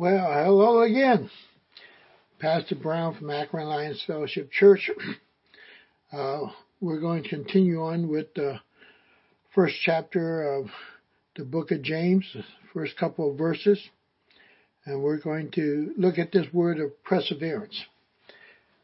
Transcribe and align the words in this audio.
Well, 0.00 0.32
hello 0.32 0.80
again. 0.80 1.30
Pastor 2.38 2.74
Brown 2.74 3.18
from 3.18 3.28
Akron 3.28 3.66
Alliance 3.66 4.02
Fellowship 4.06 4.50
Church. 4.50 4.90
Uh, 6.10 6.50
we're 6.80 6.98
going 6.98 7.22
to 7.22 7.28
continue 7.28 7.82
on 7.82 8.08
with 8.08 8.32
the 8.34 8.58
first 9.54 9.76
chapter 9.84 10.54
of 10.54 10.66
the 11.36 11.44
book 11.44 11.70
of 11.70 11.82
James, 11.82 12.24
first 12.72 12.96
couple 12.96 13.30
of 13.30 13.36
verses. 13.38 13.78
And 14.86 15.02
we're 15.02 15.20
going 15.20 15.50
to 15.52 15.92
look 15.98 16.18
at 16.18 16.32
this 16.32 16.46
word 16.52 16.80
of 16.80 16.90
perseverance. 17.04 17.84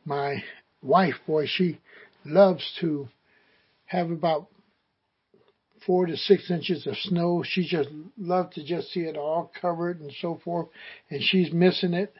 My 0.04 0.44
wife, 0.82 1.14
boy, 1.26 1.46
she 1.46 1.80
loves 2.26 2.62
to 2.80 3.08
have 3.86 4.10
about 4.10 4.48
four 5.86 6.06
to 6.06 6.16
six 6.16 6.50
inches 6.50 6.86
of 6.86 6.96
snow. 6.96 7.42
She 7.46 7.66
just 7.66 7.88
loved 8.18 8.54
to 8.54 8.64
just 8.64 8.92
see 8.92 9.00
it 9.00 9.16
all 9.16 9.50
covered 9.60 10.00
and 10.00 10.12
so 10.20 10.40
forth. 10.44 10.68
And 11.10 11.22
she's 11.22 11.52
missing 11.52 11.94
it. 11.94 12.14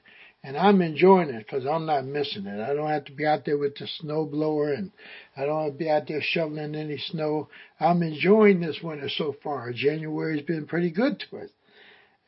And 0.45 0.57
I'm 0.57 0.81
enjoying 0.81 1.31
it 1.31 1.45
because 1.45 1.67
I'm 1.67 1.87
not 1.87 2.05
missing 2.05 2.47
it. 2.47 2.61
I 2.61 2.73
don't 2.73 2.89
have 2.89 3.07
to 3.07 3.13
be 3.13 3.27
out 3.27 3.45
there 3.45 3.59
with 3.59 3.75
the 3.77 3.89
snow 3.99 4.27
blower 4.27 4.73
and 4.73 4.93
I 5.37 5.45
don't 5.45 5.65
have 5.65 5.73
to 5.73 5.79
be 5.79 5.91
out 5.91 6.07
there 6.07 6.21
shoveling 6.23 6.77
any 6.77 6.99
snow. 6.99 7.49
I'm 7.81 8.03
enjoying 8.03 8.61
this 8.61 8.79
winter 8.81 9.09
so 9.09 9.35
far. 9.43 9.73
January's 9.73 10.47
been 10.47 10.67
pretty 10.67 10.93
good 10.93 11.19
to 11.31 11.39
us. 11.39 11.51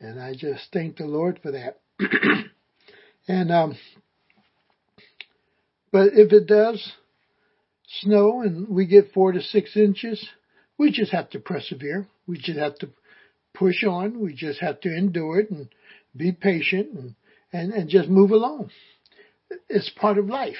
And 0.01 0.19
I 0.21 0.33
just 0.33 0.63
thank 0.73 0.97
the 0.97 1.05
Lord 1.05 1.39
for 1.41 1.51
that. 1.51 1.79
and, 3.27 3.51
um, 3.51 3.77
but 5.91 6.09
if 6.13 6.33
it 6.33 6.45
does 6.45 6.93
snow 8.01 8.41
and 8.41 8.67
we 8.67 8.85
get 8.85 9.13
four 9.13 9.31
to 9.31 9.41
six 9.41 9.77
inches, 9.77 10.27
we 10.79 10.91
just 10.91 11.11
have 11.11 11.29
to 11.31 11.39
persevere. 11.39 12.07
We 12.25 12.37
just 12.37 12.57
have 12.57 12.75
to 12.79 12.89
push 13.53 13.83
on. 13.83 14.19
We 14.19 14.33
just 14.33 14.61
have 14.61 14.79
to 14.81 14.89
endure 14.89 15.41
it 15.41 15.51
and 15.51 15.67
be 16.15 16.31
patient 16.31 16.93
and, 16.93 17.15
and, 17.53 17.73
and 17.73 17.89
just 17.89 18.09
move 18.09 18.31
along. 18.31 18.71
It's 19.67 19.89
part 19.89 20.17
of 20.17 20.27
life. 20.27 20.55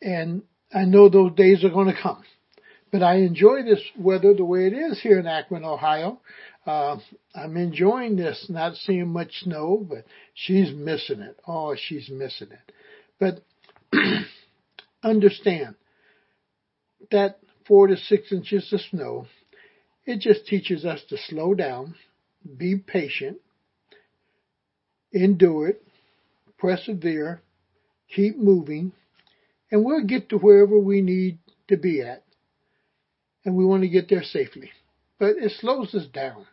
And 0.00 0.42
I 0.72 0.84
know 0.84 1.08
those 1.08 1.34
days 1.34 1.64
are 1.64 1.70
going 1.70 1.88
to 1.88 2.00
come. 2.00 2.22
But 2.92 3.02
I 3.02 3.16
enjoy 3.16 3.62
this 3.62 3.82
weather 3.98 4.34
the 4.34 4.44
way 4.44 4.66
it 4.66 4.72
is 4.72 5.00
here 5.00 5.18
in 5.18 5.26
Akron, 5.26 5.64
Ohio. 5.64 6.20
Uh, 6.66 6.98
I'm 7.34 7.56
enjoying 7.56 8.16
this, 8.16 8.46
not 8.48 8.74
seeing 8.74 9.08
much 9.08 9.42
snow, 9.42 9.84
but 9.88 10.04
she's 10.34 10.72
missing 10.74 11.20
it. 11.20 11.36
Oh, 11.46 11.74
she's 11.76 12.08
missing 12.10 12.48
it. 12.50 12.72
But 13.18 13.42
understand 15.02 15.76
that 17.10 17.38
four 17.70 17.86
to 17.86 17.96
six 17.96 18.32
inches 18.32 18.72
of 18.72 18.80
snow. 18.90 19.26
It 20.04 20.18
just 20.18 20.44
teaches 20.44 20.84
us 20.84 21.04
to 21.08 21.16
slow 21.16 21.54
down, 21.54 21.94
be 22.56 22.74
patient, 22.76 23.38
endure 25.12 25.68
it, 25.68 25.82
persevere, 26.58 27.40
keep 28.12 28.36
moving, 28.36 28.90
and 29.70 29.84
we'll 29.84 30.04
get 30.04 30.30
to 30.30 30.38
wherever 30.38 30.76
we 30.80 31.00
need 31.00 31.38
to 31.68 31.76
be 31.76 32.02
at. 32.02 32.24
And 33.44 33.54
we 33.54 33.64
want 33.64 33.82
to 33.84 33.88
get 33.88 34.08
there 34.08 34.24
safely. 34.24 34.72
But 35.20 35.36
it 35.36 35.52
slows 35.60 35.94
us 35.94 36.06
down. 36.12 36.46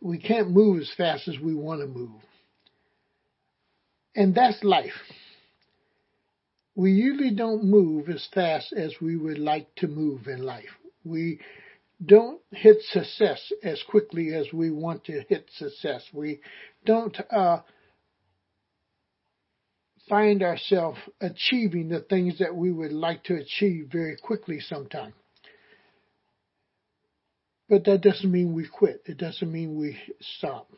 We 0.00 0.16
can't 0.16 0.50
move 0.50 0.80
as 0.80 0.90
fast 0.96 1.28
as 1.28 1.38
we 1.38 1.54
want 1.54 1.82
to 1.82 1.86
move. 1.86 2.22
And 4.16 4.34
that's 4.34 4.64
life 4.64 5.02
we 6.78 6.92
usually 6.92 7.32
don't 7.32 7.64
move 7.64 8.08
as 8.08 8.24
fast 8.32 8.72
as 8.72 8.94
we 9.00 9.16
would 9.16 9.36
like 9.36 9.66
to 9.74 9.88
move 9.88 10.28
in 10.28 10.44
life. 10.44 10.70
We 11.04 11.40
don't 12.06 12.40
hit 12.52 12.76
success 12.92 13.52
as 13.64 13.82
quickly 13.90 14.32
as 14.32 14.46
we 14.52 14.70
want 14.70 15.02
to 15.06 15.24
hit 15.28 15.50
success. 15.56 16.04
We 16.12 16.38
don't 16.86 17.16
uh, 17.32 17.62
find 20.08 20.40
ourselves 20.44 21.00
achieving 21.20 21.88
the 21.88 21.98
things 21.98 22.38
that 22.38 22.54
we 22.54 22.70
would 22.70 22.92
like 22.92 23.24
to 23.24 23.34
achieve 23.34 23.88
very 23.90 24.16
quickly 24.16 24.60
sometimes. 24.60 25.14
But 27.68 27.86
that 27.86 28.02
doesn't 28.02 28.30
mean 28.30 28.54
we 28.54 28.68
quit. 28.68 29.02
It 29.06 29.18
doesn't 29.18 29.50
mean 29.50 29.76
we 29.76 29.98
stop. 30.36 30.70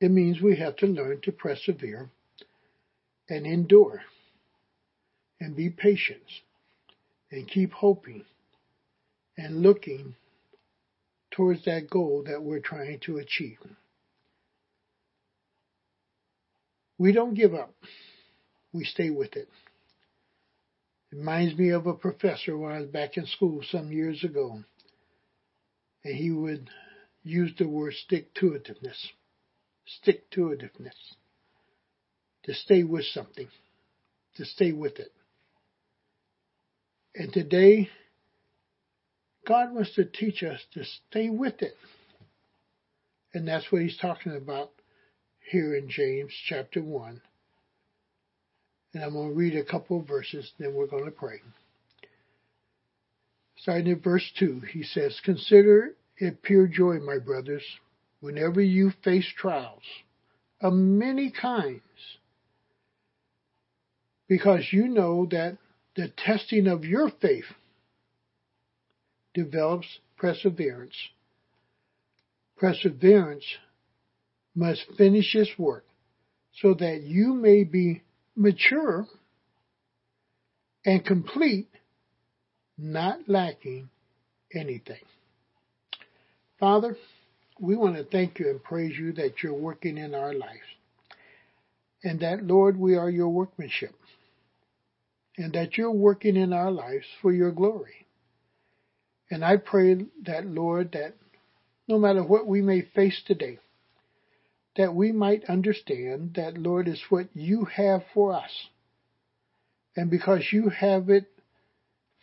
It 0.00 0.12
means 0.12 0.40
we 0.40 0.54
have 0.58 0.76
to 0.76 0.86
learn 0.86 1.22
to 1.22 1.32
persevere 1.32 2.08
and 3.28 3.46
endure 3.46 4.02
and 5.40 5.56
be 5.56 5.70
patient 5.70 6.22
and 7.30 7.48
keep 7.48 7.72
hoping 7.72 8.24
and 9.36 9.62
looking 9.62 10.14
towards 11.30 11.64
that 11.64 11.90
goal 11.90 12.24
that 12.26 12.42
we're 12.42 12.60
trying 12.60 12.98
to 13.00 13.18
achieve. 13.18 13.58
We 16.98 17.12
don't 17.12 17.34
give 17.34 17.54
up. 17.54 17.74
We 18.72 18.84
stay 18.84 19.10
with 19.10 19.36
it. 19.36 19.48
It 21.12 21.16
reminds 21.16 21.58
me 21.58 21.70
of 21.70 21.86
a 21.86 21.94
professor 21.94 22.56
when 22.56 22.72
I 22.72 22.80
was 22.80 22.88
back 22.88 23.16
in 23.16 23.26
school 23.26 23.60
some 23.70 23.92
years 23.92 24.24
ago. 24.24 24.62
And 26.04 26.14
he 26.14 26.30
would 26.30 26.70
use 27.22 27.52
the 27.58 27.68
word 27.68 27.94
stick 27.94 28.32
to 28.34 28.52
itiveness. 28.52 29.10
Stick 29.84 30.30
to 30.30 30.56
itiveness 30.56 30.94
to 32.46 32.54
stay 32.54 32.82
with 32.82 33.04
something, 33.06 33.48
to 34.36 34.44
stay 34.44 34.72
with 34.72 34.98
it. 34.98 35.12
And 37.14 37.32
today, 37.32 37.88
God 39.46 39.72
wants 39.72 39.94
to 39.94 40.04
teach 40.04 40.42
us 40.42 40.60
to 40.74 40.84
stay 40.84 41.28
with 41.28 41.62
it. 41.62 41.74
And 43.32 43.46
that's 43.46 43.70
what 43.70 43.82
he's 43.82 43.98
talking 43.98 44.36
about 44.36 44.70
here 45.50 45.74
in 45.74 45.88
James 45.88 46.32
chapter 46.48 46.82
1. 46.82 47.20
And 48.94 49.04
I'm 49.04 49.12
going 49.12 49.30
to 49.30 49.34
read 49.34 49.56
a 49.56 49.64
couple 49.64 50.00
of 50.00 50.08
verses, 50.08 50.50
then 50.58 50.74
we're 50.74 50.86
going 50.86 51.04
to 51.04 51.10
pray. 51.10 51.40
Starting 53.58 53.88
in 53.88 54.00
verse 54.00 54.30
2, 54.38 54.62
he 54.72 54.82
says, 54.82 55.20
Consider 55.24 55.94
it 56.18 56.42
pure 56.42 56.66
joy, 56.66 56.98
my 56.98 57.18
brothers, 57.18 57.64
whenever 58.20 58.60
you 58.60 58.92
face 59.04 59.26
trials 59.36 59.82
of 60.60 60.72
many 60.72 61.30
kinds 61.30 61.82
because 64.28 64.64
you 64.70 64.88
know 64.88 65.26
that 65.30 65.56
the 65.94 66.08
testing 66.16 66.66
of 66.66 66.84
your 66.84 67.10
faith 67.20 67.44
develops 69.34 69.86
perseverance. 70.16 70.96
Perseverance 72.56 73.44
must 74.54 74.82
finish 74.96 75.34
its 75.34 75.50
work 75.58 75.84
so 76.60 76.74
that 76.74 77.02
you 77.02 77.34
may 77.34 77.64
be 77.64 78.02
mature 78.34 79.06
and 80.84 81.04
complete, 81.04 81.68
not 82.78 83.18
lacking 83.26 83.88
anything. 84.54 85.00
Father, 86.58 86.96
we 87.60 87.76
want 87.76 87.96
to 87.96 88.04
thank 88.04 88.38
you 88.38 88.48
and 88.48 88.62
praise 88.62 88.96
you 88.98 89.12
that 89.12 89.42
you're 89.42 89.52
working 89.52 89.98
in 89.98 90.14
our 90.14 90.32
lives. 90.32 90.60
And 92.02 92.20
that, 92.20 92.44
Lord, 92.44 92.78
we 92.78 92.96
are 92.96 93.10
your 93.10 93.28
workmanship 93.28 93.94
and 95.36 95.52
that 95.52 95.76
you're 95.76 95.90
working 95.90 96.36
in 96.36 96.52
our 96.52 96.70
lives 96.70 97.06
for 97.20 97.32
your 97.32 97.52
glory. 97.52 98.06
And 99.30 99.44
I 99.44 99.56
pray 99.56 100.06
that, 100.24 100.46
Lord, 100.46 100.92
that 100.92 101.14
no 101.88 101.98
matter 101.98 102.22
what 102.22 102.46
we 102.46 102.62
may 102.62 102.82
face 102.82 103.22
today, 103.26 103.58
that 104.76 104.94
we 104.94 105.12
might 105.12 105.44
understand 105.44 106.34
that, 106.34 106.58
Lord, 106.58 106.88
is 106.88 107.02
what 107.08 107.28
you 107.34 107.64
have 107.64 108.02
for 108.12 108.34
us. 108.34 108.68
And 109.96 110.10
because 110.10 110.52
you 110.52 110.68
have 110.68 111.08
it 111.08 111.26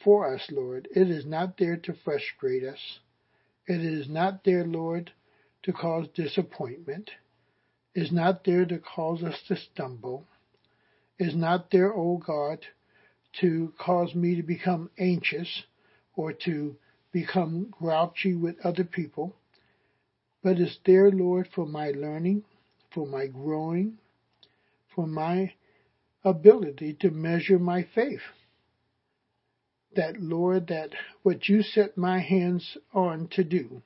for 0.03 0.33
us, 0.33 0.47
Lord, 0.51 0.87
it 0.95 1.09
is 1.09 1.25
not 1.25 1.57
there 1.57 1.77
to 1.77 1.93
frustrate 2.03 2.63
us. 2.63 2.99
It 3.67 3.81
is 3.81 4.07
not 4.09 4.43
there, 4.43 4.65
Lord, 4.65 5.11
to 5.63 5.73
cause 5.73 6.07
disappointment. 6.13 7.09
It 7.95 8.03
is 8.03 8.11
not 8.11 8.43
there 8.43 8.65
to 8.65 8.79
cause 8.79 9.23
us 9.23 9.39
to 9.47 9.55
stumble. 9.55 10.27
It 11.17 11.29
is 11.29 11.35
not 11.35 11.71
there, 11.71 11.93
O 11.93 12.13
oh 12.13 12.17
God, 12.17 12.59
to 13.41 13.73
cause 13.77 14.13
me 14.13 14.35
to 14.35 14.43
become 14.43 14.89
anxious 14.97 15.63
or 16.15 16.33
to 16.33 16.75
become 17.11 17.73
grouchy 17.79 18.35
with 18.35 18.55
other 18.63 18.83
people, 18.83 19.35
but 20.43 20.59
it's 20.59 20.77
there, 20.85 21.09
Lord, 21.09 21.47
for 21.55 21.65
my 21.65 21.91
learning, 21.91 22.43
for 22.93 23.07
my 23.07 23.27
growing, 23.27 23.97
for 24.93 25.07
my 25.07 25.53
ability 26.23 26.97
to 27.01 27.09
measure 27.09 27.59
my 27.59 27.87
faith. 27.95 28.21
That, 29.95 30.19
Lord, 30.19 30.67
that 30.67 30.89
what 31.21 31.47
you 31.47 31.61
set 31.61 31.97
my 31.97 32.19
hands 32.19 32.77
on 32.93 33.27
to 33.35 33.43
do, 33.43 33.81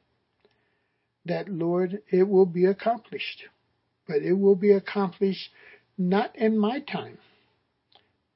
that, 1.26 1.50
Lord, 1.50 2.02
it 2.10 2.28
will 2.28 2.46
be 2.46 2.66
accomplished. 2.66 3.44
But 4.08 4.22
it 4.24 4.34
will 4.34 4.56
be 4.56 4.72
accomplished 4.72 5.50
not 5.98 6.36
in 6.38 6.58
my 6.58 6.80
time, 6.80 7.18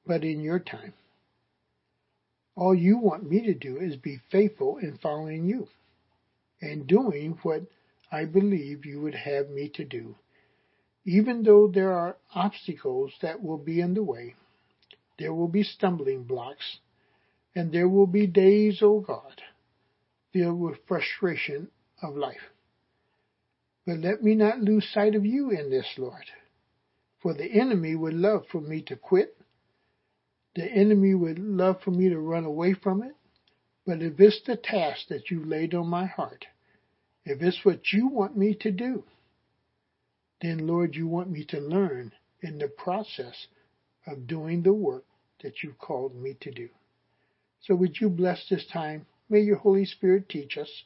but 0.06 0.22
in 0.22 0.40
your 0.40 0.58
time. 0.58 0.92
All 2.54 2.74
you 2.74 2.98
want 2.98 3.28
me 3.28 3.40
to 3.46 3.54
do 3.54 3.78
is 3.78 3.96
be 3.96 4.20
faithful 4.30 4.78
in 4.78 4.98
following 4.98 5.46
you 5.46 5.68
and 6.60 6.86
doing 6.86 7.38
what 7.42 7.62
I 8.10 8.26
believe 8.26 8.84
you 8.84 9.00
would 9.00 9.14
have 9.14 9.48
me 9.48 9.70
to 9.70 9.84
do, 9.84 10.16
even 11.04 11.42
though 11.42 11.66
there 11.66 11.92
are 11.92 12.16
obstacles 12.34 13.12
that 13.22 13.42
will 13.42 13.58
be 13.58 13.80
in 13.80 13.94
the 13.94 14.02
way. 14.02 14.34
There 15.18 15.32
will 15.32 15.48
be 15.48 15.62
stumbling 15.62 16.24
blocks, 16.24 16.78
and 17.54 17.72
there 17.72 17.88
will 17.88 18.06
be 18.06 18.26
days, 18.26 18.82
O 18.82 18.96
oh 18.96 19.00
God, 19.00 19.42
filled 20.32 20.60
with 20.60 20.84
frustration 20.86 21.70
of 22.02 22.16
life. 22.16 22.50
But 23.86 23.98
let 23.98 24.22
me 24.22 24.34
not 24.34 24.60
lose 24.60 24.88
sight 24.92 25.14
of 25.14 25.26
you 25.26 25.50
in 25.50 25.70
this, 25.70 25.86
Lord. 25.96 26.24
For 27.20 27.34
the 27.34 27.50
enemy 27.50 27.94
would 27.94 28.14
love 28.14 28.46
for 28.50 28.60
me 28.60 28.82
to 28.82 28.96
quit. 28.96 29.36
The 30.54 30.64
enemy 30.64 31.14
would 31.14 31.38
love 31.38 31.80
for 31.82 31.90
me 31.90 32.08
to 32.08 32.18
run 32.18 32.44
away 32.44 32.74
from 32.74 33.02
it. 33.02 33.14
But 33.86 34.02
if 34.02 34.20
it's 34.20 34.42
the 34.42 34.56
task 34.56 35.08
that 35.08 35.30
you 35.30 35.44
laid 35.44 35.74
on 35.74 35.88
my 35.88 36.06
heart, 36.06 36.46
if 37.24 37.42
it's 37.42 37.64
what 37.64 37.92
you 37.92 38.06
want 38.06 38.36
me 38.36 38.54
to 38.56 38.70
do, 38.70 39.04
then 40.40 40.66
Lord, 40.66 40.94
you 40.94 41.06
want 41.06 41.30
me 41.30 41.44
to 41.46 41.60
learn 41.60 42.12
in 42.40 42.58
the 42.58 42.68
process 42.68 43.46
of 44.06 44.26
doing 44.26 44.62
the 44.62 44.72
work 44.72 45.04
that 45.42 45.62
you've 45.62 45.78
called 45.78 46.14
me 46.14 46.34
to 46.40 46.50
do. 46.50 46.68
So 47.60 47.74
would 47.76 48.00
you 48.00 48.08
bless 48.08 48.48
this 48.48 48.66
time? 48.66 49.06
May 49.28 49.40
your 49.40 49.56
Holy 49.56 49.84
Spirit 49.84 50.28
teach 50.28 50.58
us. 50.58 50.84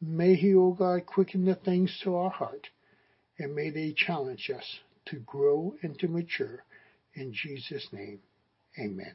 May 0.00 0.34
He, 0.34 0.54
O 0.54 0.66
oh 0.66 0.72
God, 0.72 1.06
quicken 1.06 1.44
the 1.44 1.54
things 1.54 1.98
to 2.02 2.16
our 2.16 2.30
heart, 2.30 2.68
and 3.38 3.54
may 3.54 3.70
they 3.70 3.92
challenge 3.92 4.50
us 4.50 4.80
to 5.06 5.16
grow 5.20 5.76
and 5.82 5.98
to 5.98 6.08
mature. 6.08 6.64
In 7.14 7.32
Jesus' 7.32 7.92
name, 7.92 8.20
amen. 8.78 9.12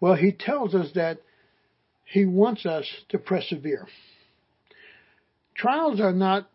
Well, 0.00 0.14
he 0.14 0.32
tells 0.32 0.74
us 0.74 0.90
that 0.94 1.18
he 2.04 2.24
wants 2.26 2.66
us 2.66 2.86
to 3.10 3.18
persevere. 3.18 3.86
Trials 5.54 6.00
are 6.00 6.12
not 6.12 6.50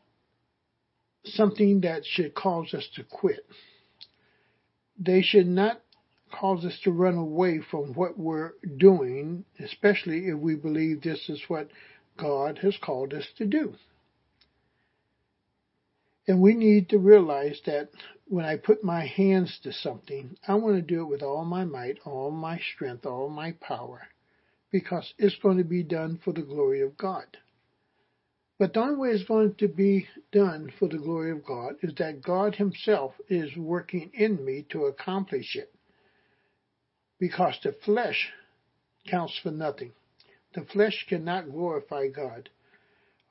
something 1.24 1.81
that 1.81 2.04
should 2.06 2.36
cause 2.36 2.74
us 2.74 2.88
to 2.95 3.04
quit. 3.04 3.45
They 5.00 5.21
should 5.21 5.48
not 5.48 5.81
cause 6.31 6.65
us 6.65 6.77
to 6.83 6.92
run 6.92 7.15
away 7.15 7.62
from 7.71 7.94
what 7.94 8.18
we're 8.19 8.51
doing, 8.77 9.45
especially 9.60 10.27
if 10.27 10.38
we 10.38 10.56
believe 10.56 11.01
this 11.01 11.30
is 11.30 11.42
what 11.48 11.69
God 12.18 12.60
has 12.60 12.75
called 12.81 13.13
us 13.13 13.25
to 13.38 13.45
do. 13.45 13.75
And 16.27 16.41
we 16.41 16.53
need 16.53 16.89
to 16.89 16.97
realize 16.97 17.62
that 17.65 17.89
when 18.27 18.44
I 18.44 18.57
put 18.57 18.83
my 18.83 19.06
hands 19.06 19.59
to 19.63 19.71
something, 19.71 20.35
I 20.45 20.56
want 20.56 20.75
to 20.75 20.81
do 20.81 21.01
it 21.01 21.09
with 21.09 21.24
all 21.24 21.45
my 21.45 21.63
might, 21.63 22.00
all 22.06 22.31
my 22.31 22.59
strength, 22.59 23.06
all 23.06 23.29
my 23.29 23.53
power, 23.53 24.09
because 24.69 25.13
it's 25.18 25.38
going 25.38 25.57
to 25.57 25.63
be 25.63 25.83
done 25.83 26.19
for 26.24 26.33
the 26.33 26.41
glory 26.41 26.81
of 26.81 26.97
God. 26.97 27.25
But 28.59 28.74
the 28.74 28.81
only 28.81 28.95
way 28.95 29.09
it's 29.12 29.24
going 29.24 29.56
to 29.56 29.68
be 29.68 30.07
done 30.31 30.74
for 30.77 30.89
the 30.89 30.97
glory 30.97 31.31
of 31.31 31.45
God 31.45 31.75
is 31.81 31.94
that 31.95 32.24
God 32.24 32.56
Himself 32.56 33.13
is 33.29 33.56
working 33.56 34.12
in 34.13 34.44
me 34.44 34.65
to 34.71 34.85
accomplish 34.85 35.56
it. 35.56 35.74
Because 37.19 37.57
the 37.63 37.71
flesh 37.85 38.31
counts 39.07 39.39
for 39.41 39.51
nothing. 39.51 39.94
The 40.53 40.65
flesh 40.65 41.06
cannot 41.07 41.51
glorify 41.51 42.07
God 42.07 42.50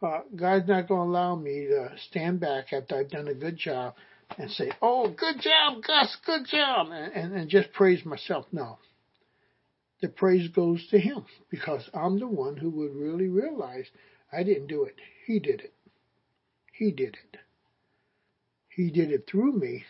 uh, 0.02 0.20
God's 0.34 0.68
not 0.68 0.88
going 0.88 1.06
to 1.06 1.10
allow 1.10 1.36
me 1.36 1.66
to 1.66 1.90
stand 2.08 2.40
back 2.40 2.72
after 2.72 2.96
I've 2.96 3.10
done 3.10 3.28
a 3.28 3.34
good 3.34 3.56
job 3.56 3.94
and 4.38 4.50
say, 4.50 4.70
"Oh, 4.82 5.08
good 5.08 5.40
job, 5.40 5.82
Gus, 5.82 6.16
good 6.26 6.46
job," 6.46 6.88
and, 6.90 7.12
and, 7.12 7.34
and 7.34 7.50
just 7.50 7.72
praise 7.72 8.04
myself. 8.04 8.46
No, 8.52 8.78
the 10.02 10.08
praise 10.08 10.48
goes 10.48 10.86
to 10.88 10.98
Him 10.98 11.24
because 11.50 11.88
I'm 11.94 12.18
the 12.18 12.28
one 12.28 12.56
who 12.56 12.70
would 12.70 12.94
really 12.94 13.28
realize 13.28 13.86
I 14.32 14.42
didn't 14.42 14.66
do 14.66 14.84
it. 14.84 14.96
He 15.26 15.38
did 15.38 15.60
it. 15.60 15.72
He 16.72 16.90
did 16.90 17.14
it. 17.14 17.38
He 18.68 18.90
did 18.90 19.10
it 19.10 19.26
through 19.26 19.52
me. 19.52 19.84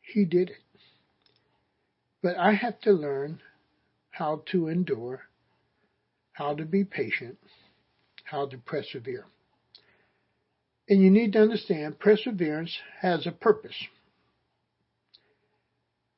He 0.00 0.24
did 0.24 0.50
it. 0.50 0.56
But 2.20 2.36
I 2.36 2.54
have 2.54 2.80
to 2.80 2.92
learn 2.92 3.40
how 4.10 4.42
to 4.50 4.68
endure, 4.68 5.22
how 6.32 6.54
to 6.54 6.64
be 6.64 6.82
patient 6.84 7.38
how 8.32 8.46
to 8.46 8.56
persevere. 8.56 9.26
And 10.88 11.02
you 11.02 11.10
need 11.10 11.34
to 11.34 11.42
understand 11.42 12.00
perseverance 12.00 12.74
has 13.02 13.26
a 13.26 13.30
purpose. 13.30 13.76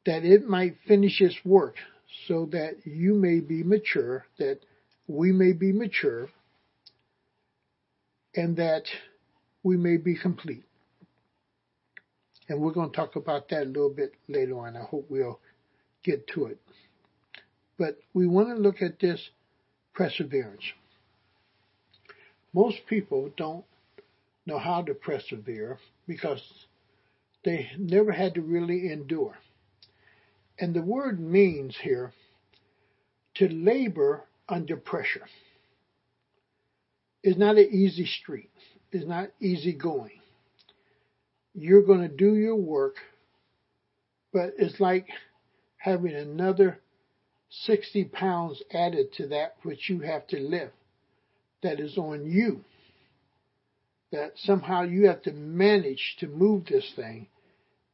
That 0.06 0.24
it 0.24 0.48
might 0.48 0.76
finish 0.86 1.20
its 1.20 1.36
work 1.44 1.74
so 2.28 2.48
that 2.52 2.76
you 2.84 3.14
may 3.14 3.40
be 3.40 3.64
mature, 3.64 4.26
that 4.38 4.60
we 5.08 5.32
may 5.32 5.52
be 5.52 5.72
mature, 5.72 6.28
and 8.36 8.56
that 8.58 8.84
we 9.64 9.76
may 9.76 9.96
be 9.96 10.16
complete. 10.16 10.62
And 12.48 12.60
we're 12.60 12.72
going 12.72 12.90
to 12.90 12.96
talk 12.96 13.16
about 13.16 13.48
that 13.48 13.62
a 13.62 13.66
little 13.66 13.90
bit 13.94 14.12
later 14.28 14.58
on. 14.58 14.76
I 14.76 14.82
hope 14.82 15.06
we'll 15.08 15.40
get 16.04 16.28
to 16.28 16.46
it. 16.46 16.60
But 17.76 17.98
we 18.12 18.26
want 18.26 18.50
to 18.50 18.54
look 18.54 18.82
at 18.82 19.00
this 19.00 19.20
perseverance. 19.94 20.62
Most 22.54 22.86
people 22.88 23.30
don't 23.36 23.64
know 24.46 24.58
how 24.58 24.82
to 24.82 24.94
persevere 24.94 25.78
because 26.06 26.40
they 27.44 27.68
never 27.76 28.12
had 28.12 28.34
to 28.34 28.42
really 28.42 28.92
endure. 28.92 29.36
And 30.58 30.72
the 30.72 30.82
word 30.82 31.18
means 31.18 31.76
here 31.82 32.12
to 33.34 33.48
labor 33.48 34.24
under 34.48 34.76
pressure. 34.76 35.26
It's 37.24 37.38
not 37.38 37.56
an 37.56 37.68
easy 37.72 38.06
street. 38.06 38.50
It's 38.92 39.06
not 39.06 39.30
easy 39.40 39.72
going. 39.72 40.20
You're 41.54 41.82
going 41.82 42.02
to 42.02 42.08
do 42.08 42.36
your 42.36 42.54
work, 42.54 42.96
but 44.32 44.54
it's 44.58 44.78
like 44.78 45.08
having 45.78 46.14
another 46.14 46.78
60 47.50 48.04
pounds 48.04 48.62
added 48.72 49.12
to 49.14 49.28
that 49.28 49.56
which 49.62 49.88
you 49.88 50.00
have 50.00 50.26
to 50.28 50.38
lift 50.38 50.74
that 51.64 51.80
is 51.80 51.98
on 51.98 52.30
you. 52.30 52.60
That 54.12 54.32
somehow 54.36 54.82
you 54.82 55.08
have 55.08 55.22
to 55.22 55.32
manage 55.32 56.16
to 56.20 56.28
move 56.28 56.66
this 56.66 56.88
thing, 56.94 57.26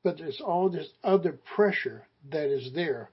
but 0.04 0.18
there's 0.18 0.42
all 0.44 0.68
this 0.68 0.88
other 1.02 1.38
pressure 1.54 2.02
that 2.30 2.48
is 2.48 2.72
there, 2.74 3.08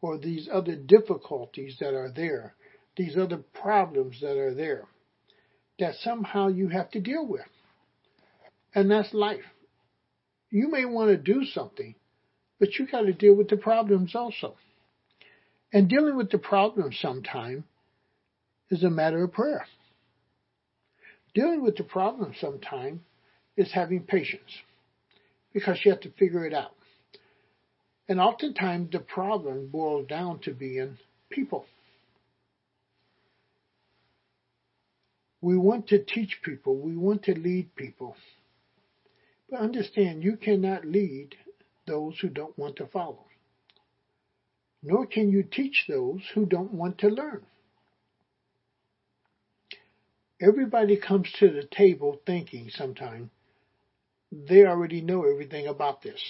or 0.00 0.18
these 0.18 0.48
other 0.52 0.74
difficulties 0.74 1.76
that 1.78 1.94
are 1.94 2.10
there, 2.10 2.54
these 2.96 3.16
other 3.16 3.38
problems 3.62 4.20
that 4.20 4.36
are 4.36 4.54
there, 4.54 4.86
that 5.78 5.94
somehow 6.00 6.48
you 6.48 6.68
have 6.68 6.90
to 6.90 7.00
deal 7.00 7.24
with. 7.24 7.46
And 8.74 8.90
that's 8.90 9.14
life. 9.14 9.44
You 10.50 10.68
may 10.70 10.84
want 10.84 11.10
to 11.10 11.16
do 11.16 11.44
something, 11.44 11.94
but 12.58 12.78
you 12.78 12.88
got 12.90 13.02
to 13.02 13.12
deal 13.12 13.34
with 13.34 13.48
the 13.48 13.56
problems 13.56 14.16
also. 14.16 14.56
And 15.72 15.88
dealing 15.88 16.16
with 16.16 16.30
the 16.30 16.38
problems 16.38 16.98
sometime 17.00 17.64
is 18.70 18.82
a 18.82 18.90
matter 18.90 19.22
of 19.22 19.32
prayer. 19.32 19.66
Dealing 21.34 21.62
with 21.62 21.76
the 21.76 21.84
problem 21.84 22.34
sometimes 22.40 23.00
is 23.56 23.72
having 23.72 24.02
patience 24.02 24.62
because 25.52 25.78
you 25.84 25.90
have 25.90 26.00
to 26.00 26.10
figure 26.10 26.46
it 26.46 26.54
out. 26.54 26.74
And 28.08 28.20
oftentimes 28.20 28.90
the 28.92 29.00
problem 29.00 29.68
boils 29.68 30.06
down 30.08 30.38
to 30.40 30.52
being 30.52 30.98
people. 31.30 31.66
We 35.40 35.56
want 35.56 35.88
to 35.88 36.02
teach 36.02 36.40
people, 36.42 36.76
we 36.76 36.96
want 36.96 37.24
to 37.24 37.38
lead 37.38 37.74
people. 37.76 38.16
But 39.50 39.60
understand, 39.60 40.24
you 40.24 40.36
cannot 40.36 40.84
lead 40.84 41.34
those 41.86 42.18
who 42.20 42.28
don't 42.28 42.58
want 42.58 42.76
to 42.76 42.86
follow. 42.86 43.24
Nor 44.82 45.06
can 45.06 45.30
you 45.30 45.42
teach 45.42 45.86
those 45.88 46.20
who 46.34 46.44
don't 46.46 46.74
want 46.74 46.98
to 46.98 47.08
learn. 47.08 47.42
Everybody 50.40 50.96
comes 50.96 51.28
to 51.40 51.50
the 51.50 51.64
table 51.64 52.20
thinking 52.24 52.70
sometimes 52.70 53.30
they 54.30 54.64
already 54.66 55.00
know 55.00 55.24
everything 55.24 55.66
about 55.66 56.02
this. 56.02 56.20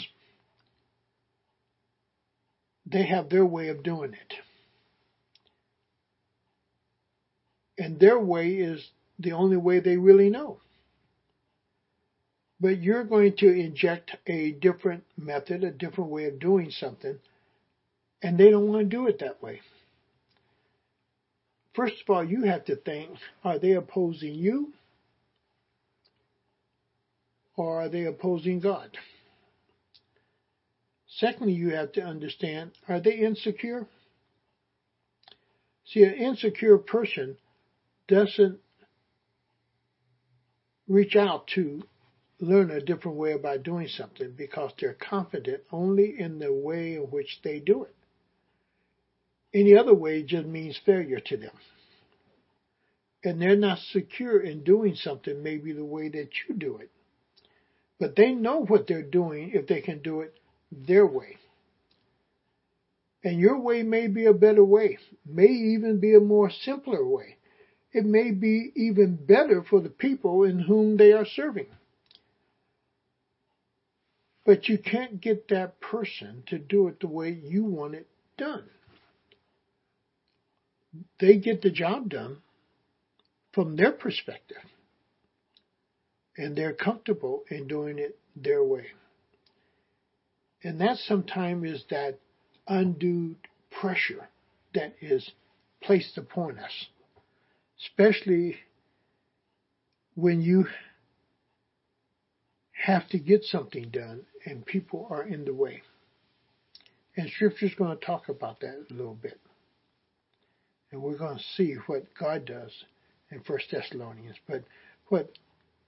They 2.87 3.05
have 3.07 3.29
their 3.29 3.45
way 3.45 3.69
of 3.69 3.83
doing 3.83 4.15
it. 4.15 4.35
And 7.77 8.01
their 8.01 8.19
way 8.19 8.49
is 8.55 8.89
the 9.19 9.33
only 9.33 9.57
way 9.57 9.81
they 9.81 9.97
really 9.97 10.31
know. 10.31 10.61
But 12.61 12.81
you're 12.83 13.05
going 13.05 13.37
to 13.37 13.49
inject 13.49 14.17
a 14.27 14.53
different 14.53 15.05
method, 15.17 15.63
a 15.63 15.71
different 15.71 16.11
way 16.11 16.25
of 16.25 16.41
doing 16.41 16.71
something, 16.71 17.19
and 18.23 18.39
they 18.39 18.51
don't 18.51 18.69
want 18.69 18.91
to 18.91 18.97
do 18.97 19.07
it 19.07 19.21
that 19.21 19.43
way. 19.43 19.61
First 21.79 22.03
of 22.03 22.11
all, 22.11 22.25
you 22.25 22.43
have 22.43 22.65
to 22.65 22.75
think, 22.75 23.09
are 23.45 23.61
they 23.61 23.75
opposing 23.75 24.35
you? 24.35 24.73
Or 27.55 27.83
are 27.83 27.89
they 27.89 28.05
opposing 28.05 28.59
God? 28.59 28.99
Secondly, 31.07 31.53
you 31.53 31.77
have 31.77 31.93
to 31.93 32.03
understand, 32.03 32.73
are 32.89 32.99
they 32.99 33.13
insecure? 33.13 33.87
See, 35.87 36.03
an 36.03 36.15
insecure 36.15 36.79
person 36.79 37.37
doesn't 38.09 38.59
reach 40.89 41.15
out 41.15 41.47
to 41.55 41.85
learn 42.41 42.73
a 42.73 42.81
different 42.81 43.19
way 43.19 43.35
about 43.35 43.63
doing 43.63 43.87
something 43.87 44.35
because 44.37 44.73
they're 44.81 44.95
confident 44.95 45.63
only 45.71 46.19
in 46.19 46.41
the 46.41 46.53
way 46.53 46.97
in 46.97 47.03
which 47.03 47.39
they 47.45 47.61
do 47.61 47.85
it. 47.85 47.95
Any 49.55 49.77
other 49.77 49.95
way 49.95 50.23
just 50.23 50.47
means 50.47 50.79
failure 50.85 51.21
to 51.21 51.37
them. 51.37 51.55
And 53.25 53.41
they're 53.41 53.57
not 53.57 53.79
secure 53.79 54.41
in 54.41 54.63
doing 54.63 54.95
something 54.95 55.43
maybe 55.43 55.73
the 55.73 55.85
way 55.85 56.09
that 56.09 56.31
you 56.49 56.55
do 56.55 56.77
it. 56.79 56.91
But 57.99 58.15
they 58.15 58.33
know 58.33 58.65
what 58.65 58.87
they're 58.87 59.03
doing 59.03 59.51
if 59.55 59.67
they 59.67 59.81
can 59.81 60.01
do 60.03 60.21
it 60.21 60.35
their 60.71 61.07
way. 61.07 61.37
And 63.25 63.41
your 63.41 63.59
way 63.59 63.83
may 63.83 64.07
be 64.07 64.27
a 64.27 64.33
better 64.33 64.65
way, 64.65 64.99
may 65.27 65.49
even 65.49 65.99
be 65.99 66.15
a 66.15 66.21
more 66.21 66.51
simpler 66.51 67.05
way. 67.05 67.37
It 67.93 68.05
may 68.05 68.31
be 68.31 68.71
even 68.77 69.17
better 69.17 69.65
for 69.69 69.81
the 69.81 69.89
people 69.89 70.45
in 70.45 70.61
whom 70.61 70.97
they 70.97 71.13
are 71.13 71.27
serving. 71.27 71.67
But 74.45 74.69
you 74.69 74.79
can't 74.79 75.21
get 75.21 75.49
that 75.49 75.81
person 75.81 76.45
to 76.47 76.59
do 76.59 76.89
it 76.89 77.01
the 77.01 77.09
way 77.09 77.31
you 77.31 77.65
want 77.65 77.95
it 77.95 78.07
done. 78.37 78.69
They 81.21 81.37
get 81.39 81.63
the 81.63 81.71
job 81.71 82.09
done 82.11 82.39
from 83.53 83.77
their 83.77 83.93
perspective. 83.93 84.63
And 86.37 86.57
they're 86.57 86.75
comfortable 86.75 87.43
in 87.51 87.67
doing 87.67 87.99
it 87.99 88.17
their 88.37 88.63
way. 88.63 88.87
And 90.63 90.81
that 90.81 90.99
sometimes 90.99 91.69
is 91.69 91.85
that 91.91 92.19
undue 92.67 93.37
pressure 93.71 94.29
that 94.75 94.95
is 95.01 95.31
placed 95.83 96.19
upon 96.19 96.59
us, 96.59 96.87
especially 97.81 98.57
when 100.15 100.41
you 100.41 100.67
have 102.73 103.09
to 103.09 103.19
get 103.19 103.45
something 103.45 103.89
done 103.91 104.23
and 104.45 104.65
people 104.65 105.07
are 105.11 105.23
in 105.23 105.45
the 105.45 105.55
way. 105.55 105.83
And 107.17 107.29
Scripture's 107.31 107.75
going 107.75 107.99
to 107.99 108.05
talk 108.05 108.29
about 108.29 108.61
that 108.61 108.87
a 108.91 108.95
little 108.95 109.15
bit. 109.15 109.41
And 110.91 111.03
we're 111.03 111.19
going 111.19 111.37
to 111.37 111.45
see 111.57 111.75
what 111.87 112.05
God 112.19 112.47
does 112.47 112.73
in 113.31 113.41
First 113.41 113.67
Thessalonians. 113.71 114.37
But 114.49 114.65
what 115.09 115.31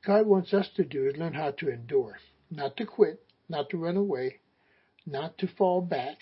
God 0.06 0.26
wants 0.26 0.52
us 0.52 0.68
to 0.76 0.84
do 0.84 1.06
is 1.06 1.16
learn 1.16 1.34
how 1.34 1.52
to 1.52 1.70
endure, 1.70 2.18
not 2.50 2.76
to 2.76 2.86
quit, 2.86 3.22
not 3.48 3.70
to 3.70 3.78
run 3.78 3.96
away, 3.96 4.40
not 5.06 5.38
to 5.38 5.48
fall 5.58 5.80
back, 5.80 6.18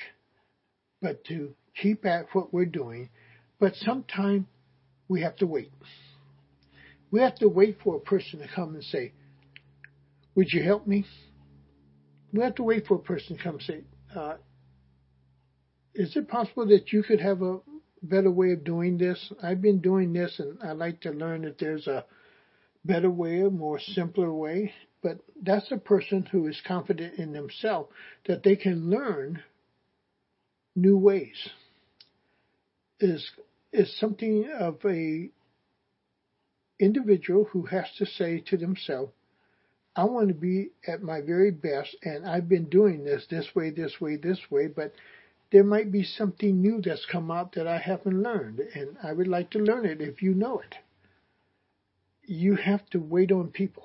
but 1.02 1.24
to 1.24 1.54
keep 1.80 2.06
at 2.06 2.26
what 2.32 2.52
we're 2.52 2.64
doing. 2.64 3.10
But 3.58 3.74
sometimes 3.76 4.46
we 5.08 5.22
have 5.22 5.36
to 5.36 5.46
wait. 5.46 5.72
We 7.10 7.20
have 7.20 7.36
to 7.36 7.48
wait 7.48 7.78
for 7.82 7.96
a 7.96 8.00
person 8.00 8.40
to 8.40 8.48
come 8.54 8.74
and 8.74 8.84
say, 8.84 9.12
Would 10.34 10.52
you 10.52 10.62
help 10.62 10.86
me? 10.86 11.04
We 12.32 12.42
have 12.42 12.56
to 12.56 12.62
wait 12.62 12.86
for 12.86 12.96
a 12.96 13.00
person 13.00 13.36
to 13.36 13.42
come 13.42 13.54
and 13.54 13.62
say, 13.62 13.80
uh, 14.14 14.34
Is 15.94 16.16
it 16.16 16.28
possible 16.28 16.66
that 16.66 16.92
you 16.92 17.02
could 17.02 17.20
have 17.20 17.42
a 17.42 17.58
better 18.02 18.30
way 18.30 18.52
of 18.52 18.64
doing 18.64 18.98
this? 18.98 19.32
I've 19.42 19.62
been 19.62 19.80
doing 19.80 20.12
this 20.12 20.38
and 20.38 20.58
I'd 20.62 20.76
like 20.76 21.00
to 21.02 21.10
learn 21.10 21.44
if 21.44 21.58
there's 21.58 21.86
a 21.86 22.04
better 22.84 23.10
way, 23.10 23.40
a 23.40 23.50
more 23.50 23.78
simpler 23.78 24.32
way. 24.32 24.72
But 25.02 25.18
that's 25.40 25.70
a 25.70 25.76
person 25.76 26.24
who 26.24 26.46
is 26.48 26.60
confident 26.66 27.18
in 27.18 27.32
themselves 27.32 27.90
that 28.26 28.42
they 28.42 28.56
can 28.56 28.90
learn 28.90 29.42
new 30.74 30.96
ways 30.96 31.48
is 33.00 33.30
is 33.72 33.96
something 33.98 34.48
of 34.58 34.78
a 34.84 35.30
individual 36.80 37.44
who 37.44 37.62
has 37.66 37.86
to 37.98 38.06
say 38.06 38.40
to 38.48 38.56
themselves, 38.56 39.12
I 39.94 40.04
want 40.04 40.28
to 40.28 40.34
be 40.34 40.70
at 40.86 41.02
my 41.02 41.20
very 41.20 41.50
best 41.50 41.96
and 42.02 42.26
I've 42.26 42.48
been 42.48 42.68
doing 42.68 43.04
this 43.04 43.26
this 43.28 43.46
way, 43.54 43.70
this 43.70 44.00
way, 44.00 44.16
this 44.16 44.38
way, 44.50 44.68
but 44.68 44.92
there 45.50 45.64
might 45.64 45.90
be 45.90 46.02
something 46.02 46.60
new 46.60 46.80
that's 46.82 47.06
come 47.06 47.30
out 47.30 47.52
that 47.52 47.66
I 47.66 47.78
haven't 47.78 48.22
learned 48.22 48.60
and 48.60 48.96
I 49.02 49.12
would 49.12 49.28
like 49.28 49.50
to 49.50 49.58
learn 49.58 49.86
it 49.86 50.00
if 50.00 50.22
you 50.22 50.34
know 50.34 50.60
it. 50.60 50.74
You 52.22 52.56
have 52.56 52.88
to 52.90 52.98
wait 52.98 53.32
on 53.32 53.48
people. 53.48 53.84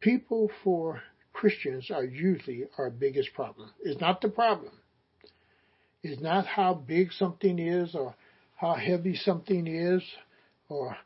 People 0.00 0.50
for 0.62 1.02
Christians 1.32 1.90
are 1.90 2.04
usually 2.04 2.64
our 2.76 2.90
biggest 2.90 3.32
problem. 3.34 3.70
It's 3.82 4.00
not 4.00 4.20
the 4.20 4.28
problem 4.28 4.72
is 6.02 6.20
not 6.20 6.46
how 6.46 6.74
big 6.74 7.12
something 7.12 7.58
is 7.58 7.94
or 7.94 8.14
how 8.56 8.74
heavy 8.74 9.14
something 9.16 9.66
is 9.66 10.02
or 10.68 10.96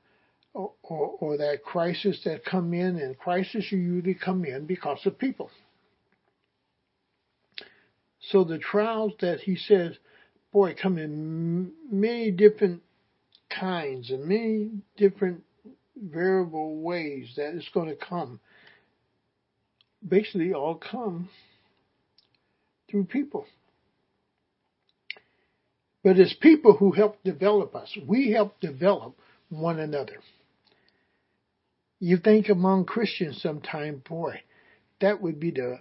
or, 0.52 0.70
or, 0.84 1.16
or 1.18 1.36
that 1.36 1.64
crisis 1.64 2.20
that 2.24 2.44
come 2.44 2.72
in 2.74 2.96
and 2.96 3.18
crisis 3.18 3.72
usually 3.72 4.14
come 4.14 4.44
in 4.44 4.66
because 4.66 5.00
of 5.04 5.18
people. 5.18 5.50
So 8.30 8.44
the 8.44 8.58
trials 8.58 9.12
that 9.20 9.40
he 9.40 9.56
says, 9.56 9.96
boy, 10.52 10.74
come 10.80 10.98
in 10.98 11.72
many 11.90 12.30
different 12.30 12.82
kinds 13.50 14.10
and 14.10 14.24
many 14.24 14.70
different 14.96 15.42
variable 15.96 16.80
ways 16.80 17.32
that 17.36 17.54
it's 17.54 17.68
going 17.72 17.88
to 17.88 17.96
come. 17.96 18.40
Basically 20.06 20.52
all 20.52 20.76
come 20.76 21.28
through 22.90 23.04
people 23.04 23.46
but 26.04 26.18
it's 26.18 26.34
people 26.34 26.76
who 26.76 26.92
help 26.92 27.24
develop 27.24 27.74
us. 27.74 27.96
We 28.06 28.30
help 28.30 28.60
develop 28.60 29.16
one 29.48 29.80
another. 29.80 30.18
You 31.98 32.18
think 32.18 32.50
among 32.50 32.84
Christians 32.84 33.40
sometime, 33.40 34.02
boy, 34.06 34.42
that 35.00 35.22
would 35.22 35.40
be 35.40 35.50
the 35.50 35.80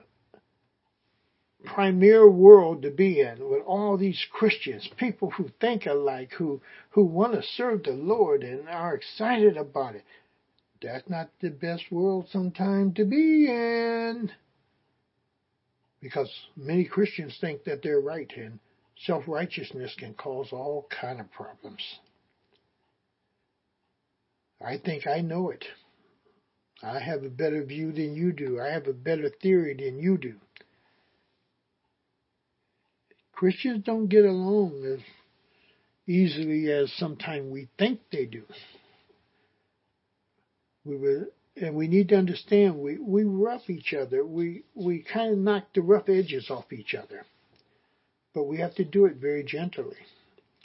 premier 1.66 2.30
world 2.30 2.82
to 2.84 2.92
be 2.92 3.22
in 3.22 3.50
with 3.50 3.64
all 3.66 3.98
these 3.98 4.26
Christians, 4.32 4.90
people 4.98 5.32
who 5.32 5.50
think 5.60 5.86
alike, 5.86 6.32
who, 6.38 6.62
who 6.92 7.04
want 7.06 7.34
to 7.34 7.44
serve 7.44 7.84
the 7.84 7.92
Lord 7.92 8.44
and 8.44 8.68
are 8.70 8.96
excited 8.96 9.58
about 9.58 9.96
it. 9.96 10.04
That's 10.82 11.10
not 11.10 11.30
the 11.42 11.50
best 11.50 11.92
world 11.92 12.28
sometime 12.32 12.94
to 12.96 13.06
be 13.06 13.48
in. 13.48 14.32
Because 16.02 16.30
many 16.58 16.84
Christians 16.84 17.38
think 17.40 17.64
that 17.64 17.82
they're 17.82 18.02
right 18.02 18.32
and 18.36 18.60
Self-righteousness 19.06 19.96
can 19.98 20.14
cause 20.14 20.50
all 20.54 20.88
kind 20.90 21.20
of 21.20 21.32
problems. 21.32 21.82
I 24.62 24.78
think 24.78 25.08
I 25.08 25.20
know 25.20 25.50
it. 25.50 25.66
I 26.82 27.00
have 27.00 27.24
a 27.24 27.30
better 27.30 27.64
view 27.66 27.92
than 27.92 28.16
you 28.16 28.32
do. 28.32 28.62
I 28.62 28.68
have 28.70 28.88
a 28.88 28.94
better 28.94 29.30
theory 29.42 29.74
than 29.74 30.00
you 30.00 30.18
do. 30.18 30.36
Christians 33.34 33.84
don't 33.84 34.08
get 34.08 34.26
along 34.26 34.84
as 34.86 35.00
easily 36.08 36.72
as 36.72 36.92
sometimes 36.94 37.52
we 37.52 37.68
think 37.78 38.00
they 38.12 38.26
do. 38.26 38.44
We 40.86 40.98
were, 40.98 41.30
and 41.56 41.76
we 41.76 41.88
need 41.88 42.10
to 42.10 42.18
understand 42.18 42.78
we, 42.78 42.98
we 42.98 43.24
rough 43.24 43.70
each 43.70 43.94
other. 43.94 44.26
We 44.26 44.64
we 44.76 45.04
kind 45.04 45.32
of 45.32 45.38
knock 45.40 45.68
the 45.74 45.82
rough 45.82 46.10
edges 46.10 46.50
off 46.50 46.72
each 46.74 46.94
other. 46.94 47.26
But 48.34 48.46
we 48.46 48.58
have 48.58 48.76
to 48.76 48.84
do 48.84 49.06
it 49.06 49.18
very 49.18 49.44
gently 49.44 49.98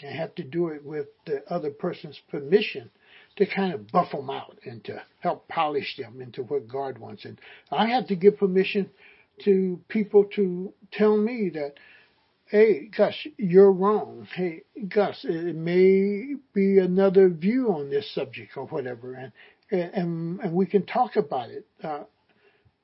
and 0.03 0.15
have 0.15 0.35
to 0.37 0.45
do 0.45 0.69
it 0.69 0.85
with 0.85 1.07
the 1.27 1.43
other 1.53 1.71
person's 1.71 2.19
permission 2.31 2.91
to 3.37 3.47
kind 3.47 3.75
of 3.75 3.91
buff 3.91 4.13
them 4.13 4.31
out 4.31 4.59
and 4.65 4.83
to 4.85 5.03
help 5.21 5.47
polish 5.49 5.97
them 5.97 6.21
into 6.21 6.43
what 6.43 6.69
God 6.69 6.99
wants. 6.99 7.25
And 7.25 7.39
I 7.71 7.89
have 7.89 8.07
to 8.09 8.17
give 8.17 8.39
permission 8.39 8.91
to 9.45 9.81
people 9.89 10.25
to 10.37 10.73
tell 10.93 11.17
me 11.17 11.51
that, 11.51 11.75
hey, 12.51 12.89
Gus, 12.97 13.15
you're 13.37 13.73
wrong. 13.73 14.27
Hey, 14.35 14.63
Gus, 14.89 15.25
it 15.25 15.57
may 15.57 16.35
be 16.55 16.79
another 16.79 17.29
view 17.29 17.69
on 17.73 17.91
this 17.91 18.13
subject 18.15 18.57
or 18.57 18.67
whatever, 18.67 19.15
and 19.15 19.33
and 19.71 20.41
and 20.41 20.53
we 20.53 20.67
can 20.67 20.87
talk 20.87 21.17
about 21.17 21.51
it. 21.51 21.67
Uh, 21.83 22.05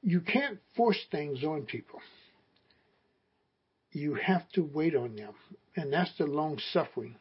you 0.02 0.20
can't 0.20 0.58
force 0.76 1.02
things 1.10 1.42
on 1.44 1.62
people 1.62 2.00
you 3.94 4.14
have 4.14 4.46
to 4.50 4.62
wait 4.62 4.94
on 4.94 5.16
them. 5.16 5.32
And 5.76 5.92
that's 5.92 6.10
the 6.18 6.26
long 6.26 6.58
suffering. 6.72 7.16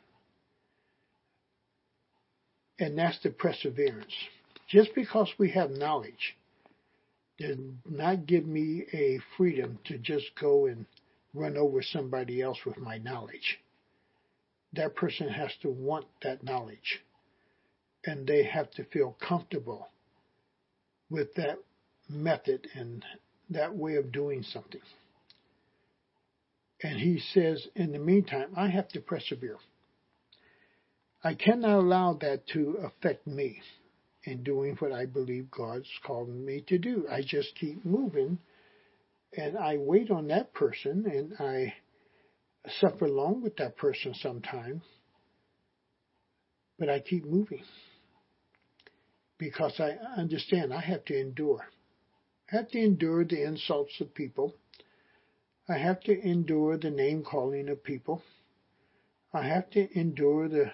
And 2.79 2.97
that's 2.97 3.19
the 3.21 3.29
perseverance. 3.29 4.13
Just 4.67 4.93
because 4.95 5.31
we 5.38 5.51
have 5.51 5.69
knowledge 5.69 6.35
does 7.38 7.57
not 7.89 8.25
give 8.25 8.45
me 8.45 8.85
a 8.91 9.19
freedom 9.38 9.79
to 9.85 9.97
just 9.97 10.25
go 10.39 10.65
and 10.65 10.85
run 11.33 11.57
over 11.57 11.81
somebody 11.81 12.41
else 12.41 12.59
with 12.65 12.77
my 12.77 12.97
knowledge. 12.97 13.59
That 14.73 14.95
person 14.95 15.29
has 15.29 15.51
to 15.61 15.69
want 15.69 16.05
that 16.23 16.43
knowledge. 16.43 17.01
And 18.05 18.27
they 18.27 18.43
have 18.43 18.69
to 18.71 18.83
feel 18.85 19.15
comfortable 19.25 19.87
with 21.09 21.33
that 21.35 21.57
method 22.09 22.67
and 22.75 23.03
that 23.49 23.75
way 23.75 23.95
of 23.95 24.11
doing 24.11 24.43
something. 24.43 24.81
And 26.81 26.99
he 26.99 27.19
says, 27.33 27.65
in 27.75 27.91
the 27.93 27.99
meantime, 27.99 28.49
I 28.57 28.67
have 28.67 28.89
to 28.89 28.99
persevere. 28.99 29.57
I 31.23 31.33
cannot 31.35 31.79
allow 31.79 32.13
that 32.21 32.47
to 32.47 32.77
affect 32.83 33.25
me. 33.25 33.61
in 34.25 34.43
doing 34.43 34.75
what 34.79 34.91
I 34.91 35.05
believe 35.05 35.51
God's 35.51 35.89
called 36.05 36.29
me 36.29 36.63
to 36.67 36.77
do. 36.77 37.05
I 37.09 37.21
just 37.21 37.55
keep 37.59 37.83
moving 37.85 38.39
and 39.37 39.57
I 39.57 39.77
wait 39.77 40.11
on 40.11 40.27
that 40.27 40.53
person 40.53 41.05
and 41.05 41.33
I 41.39 41.73
suffer 42.79 43.05
along 43.05 43.41
with 43.41 43.57
that 43.57 43.77
person 43.77 44.13
sometimes, 44.13 44.83
but 46.79 46.89
I 46.89 46.99
keep 46.99 47.25
moving 47.25 47.63
because 49.37 49.79
I 49.79 49.97
understand 50.19 50.73
I 50.73 50.81
have 50.81 51.03
to 51.05 51.19
endure. 51.19 51.65
I 52.51 52.57
have 52.57 52.69
to 52.69 52.79
endure 52.79 53.25
the 53.25 53.43
insults 53.43 53.99
of 53.99 54.13
people. 54.13 54.53
I 55.67 55.77
have 55.77 56.01
to 56.01 56.19
endure 56.19 56.77
the 56.77 56.91
name 56.91 57.23
calling 57.23 57.69
of 57.69 57.83
people. 57.83 58.21
I 59.33 59.47
have 59.47 59.69
to 59.71 59.99
endure 59.99 60.47
the 60.47 60.71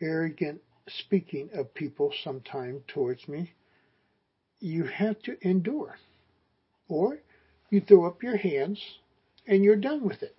arrogant 0.00 0.62
speaking 0.88 1.50
of 1.54 1.74
people 1.74 2.12
sometime 2.24 2.82
towards 2.88 3.28
me. 3.28 3.52
You 4.60 4.84
have 4.84 5.20
to 5.22 5.36
endure. 5.46 5.96
Or 6.88 7.18
you 7.72 7.80
throw 7.80 8.04
up 8.04 8.22
your 8.22 8.36
hands 8.36 8.78
and 9.46 9.64
you're 9.64 9.76
done 9.76 10.04
with 10.04 10.22
it. 10.22 10.36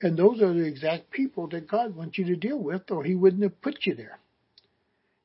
And 0.00 0.16
those 0.16 0.40
are 0.40 0.54
the 0.54 0.64
exact 0.64 1.10
people 1.10 1.48
that 1.48 1.68
God 1.68 1.96
wants 1.96 2.18
you 2.18 2.24
to 2.26 2.36
deal 2.36 2.58
with, 2.58 2.90
or 2.90 3.02
He 3.02 3.16
wouldn't 3.16 3.42
have 3.42 3.60
put 3.60 3.78
you 3.84 3.94
there. 3.96 4.18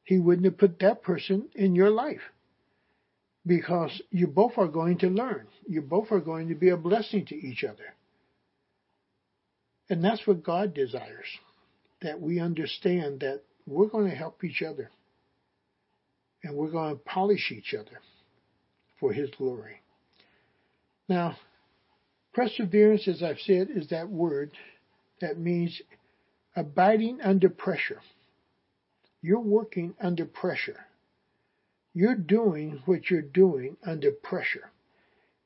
He 0.03 0.17
wouldn't 0.17 0.45
have 0.45 0.57
put 0.57 0.79
that 0.79 1.03
person 1.03 1.49
in 1.53 1.75
your 1.75 1.91
life. 1.91 2.21
Because 3.45 4.01
you 4.09 4.25
both 4.25 4.53
are 4.57 4.67
going 4.67 4.97
to 4.99 5.09
learn. 5.09 5.45
You 5.67 5.81
both 5.81 6.11
are 6.11 6.19
going 6.19 6.49
to 6.49 6.55
be 6.55 6.69
a 6.69 6.77
blessing 6.77 7.25
to 7.27 7.35
each 7.35 7.63
other. 7.63 7.93
And 9.89 10.03
that's 10.03 10.25
what 10.25 10.43
God 10.43 10.73
desires. 10.73 11.27
That 12.01 12.19
we 12.19 12.39
understand 12.39 13.19
that 13.19 13.41
we're 13.67 13.87
going 13.87 14.09
to 14.09 14.15
help 14.15 14.43
each 14.43 14.63
other. 14.63 14.89
And 16.43 16.55
we're 16.55 16.71
going 16.71 16.95
to 16.95 17.03
polish 17.03 17.51
each 17.51 17.75
other 17.75 17.99
for 18.99 19.13
His 19.13 19.29
glory. 19.37 19.81
Now, 21.09 21.35
perseverance, 22.33 23.07
as 23.07 23.23
I've 23.23 23.39
said, 23.39 23.69
is 23.75 23.87
that 23.89 24.07
word 24.07 24.51
that 25.19 25.39
means 25.39 25.81
abiding 26.55 27.19
under 27.21 27.49
pressure. 27.49 27.99
You're 29.21 29.39
working 29.39 29.95
under 29.99 30.25
pressure. 30.25 30.85
You're 31.93 32.15
doing 32.15 32.81
what 32.85 33.09
you're 33.09 33.21
doing 33.23 33.75
under 33.83 34.11
pressure. 34.11 34.69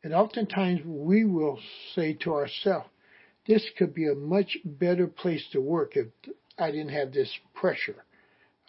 And 0.03 0.13
oftentimes 0.13 0.82
we 0.86 1.24
will 1.24 1.60
say 1.96 2.13
to 2.22 2.34
ourselves, 2.34 2.89
this 3.48 3.65
could 3.77 3.93
be 3.93 4.08
a 4.10 4.15
much 4.15 4.58
better 4.65 5.08
place 5.08 5.43
to 5.53 5.62
work 5.62 5.96
if 5.96 6.08
I 6.60 6.72
didn't 6.72 6.89
have 6.89 7.13
this 7.13 7.32
pressure. 7.53 8.03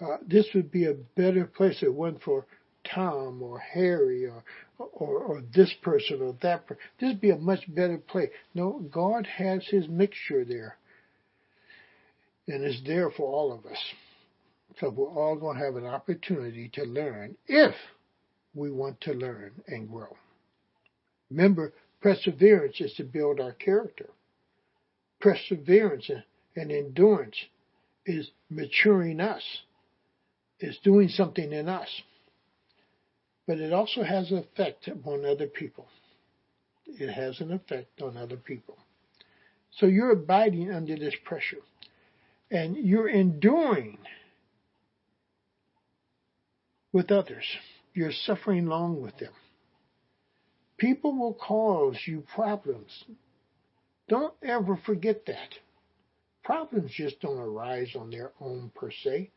Uh, 0.00 0.18
this 0.26 0.46
would 0.54 0.70
be 0.70 0.86
a 0.86 0.94
better 1.16 1.44
place 1.44 1.82
it 1.82 1.92
wasn't 1.92 2.22
for 2.22 2.46
Tom 2.84 3.42
or 3.42 3.58
Harry 3.58 4.26
or, 4.26 4.44
or, 4.78 5.18
or 5.18 5.42
this 5.54 5.72
person 5.82 6.20
or 6.20 6.34
that 6.42 6.66
person. 6.66 6.82
This 7.00 7.08
would 7.08 7.20
be 7.20 7.30
a 7.30 7.36
much 7.36 7.60
better 7.68 7.98
place. 7.98 8.30
No, 8.54 8.84
God 8.90 9.26
has 9.26 9.64
his 9.66 9.88
mixture 9.88 10.44
there. 10.44 10.76
And 12.46 12.64
is 12.64 12.80
there 12.86 13.10
for 13.10 13.26
all 13.26 13.52
of 13.52 13.64
us. 13.66 13.78
So 14.80 14.90
we're 14.90 15.08
all 15.08 15.36
going 15.36 15.58
to 15.58 15.64
have 15.64 15.76
an 15.76 15.86
opportunity 15.86 16.70
to 16.74 16.84
learn 16.84 17.36
if 17.46 17.74
we 18.54 18.70
want 18.70 19.00
to 19.02 19.12
learn 19.12 19.52
and 19.66 19.88
grow. 19.88 20.16
Remember, 21.30 21.72
perseverance 22.00 22.80
is 22.80 22.92
to 22.94 23.04
build 23.04 23.40
our 23.40 23.52
character. 23.52 24.10
Perseverance 25.20 26.10
and 26.56 26.70
endurance 26.70 27.36
is 28.04 28.30
maturing 28.50 29.20
us, 29.20 29.42
is 30.60 30.76
doing 30.84 31.08
something 31.08 31.52
in 31.52 31.68
us 31.68 31.88
but 33.46 33.58
it 33.58 33.72
also 33.72 34.02
has 34.02 34.30
an 34.30 34.38
effect 34.38 34.88
upon 34.88 35.24
other 35.24 35.46
people. 35.46 35.86
It 36.86 37.12
has 37.12 37.40
an 37.40 37.52
effect 37.52 38.00
on 38.02 38.16
other 38.16 38.36
people. 38.36 38.78
So 39.78 39.86
you're 39.86 40.12
abiding 40.12 40.70
under 40.70 40.96
this 40.96 41.14
pressure 41.24 41.62
and 42.50 42.76
you're 42.76 43.08
enduring 43.08 43.98
with 46.92 47.10
others. 47.10 47.44
You're 47.92 48.12
suffering 48.12 48.66
along 48.66 49.02
with 49.02 49.16
them. 49.18 49.32
People 50.78 51.16
will 51.16 51.34
cause 51.34 51.96
you 52.06 52.24
problems. 52.34 53.04
Don't 54.08 54.34
ever 54.42 54.78
forget 54.84 55.26
that. 55.26 55.54
Problems 56.44 56.92
just 56.92 57.20
don't 57.20 57.38
arise 57.38 57.94
on 57.98 58.10
their 58.10 58.32
own 58.40 58.70
per 58.74 58.90
se. 58.90 59.30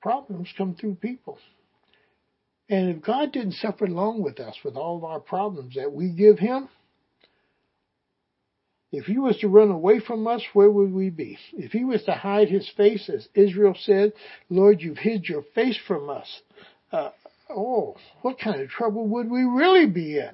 Problems 0.00 0.48
come 0.56 0.74
through 0.74 0.94
people. 0.96 1.38
And 2.68 2.90
if 2.90 3.02
God 3.02 3.32
didn't 3.32 3.54
suffer 3.54 3.84
along 3.84 4.22
with 4.22 4.40
us 4.40 4.56
with 4.64 4.76
all 4.76 4.96
of 4.96 5.04
our 5.04 5.20
problems 5.20 5.74
that 5.74 5.92
we 5.92 6.10
give 6.10 6.38
Him, 6.38 6.68
if 8.90 9.06
He 9.06 9.18
was 9.18 9.38
to 9.38 9.48
run 9.48 9.70
away 9.70 10.00
from 10.00 10.26
us, 10.26 10.42
where 10.52 10.70
would 10.70 10.92
we 10.92 11.10
be? 11.10 11.38
If 11.52 11.72
He 11.72 11.84
was 11.84 12.02
to 12.04 12.12
hide 12.12 12.48
His 12.48 12.70
face, 12.76 13.08
as 13.08 13.28
Israel 13.34 13.74
said, 13.78 14.12
Lord, 14.48 14.80
you've 14.80 14.98
hid 14.98 15.24
your 15.28 15.42
face 15.54 15.78
from 15.86 16.08
us, 16.08 16.40
uh, 16.92 17.10
oh, 17.50 17.96
what 18.22 18.38
kind 18.38 18.60
of 18.60 18.68
trouble 18.68 19.06
would 19.08 19.30
we 19.30 19.42
really 19.42 19.86
be 19.86 20.18
in? 20.18 20.30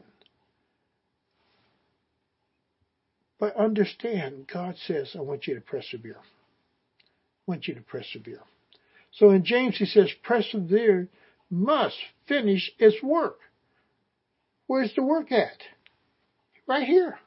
But 3.38 3.56
understand, 3.56 4.48
God 4.52 4.76
says, 4.86 5.14
I 5.16 5.20
want 5.20 5.46
you 5.46 5.54
to 5.54 5.60
persevere. 5.60 6.16
I 6.18 7.04
want 7.46 7.68
you 7.68 7.74
to 7.74 7.80
persevere. 7.80 8.40
So 9.12 9.30
in 9.30 9.44
James, 9.44 9.78
he 9.78 9.86
says, 9.86 10.10
persevere 10.24 11.08
must 11.50 11.96
finish 12.26 12.70
its 12.78 13.02
work. 13.02 13.38
Where's 14.66 14.94
the 14.94 15.02
work 15.02 15.32
at? 15.32 15.58
Right 16.66 16.86
here. 16.86 17.18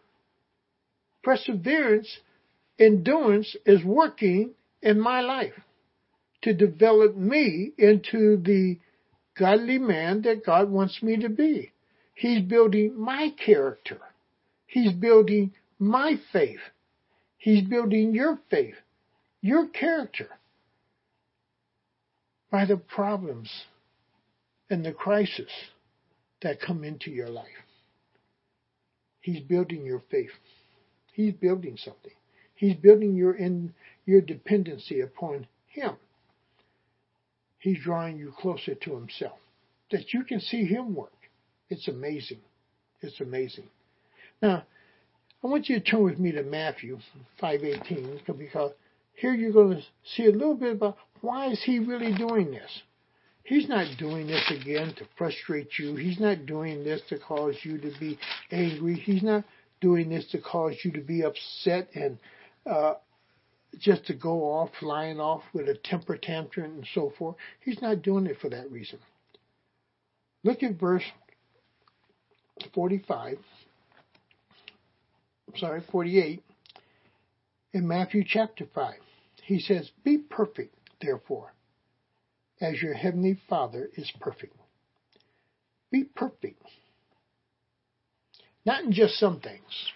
Perseverance, 1.24 2.20
endurance 2.80 3.56
is 3.66 3.84
working 3.84 4.52
in 4.82 5.00
my 5.00 5.22
life 5.22 5.54
to 6.44 6.54
develop 6.54 7.16
me 7.16 7.72
into 7.78 8.38
the 8.38 8.78
godly 9.38 9.78
man 9.78 10.24
that 10.24 10.46
God 10.46 10.70
wants 10.70 11.02
me 11.02 11.18
to 11.18 11.30
be. 11.30 11.72
He's 12.16 12.42
building 12.42 13.00
my 13.00 13.34
character. 13.44 14.00
He's 14.68 14.94
building 14.94 15.54
my 15.80 16.16
faith. 16.32 16.60
He's 17.38 17.64
building 17.64 18.14
your 18.14 18.40
faith, 18.50 18.76
your 19.42 19.68
character 19.68 20.30
by 22.52 22.66
the 22.66 22.78
problems 22.78 23.50
and 24.72 24.86
the 24.86 24.94
crisis 24.94 25.52
that 26.42 26.62
come 26.62 26.86
into 26.86 27.12
your 27.12 27.28
life. 27.28 27.46
He's 29.20 29.42
building 29.42 29.86
your 29.86 30.02
faith. 30.10 30.32
He's 31.12 31.34
building 31.34 31.78
something. 31.78 32.14
He's 32.56 32.78
building 32.78 33.16
your 33.16 33.36
in 33.36 33.74
your 34.06 34.22
dependency 34.22 35.02
upon 35.02 35.46
him. 35.68 35.98
He's 37.60 37.84
drawing 37.84 38.18
you 38.18 38.34
closer 38.40 38.74
to 38.74 38.96
himself. 38.96 39.38
That 39.92 40.14
you 40.14 40.24
can 40.24 40.40
see 40.40 40.64
him 40.64 40.96
work. 40.96 41.12
It's 41.70 41.90
amazing. 41.90 42.40
It's 43.02 43.20
amazing. 43.20 43.68
Now, 44.42 44.64
I 45.44 45.48
want 45.48 45.68
you 45.68 45.80
to 45.80 45.86
turn 45.86 46.04
with 46.04 46.18
me 46.18 46.32
to 46.32 46.44
Matthew 46.44 46.98
5:18 47.42 48.38
because 48.38 48.72
here 49.16 49.34
you're 49.34 49.52
going 49.52 49.78
to 49.78 49.84
see 50.16 50.28
a 50.28 50.32
little 50.32 50.56
bit 50.56 50.74
about 50.74 50.98
why 51.20 51.52
is 51.52 51.62
he 51.62 51.80
really 51.80 52.14
doing 52.14 52.52
this. 52.52 52.84
He's 53.44 53.68
not 53.68 53.98
doing 53.98 54.28
this 54.28 54.50
again 54.50 54.94
to 54.98 55.06
frustrate 55.18 55.78
you. 55.78 55.96
He's 55.96 56.20
not 56.20 56.46
doing 56.46 56.84
this 56.84 57.02
to 57.10 57.20
cause 57.20 57.56
you 57.64 57.78
to 57.80 57.92
be 58.00 58.18
angry. 58.52 58.96
He's 58.96 59.24
not 59.24 59.44
doing 59.82 60.10
this 60.10 60.26
to 60.32 60.40
cause 60.40 60.76
you 60.84 60.92
to 60.92 61.02
be 61.02 61.24
upset 61.24 61.90
and 61.96 62.18
uh, 62.66 62.94
just 63.80 64.06
to 64.08 64.14
go 64.14 64.44
off, 64.44 64.70
flying 64.80 65.20
off 65.20 65.44
with 65.54 65.68
a 65.68 65.76
temper 65.76 66.18
tantrum 66.18 66.72
and 66.72 66.88
so 66.94 67.12
forth. 67.18 67.36
He's 67.62 67.82
not 67.82 68.02
doing 68.02 68.28
it 68.28 68.38
for 68.40 68.50
that 68.50 68.72
reason. 68.72 69.00
Look 70.44 70.64
at 70.64 70.80
verse 70.80 71.04
45. 72.74 73.38
Sorry, 75.58 75.82
48 75.92 76.44
in 77.74 77.88
Matthew 77.88 78.24
chapter 78.26 78.66
5. 78.74 78.94
He 79.44 79.60
says, 79.60 79.92
Be 80.04 80.18
perfect, 80.18 80.76
therefore, 81.02 81.54
as 82.62 82.82
your 82.82 82.94
heavenly 82.94 83.40
Father 83.50 83.90
is 83.96 84.12
perfect. 84.20 84.56
Be 85.92 86.04
perfect. 86.04 86.62
Not 88.66 88.84
in 88.84 88.92
just 88.92 89.18
some 89.18 89.40
things. 89.40 89.92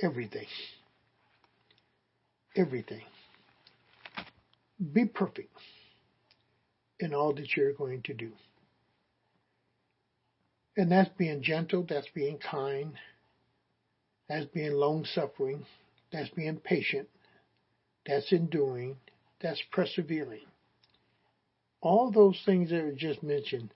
Everything. 0.00 0.46
Everything. 2.56 3.02
Be 4.92 5.04
perfect 5.04 5.54
in 6.98 7.14
all 7.14 7.34
that 7.34 7.56
you're 7.56 7.74
going 7.74 8.02
to 8.02 8.14
do. 8.14 8.32
And 10.76 10.90
that's 10.90 11.10
being 11.18 11.42
gentle, 11.42 11.84
that's 11.86 12.08
being 12.14 12.38
kind, 12.38 12.94
that's 14.28 14.46
being 14.46 14.72
long 14.72 15.04
suffering, 15.04 15.66
that's 16.10 16.30
being 16.30 16.56
patient, 16.56 17.08
that's 18.06 18.32
enduring, 18.32 18.96
that's 19.42 19.62
persevering. 19.70 20.46
All 21.82 22.12
those 22.12 22.40
things 22.46 22.70
that 22.70 22.80
are 22.80 22.92
just 22.92 23.22
mentioned, 23.22 23.74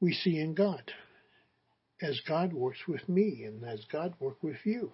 we 0.00 0.12
see 0.12 0.38
in 0.38 0.54
God. 0.54 0.82
As 2.02 2.20
God 2.28 2.52
works 2.52 2.80
with 2.86 3.08
me 3.08 3.44
and 3.44 3.64
as 3.64 3.82
God 3.90 4.12
works 4.20 4.42
with 4.42 4.58
you. 4.64 4.92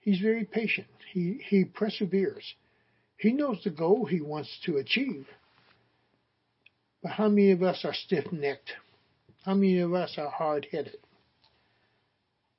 He's 0.00 0.20
very 0.20 0.44
patient. 0.44 0.88
He, 1.12 1.40
he 1.48 1.64
perseveres. 1.64 2.54
He 3.16 3.32
knows 3.32 3.62
the 3.62 3.70
goal 3.70 4.04
he 4.04 4.20
wants 4.20 4.60
to 4.66 4.76
achieve. 4.76 5.26
But 7.02 7.12
how 7.12 7.28
many 7.28 7.52
of 7.52 7.62
us 7.62 7.84
are 7.84 7.94
stiff 7.94 8.30
necked? 8.32 8.72
How 9.44 9.54
many 9.54 9.78
of 9.78 9.94
us 9.94 10.14
are 10.18 10.30
hard 10.30 10.66
headed? 10.70 10.98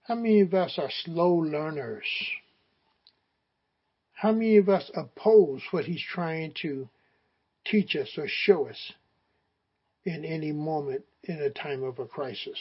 How 0.03 0.15
many 0.15 0.39
of 0.39 0.53
us 0.53 0.77
are 0.77 0.89
slow 1.03 1.33
learners? 1.33 2.05
How 4.13 4.31
many 4.31 4.57
of 4.57 4.69
us 4.69 4.89
oppose 4.95 5.61
what 5.71 5.85
he's 5.85 6.03
trying 6.03 6.53
to 6.61 6.87
teach 7.65 7.95
us 7.95 8.09
or 8.17 8.27
show 8.27 8.67
us 8.67 8.93
in 10.05 10.25
any 10.25 10.51
moment 10.51 11.03
in 11.23 11.41
a 11.41 11.49
time 11.49 11.83
of 11.83 11.99
a 11.99 12.05
crisis? 12.05 12.57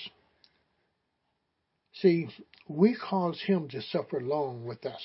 See, 1.94 2.28
we 2.68 2.94
cause 2.94 3.40
him 3.40 3.68
to 3.68 3.82
suffer 3.82 4.20
long 4.20 4.64
with 4.64 4.86
us. 4.86 5.02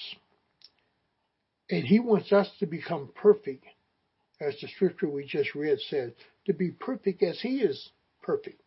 And 1.70 1.84
he 1.84 2.00
wants 2.00 2.32
us 2.32 2.50
to 2.60 2.66
become 2.66 3.10
perfect, 3.14 3.66
as 4.40 4.56
the 4.62 4.68
scripture 4.70 5.10
we 5.10 5.26
just 5.26 5.54
read 5.54 5.80
says, 5.90 6.12
to 6.46 6.54
be 6.54 6.72
perfect 6.72 7.24
as 7.24 7.42
he 7.42 7.58
is 7.58 7.90
perfect, 8.22 8.62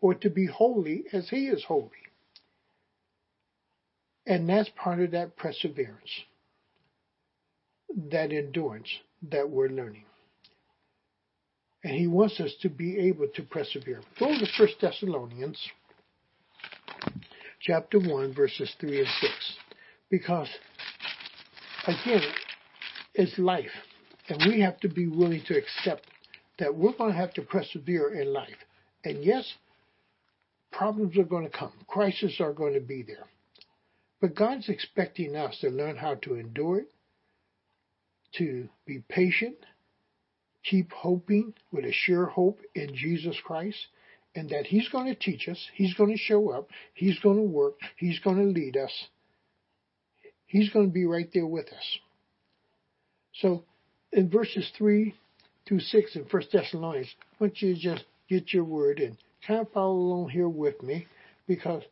or 0.00 0.14
to 0.14 0.30
be 0.30 0.46
holy 0.46 1.04
as 1.12 1.28
he 1.28 1.48
is 1.48 1.62
holy. 1.64 1.90
And 4.26 4.48
that's 4.48 4.70
part 4.70 5.00
of 5.00 5.10
that 5.10 5.36
perseverance, 5.36 6.10
that 8.10 8.32
endurance 8.32 8.88
that 9.30 9.50
we're 9.50 9.68
learning. 9.68 10.04
And 11.86 11.94
he 11.94 12.08
wants 12.08 12.40
us 12.40 12.52
to 12.62 12.68
be 12.68 12.98
able 12.98 13.28
to 13.36 13.42
persevere. 13.44 14.00
Go 14.18 14.26
to 14.26 14.46
1 14.58 14.68
Thessalonians 14.80 15.56
chapter 17.60 18.00
1, 18.00 18.34
verses 18.34 18.74
3 18.80 18.98
and 18.98 19.08
6. 19.20 19.32
Because, 20.10 20.48
again, 21.86 22.22
it's 23.14 23.38
life. 23.38 23.70
And 24.28 24.52
we 24.52 24.62
have 24.62 24.80
to 24.80 24.88
be 24.88 25.06
willing 25.06 25.44
to 25.46 25.56
accept 25.56 26.08
that 26.58 26.74
we're 26.74 26.90
going 26.90 27.12
to 27.12 27.16
have 27.16 27.34
to 27.34 27.42
persevere 27.42 28.20
in 28.20 28.32
life. 28.32 28.58
And 29.04 29.22
yes, 29.22 29.48
problems 30.72 31.16
are 31.16 31.22
going 31.22 31.48
to 31.48 31.56
come, 31.56 31.72
crises 31.86 32.38
are 32.40 32.52
going 32.52 32.74
to 32.74 32.80
be 32.80 33.04
there. 33.04 33.28
But 34.20 34.34
God's 34.34 34.68
expecting 34.68 35.36
us 35.36 35.56
to 35.60 35.70
learn 35.70 35.94
how 35.94 36.16
to 36.22 36.34
endure 36.34 36.78
it, 36.78 36.90
to 38.38 38.68
be 38.86 39.04
patient, 39.08 39.54
keep 40.68 40.92
hoping 40.92 41.54
with 41.72 41.84
a 41.84 41.92
sure 41.92 42.26
hope 42.26 42.60
in 42.74 42.94
Jesus 42.94 43.36
Christ, 43.44 43.78
and 44.34 44.50
that 44.50 44.66
He's 44.66 44.88
going 44.88 45.06
to 45.06 45.14
teach 45.14 45.48
us, 45.48 45.58
He's 45.74 45.94
going 45.94 46.10
to 46.10 46.18
show 46.18 46.50
up, 46.50 46.68
He's 46.94 47.18
going 47.20 47.36
to 47.36 47.42
work, 47.42 47.74
He's 47.96 48.18
going 48.20 48.38
to 48.38 48.60
lead 48.60 48.76
us. 48.76 48.92
He's 50.46 50.70
going 50.70 50.86
to 50.86 50.92
be 50.92 51.06
right 51.06 51.28
there 51.34 51.46
with 51.46 51.66
us. 51.66 51.98
So, 53.34 53.64
in 54.12 54.30
verses 54.30 54.70
3 54.78 55.14
through 55.66 55.80
6 55.80 56.16
in 56.16 56.22
1 56.22 56.42
Thessalonians, 56.52 57.12
I 57.20 57.44
want 57.44 57.60
you 57.60 57.74
to 57.74 57.80
just 57.80 58.04
get 58.28 58.52
your 58.52 58.64
word 58.64 59.00
and 59.00 59.16
kind 59.46 59.60
of 59.60 59.72
follow 59.72 59.94
along 59.94 60.30
here 60.30 60.48
with 60.48 60.82
me 60.82 61.06
because 61.46 61.82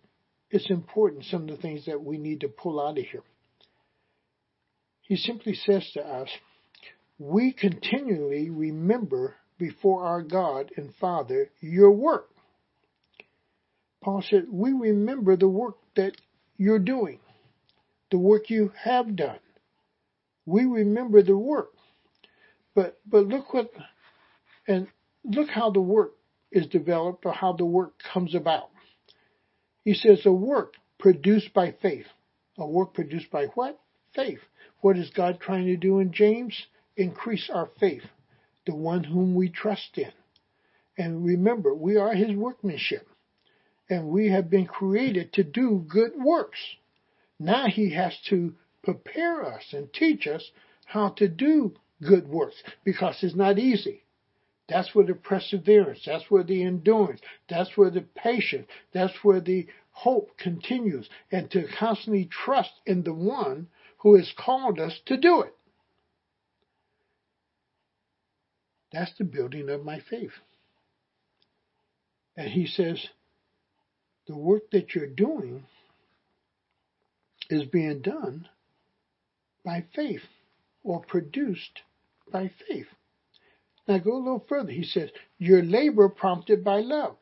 it's 0.50 0.70
important, 0.70 1.24
some 1.24 1.42
of 1.42 1.48
the 1.48 1.56
things 1.56 1.86
that 1.86 2.02
we 2.02 2.16
need 2.16 2.40
to 2.40 2.48
pull 2.48 2.80
out 2.80 2.98
of 2.98 3.04
here. 3.04 3.22
He 5.02 5.16
simply 5.16 5.54
says 5.54 5.88
to 5.94 6.00
us, 6.00 6.28
We 7.18 7.52
continually 7.52 8.50
remember 8.50 9.36
before 9.58 10.04
our 10.04 10.22
God 10.22 10.70
and 10.76 10.94
Father 10.96 11.50
your 11.60 11.90
work 11.92 12.28
Paul 14.04 14.22
said, 14.28 14.44
We 14.50 14.72
remember 14.72 15.34
the 15.34 15.48
work 15.48 15.76
that 15.96 16.12
you're 16.58 16.78
doing, 16.78 17.20
the 18.10 18.18
work 18.18 18.50
you 18.50 18.70
have 18.84 19.16
done. 19.16 19.38
We 20.44 20.66
remember 20.66 21.22
the 21.22 21.38
work. 21.38 21.72
But 22.74 23.00
but 23.06 23.26
look 23.26 23.54
what 23.54 23.70
and 24.68 24.88
look 25.24 25.48
how 25.48 25.70
the 25.70 25.80
work 25.80 26.12
is 26.52 26.66
developed 26.66 27.24
or 27.24 27.32
how 27.32 27.54
the 27.54 27.64
work 27.64 27.94
comes 28.12 28.34
about. 28.34 28.68
He 29.84 29.94
says 29.94 30.20
a 30.26 30.32
work 30.32 30.74
produced 30.98 31.54
by 31.54 31.74
faith. 31.80 32.06
A 32.58 32.66
work 32.66 32.92
produced 32.92 33.30
by 33.30 33.46
what? 33.54 33.80
Faith. 34.14 34.40
What 34.82 34.98
is 34.98 35.10
God 35.10 35.40
trying 35.40 35.66
to 35.66 35.76
do 35.76 36.00
in 36.00 36.12
James? 36.12 36.66
Increase 36.96 37.50
our 37.50 37.68
faith, 37.80 38.04
the 38.66 38.74
one 38.74 39.04
whom 39.04 39.34
we 39.34 39.48
trust 39.48 39.98
in. 39.98 40.12
And 40.96 41.24
remember, 41.24 41.74
we 41.74 41.96
are 41.96 42.14
his 42.14 42.36
workmanship 42.36 43.08
and 43.90 44.08
we 44.08 44.30
have 44.30 44.48
been 44.48 44.66
created 44.66 45.32
to 45.32 45.44
do 45.44 45.84
good 45.88 46.12
works. 46.16 46.58
Now 47.38 47.66
he 47.66 47.90
has 47.90 48.16
to 48.28 48.54
prepare 48.82 49.44
us 49.44 49.72
and 49.72 49.92
teach 49.92 50.26
us 50.26 50.50
how 50.86 51.10
to 51.10 51.28
do 51.28 51.74
good 52.02 52.28
works 52.28 52.62
because 52.84 53.22
it's 53.22 53.34
not 53.34 53.58
easy. 53.58 54.04
That's 54.68 54.94
where 54.94 55.04
the 55.04 55.14
perseverance, 55.14 56.02
that's 56.06 56.30
where 56.30 56.44
the 56.44 56.62
endurance, 56.62 57.20
that's 57.48 57.76
where 57.76 57.90
the 57.90 58.02
patience, 58.02 58.66
that's 58.92 59.22
where 59.22 59.40
the 59.40 59.66
hope 59.90 60.36
continues, 60.38 61.08
and 61.30 61.50
to 61.50 61.66
constantly 61.78 62.24
trust 62.24 62.72
in 62.86 63.02
the 63.02 63.12
one 63.12 63.68
who 63.98 64.16
has 64.16 64.32
called 64.36 64.80
us 64.80 64.98
to 65.06 65.16
do 65.16 65.42
it. 65.42 65.54
That's 68.94 69.12
the 69.18 69.24
building 69.24 69.68
of 69.70 69.84
my 69.84 70.00
faith. 70.08 70.32
And 72.36 72.48
he 72.48 72.66
says, 72.66 73.04
the 74.26 74.36
work 74.36 74.70
that 74.72 74.94
you're 74.94 75.06
doing 75.06 75.64
is 77.50 77.64
being 77.64 78.00
done 78.00 78.48
by 79.64 79.84
faith 79.94 80.22
or 80.82 81.00
produced 81.00 81.80
by 82.32 82.50
faith. 82.68 82.86
Now 83.86 83.98
go 83.98 84.16
a 84.16 84.18
little 84.18 84.46
further. 84.48 84.70
He 84.70 84.84
says, 84.84 85.10
Your 85.38 85.62
labor 85.62 86.08
prompted 86.08 86.64
by 86.64 86.80
love. 86.80 87.16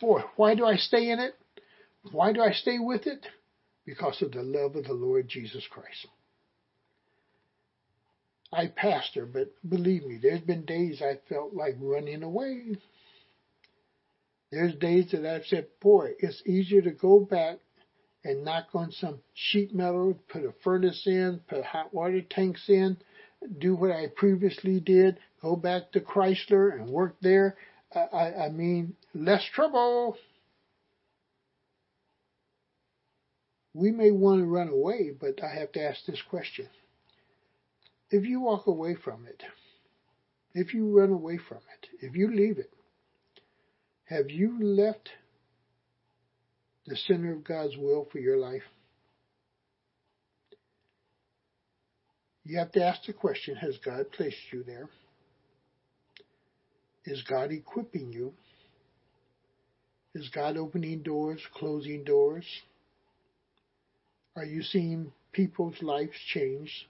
Boy, 0.00 0.20
why 0.36 0.54
do 0.54 0.64
I 0.64 0.76
stay 0.76 1.10
in 1.10 1.18
it? 1.18 1.34
Why 2.12 2.32
do 2.32 2.40
I 2.40 2.52
stay 2.52 2.78
with 2.78 3.06
it? 3.06 3.26
Because 3.84 4.22
of 4.22 4.32
the 4.32 4.42
love 4.42 4.76
of 4.76 4.84
the 4.84 4.92
Lord 4.92 5.28
Jesus 5.28 5.66
Christ. 5.68 6.06
I 8.54 8.68
pastor, 8.68 9.26
but 9.26 9.52
believe 9.68 10.06
me, 10.06 10.18
there's 10.22 10.40
been 10.40 10.64
days 10.64 11.02
I 11.02 11.18
felt 11.28 11.54
like 11.54 11.76
running 11.80 12.22
away. 12.22 12.76
There's 14.50 14.74
days 14.76 15.10
that 15.12 15.26
I've 15.26 15.46
said, 15.46 15.66
boy, 15.80 16.12
it's 16.20 16.42
easier 16.46 16.82
to 16.82 16.92
go 16.92 17.20
back 17.20 17.58
and 18.24 18.44
knock 18.44 18.68
on 18.74 18.92
some 18.92 19.18
sheet 19.34 19.74
metal, 19.74 20.18
put 20.28 20.44
a 20.44 20.54
furnace 20.62 21.02
in, 21.06 21.40
put 21.48 21.64
hot 21.64 21.92
water 21.92 22.22
tanks 22.22 22.68
in, 22.68 22.96
do 23.58 23.74
what 23.74 23.90
I 23.90 24.06
previously 24.14 24.80
did, 24.80 25.18
go 25.42 25.56
back 25.56 25.92
to 25.92 26.00
Chrysler 26.00 26.72
and 26.72 26.88
work 26.88 27.16
there. 27.20 27.56
I, 27.94 28.46
I 28.46 28.48
mean, 28.50 28.94
less 29.14 29.44
trouble. 29.54 30.16
We 33.74 33.90
may 33.90 34.10
want 34.10 34.40
to 34.40 34.46
run 34.46 34.68
away, 34.68 35.10
but 35.18 35.42
I 35.42 35.58
have 35.58 35.72
to 35.72 35.82
ask 35.82 36.04
this 36.06 36.22
question. 36.30 36.68
If 38.14 38.26
you 38.26 38.42
walk 38.42 38.68
away 38.68 38.94
from 38.94 39.26
it, 39.26 39.42
if 40.52 40.72
you 40.72 40.96
run 40.96 41.10
away 41.10 41.36
from 41.48 41.58
it, 41.58 41.88
if 42.00 42.14
you 42.14 42.30
leave 42.32 42.58
it, 42.58 42.72
have 44.04 44.30
you 44.30 44.56
left 44.62 45.08
the 46.86 46.94
center 46.94 47.32
of 47.32 47.42
God's 47.42 47.76
will 47.76 48.06
for 48.12 48.20
your 48.20 48.36
life? 48.36 48.62
You 52.44 52.60
have 52.60 52.70
to 52.70 52.84
ask 52.84 53.04
the 53.04 53.12
question 53.12 53.56
Has 53.56 53.78
God 53.84 54.12
placed 54.12 54.52
you 54.52 54.62
there? 54.62 54.88
Is 57.06 57.20
God 57.28 57.50
equipping 57.50 58.12
you? 58.12 58.32
Is 60.14 60.28
God 60.28 60.56
opening 60.56 61.02
doors, 61.02 61.40
closing 61.52 62.04
doors? 62.04 62.46
Are 64.36 64.44
you 64.44 64.62
seeing 64.62 65.10
people's 65.32 65.82
lives 65.82 66.14
change? 66.32 66.86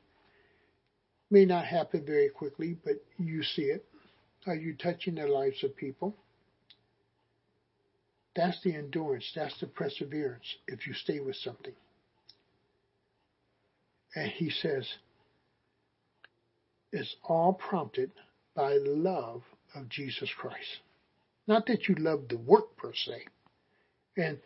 May 1.30 1.44
not 1.44 1.64
happen 1.64 2.04
very 2.04 2.28
quickly, 2.28 2.76
but 2.84 2.94
you 3.18 3.42
see 3.42 3.62
it. 3.62 3.84
Are 4.46 4.54
you 4.54 4.74
touching 4.74 5.14
the 5.14 5.26
lives 5.26 5.64
of 5.64 5.76
people? 5.76 6.14
That's 8.36 8.60
the 8.62 8.74
endurance, 8.74 9.30
that's 9.34 9.58
the 9.60 9.66
perseverance 9.66 10.56
if 10.66 10.86
you 10.86 10.92
stay 10.92 11.20
with 11.20 11.36
something. 11.36 11.74
And 14.16 14.30
he 14.30 14.50
says, 14.50 14.86
it's 16.92 17.16
all 17.24 17.54
prompted 17.54 18.10
by 18.54 18.74
love 18.74 19.42
of 19.74 19.88
Jesus 19.88 20.30
Christ. 20.36 20.80
Not 21.46 21.66
that 21.66 21.88
you 21.88 21.96
love 21.96 22.28
the 22.28 22.38
work 22.38 22.76
per 22.76 22.92
se. 22.94 23.24
And 24.16 24.38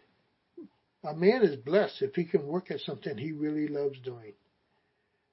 a 1.04 1.14
man 1.14 1.42
is 1.42 1.56
blessed 1.56 2.02
if 2.02 2.14
he 2.14 2.24
can 2.24 2.46
work 2.46 2.70
at 2.70 2.80
something 2.80 3.16
he 3.16 3.32
really 3.32 3.68
loves 3.68 3.98
doing. 4.00 4.32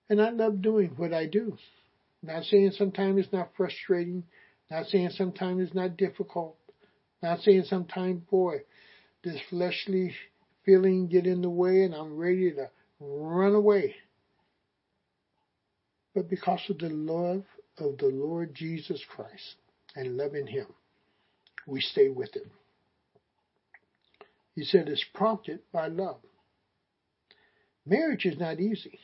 And 0.09 0.21
I 0.21 0.29
love 0.29 0.61
doing 0.61 0.91
what 0.97 1.13
I 1.13 1.25
do. 1.25 1.57
Not 2.21 2.43
saying 2.45 2.71
sometimes 2.77 3.19
it's 3.23 3.33
not 3.33 3.51
frustrating. 3.55 4.23
Not 4.69 4.87
saying 4.87 5.11
sometimes 5.11 5.61
it's 5.61 5.75
not 5.75 5.97
difficult. 5.97 6.57
Not 7.21 7.41
saying 7.41 7.63
sometimes, 7.67 8.21
boy, 8.29 8.63
this 9.23 9.39
fleshly 9.49 10.13
feeling 10.65 11.07
get 11.07 11.25
in 11.25 11.41
the 11.41 11.49
way 11.49 11.83
and 11.83 11.93
I'm 11.93 12.17
ready 12.17 12.51
to 12.51 12.69
run 12.99 13.55
away. 13.55 13.95
But 16.13 16.29
because 16.29 16.61
of 16.69 16.79
the 16.79 16.89
love 16.89 17.43
of 17.77 17.97
the 17.97 18.07
Lord 18.07 18.55
Jesus 18.55 19.03
Christ 19.07 19.55
and 19.95 20.17
loving 20.17 20.47
Him, 20.47 20.67
we 21.67 21.81
stay 21.81 22.09
with 22.09 22.33
Him. 22.35 22.49
He 24.55 24.63
said 24.63 24.87
it's 24.87 25.03
prompted 25.13 25.59
by 25.73 25.87
love. 25.87 26.21
Marriage 27.85 28.25
is 28.25 28.39
not 28.39 28.59
easy. 28.59 28.99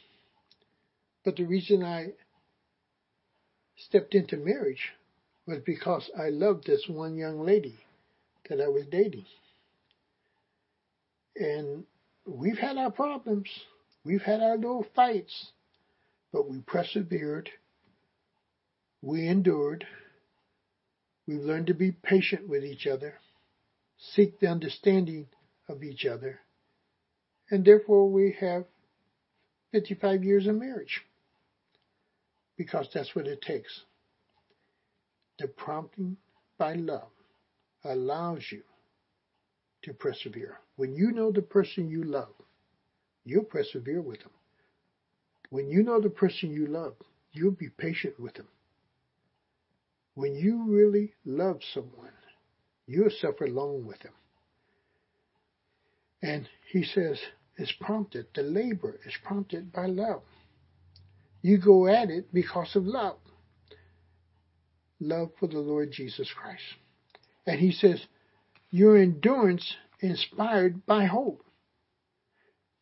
But 1.23 1.35
the 1.35 1.45
reason 1.45 1.83
I 1.83 2.13
stepped 3.75 4.15
into 4.15 4.37
marriage 4.37 4.89
was 5.45 5.59
because 5.65 6.09
I 6.17 6.29
loved 6.29 6.65
this 6.65 6.85
one 6.87 7.15
young 7.15 7.45
lady 7.45 7.77
that 8.49 8.59
I 8.59 8.67
was 8.67 8.85
dating. 8.91 9.25
And 11.35 11.85
we've 12.25 12.57
had 12.57 12.77
our 12.77 12.91
problems. 12.91 13.49
We've 14.03 14.21
had 14.21 14.41
our 14.41 14.55
little 14.55 14.85
fights, 14.95 15.51
but 16.33 16.49
we 16.49 16.59
persevered. 16.61 17.49
We 19.01 19.27
endured. 19.27 19.85
We've 21.27 21.41
learned 21.41 21.67
to 21.67 21.73
be 21.75 21.91
patient 21.91 22.49
with 22.49 22.63
each 22.63 22.87
other, 22.87 23.13
seek 23.97 24.39
the 24.39 24.47
understanding 24.47 25.27
of 25.69 25.83
each 25.83 26.05
other, 26.05 26.39
and 27.49 27.63
therefore 27.63 28.09
we 28.09 28.35
have 28.39 28.65
55 29.71 30.23
years 30.23 30.47
of 30.47 30.55
marriage 30.55 31.01
because 32.61 32.87
that's 32.93 33.15
what 33.15 33.25
it 33.25 33.41
takes. 33.41 33.81
The 35.39 35.47
prompting 35.47 36.15
by 36.59 36.73
love 36.73 37.09
allows 37.83 38.43
you 38.51 38.61
to 39.81 39.93
persevere. 39.93 40.59
When 40.75 40.93
you 40.93 41.11
know 41.11 41.31
the 41.31 41.41
person 41.41 41.89
you 41.89 42.03
love, 42.03 42.35
you'll 43.25 43.45
persevere 43.45 44.03
with 44.03 44.19
them. 44.19 44.29
When 45.49 45.71
you 45.71 45.81
know 45.81 45.99
the 45.99 46.11
person 46.11 46.51
you 46.51 46.67
love, 46.67 46.93
you'll 47.33 47.49
be 47.49 47.69
patient 47.69 48.19
with 48.19 48.35
them. 48.35 48.47
When 50.13 50.35
you 50.35 50.63
really 50.67 51.15
love 51.25 51.61
someone, 51.73 52.13
you'll 52.85 53.09
suffer 53.21 53.47
long 53.47 53.87
with 53.87 53.97
them. 54.01 54.13
And 56.21 56.47
he 56.71 56.83
says, 56.83 57.17
it's 57.57 57.73
prompted, 57.81 58.27
the 58.35 58.43
labor 58.43 58.99
is 59.03 59.13
prompted 59.23 59.73
by 59.73 59.87
love. 59.87 60.21
You 61.41 61.57
go 61.57 61.87
at 61.87 62.09
it 62.09 62.33
because 62.33 62.75
of 62.75 62.85
love. 62.85 63.17
Love 64.99 65.31
for 65.39 65.47
the 65.47 65.59
Lord 65.59 65.91
Jesus 65.91 66.29
Christ. 66.35 66.61
And 67.47 67.59
he 67.59 67.71
says, 67.71 68.05
your 68.69 68.97
endurance 68.97 69.75
inspired 69.99 70.85
by 70.85 71.05
hope. 71.05 71.43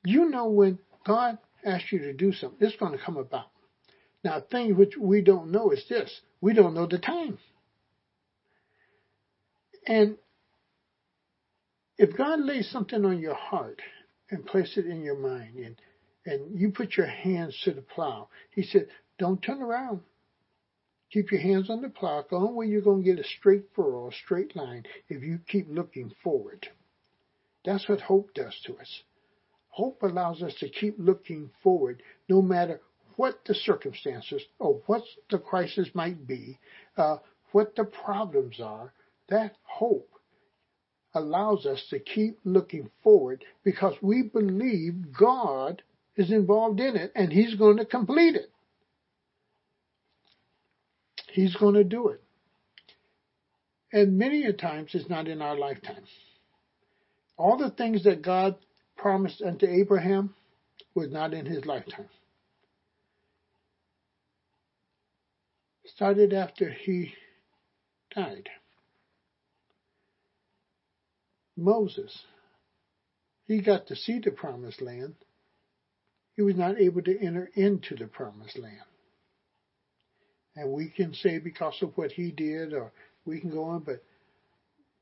You 0.05 0.29
know 0.29 0.47
when 0.49 0.79
God 1.05 1.37
asks 1.65 1.91
you 1.91 1.99
to 1.99 2.13
do 2.13 2.33
something, 2.33 2.67
it's 2.67 2.77
going 2.77 2.91
to 2.91 3.03
come 3.03 3.17
about. 3.17 3.47
Now, 4.23 4.41
thing 4.41 4.75
which 4.75 4.95
we 4.99 5.21
don't 5.21 5.51
know 5.51 5.71
is 5.71 5.83
this. 5.87 6.21
We 6.41 6.53
don't 6.53 6.73
know 6.73 6.87
the 6.87 6.99
time. 6.99 7.37
And 9.87 10.17
if 11.97 12.15
God 12.15 12.39
lays 12.41 12.69
something 12.69 13.03
on 13.05 13.19
your 13.19 13.35
heart 13.35 13.81
and 14.29 14.45
place 14.45 14.73
it 14.77 14.85
in 14.85 15.03
your 15.03 15.17
mind 15.17 15.55
and, 15.55 15.75
and 16.25 16.59
you 16.59 16.71
put 16.71 16.97
your 16.97 17.07
hands 17.07 17.59
to 17.63 17.71
the 17.71 17.81
plow, 17.81 18.29
he 18.51 18.63
said, 18.63 18.87
don't 19.17 19.41
turn 19.41 19.61
around. 19.61 20.01
Keep 21.11 21.31
your 21.31 21.41
hands 21.41 21.69
on 21.69 21.81
the 21.81 21.89
plow. 21.89 22.23
The 22.29 22.35
only 22.35 22.53
way 22.53 22.65
you're 22.67 22.81
going 22.81 23.03
to 23.03 23.15
get 23.15 23.19
a 23.19 23.27
straight 23.27 23.65
furrow, 23.75 24.09
a 24.09 24.13
straight 24.13 24.55
line, 24.55 24.85
if 25.07 25.23
you 25.23 25.39
keep 25.47 25.67
looking 25.69 26.11
forward. 26.23 26.67
That's 27.65 27.89
what 27.89 28.01
hope 28.01 28.33
does 28.33 28.55
to 28.65 28.77
us. 28.77 29.03
Hope 29.69 30.03
allows 30.03 30.41
us 30.43 30.53
to 30.59 30.69
keep 30.69 30.95
looking 30.97 31.49
forward 31.63 32.03
no 32.27 32.41
matter 32.41 32.79
what 33.15 33.39
the 33.45 33.55
circumstances 33.55 34.41
or 34.59 34.81
what 34.85 35.03
the 35.29 35.39
crisis 35.39 35.89
might 35.93 36.25
be, 36.25 36.59
uh, 36.97 37.17
what 37.51 37.75
the 37.75 37.83
problems 37.83 38.59
are. 38.59 38.93
That 39.29 39.55
hope 39.63 40.09
allows 41.13 41.65
us 41.65 41.85
to 41.89 41.99
keep 41.99 42.39
looking 42.43 42.89
forward 43.03 43.43
because 43.63 43.95
we 44.01 44.23
believe 44.23 45.11
God 45.17 45.81
is 46.19 46.31
involved 46.31 46.79
in 46.79 46.95
it 46.95 47.11
and 47.15 47.31
He's 47.31 47.55
going 47.55 47.77
to 47.77 47.85
complete 47.85 48.35
it. 48.35 48.51
He's 51.31 51.55
going 51.55 51.75
to 51.75 51.83
do 51.83 52.09
it. 52.09 52.21
And 53.91 54.17
many 54.17 54.43
a 54.43 54.53
times 54.53 54.91
it's 54.93 55.09
not 55.09 55.27
in 55.27 55.41
our 55.41 55.57
lifetime. 55.57 56.03
All 57.37 57.57
the 57.57 57.71
things 57.71 58.03
that 58.03 58.21
God 58.21 58.57
promised 58.97 59.41
unto 59.41 59.65
Abraham 59.65 60.35
was 60.93 61.09
not 61.09 61.33
in 61.33 61.45
his 61.45 61.65
lifetime. 61.65 62.09
Started 65.85 66.33
after 66.33 66.69
he 66.69 67.13
died. 68.13 68.49
Moses, 71.55 72.25
he 73.47 73.61
got 73.61 73.87
to 73.87 73.95
see 73.95 74.19
the 74.23 74.31
promised 74.31 74.81
land. 74.81 75.15
He 76.39 76.43
was 76.43 76.55
not 76.55 76.79
able 76.79 77.01
to 77.01 77.19
enter 77.19 77.49
into 77.53 77.97
the 77.97 78.07
promised 78.07 78.57
land. 78.57 78.79
And 80.55 80.71
we 80.71 80.87
can 80.87 81.13
say 81.13 81.37
because 81.37 81.75
of 81.81 81.97
what 81.97 82.13
he 82.13 82.31
did, 82.31 82.73
or 82.73 82.93
we 83.25 83.41
can 83.41 83.49
go 83.49 83.65
on, 83.65 83.81
but 83.81 84.01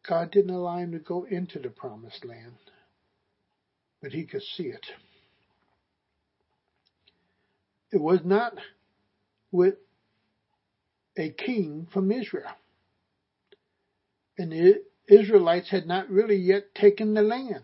God 0.10 0.32
didn't 0.32 0.50
allow 0.50 0.78
him 0.78 0.93
to 0.93 0.97
go 0.97 1.26
into 1.26 1.60
the 1.60 1.69
promised 1.69 2.26
land, 2.26 2.56
but 4.02 4.13
he 4.13 4.26
could 4.26 4.41
see 4.41 4.63
it. 4.63 4.88
It 7.91 8.02
was 8.02 8.21
not 8.23 8.54
with 9.52 9.76
a 11.19 11.30
king 11.30 11.88
from 11.93 12.12
Israel. 12.12 12.50
And 14.39 14.52
the 14.52 14.84
Israelites 15.08 15.69
had 15.69 15.86
not 15.86 16.10
really 16.10 16.38
yet 16.38 16.73
taken 16.73 17.13
the 17.13 17.21
land. 17.21 17.62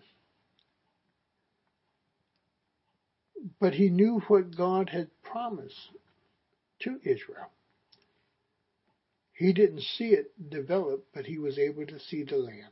But 3.60 3.74
he 3.74 3.90
knew 3.90 4.20
what 4.28 4.56
God 4.56 4.90
had 4.90 5.10
promised 5.22 5.92
to 6.80 7.00
Israel. 7.04 7.52
He 9.34 9.52
didn't 9.52 9.82
see 9.82 10.10
it 10.10 10.32
develop, 10.50 11.06
but 11.14 11.26
he 11.26 11.38
was 11.40 11.58
able 11.58 11.86
to 11.88 12.00
see 12.00 12.24
the 12.24 12.38
land. 12.38 12.72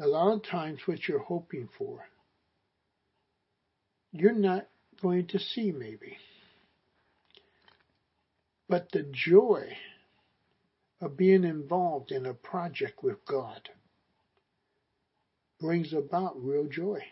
A 0.00 0.06
lot 0.06 0.32
of 0.32 0.44
times, 0.44 0.80
what 0.86 1.06
you're 1.06 1.18
hoping 1.18 1.68
for, 1.76 2.04
you're 4.12 4.32
not 4.32 4.68
going 5.00 5.26
to 5.28 5.38
see, 5.38 5.72
maybe. 5.72 6.16
But 8.68 8.90
the 8.92 9.02
joy 9.02 9.76
of 11.00 11.16
being 11.16 11.44
involved 11.44 12.12
in 12.12 12.24
a 12.24 12.34
project 12.34 13.02
with 13.02 13.24
God 13.26 13.68
brings 15.60 15.92
about 15.92 16.42
real 16.42 16.66
joy, 16.66 17.02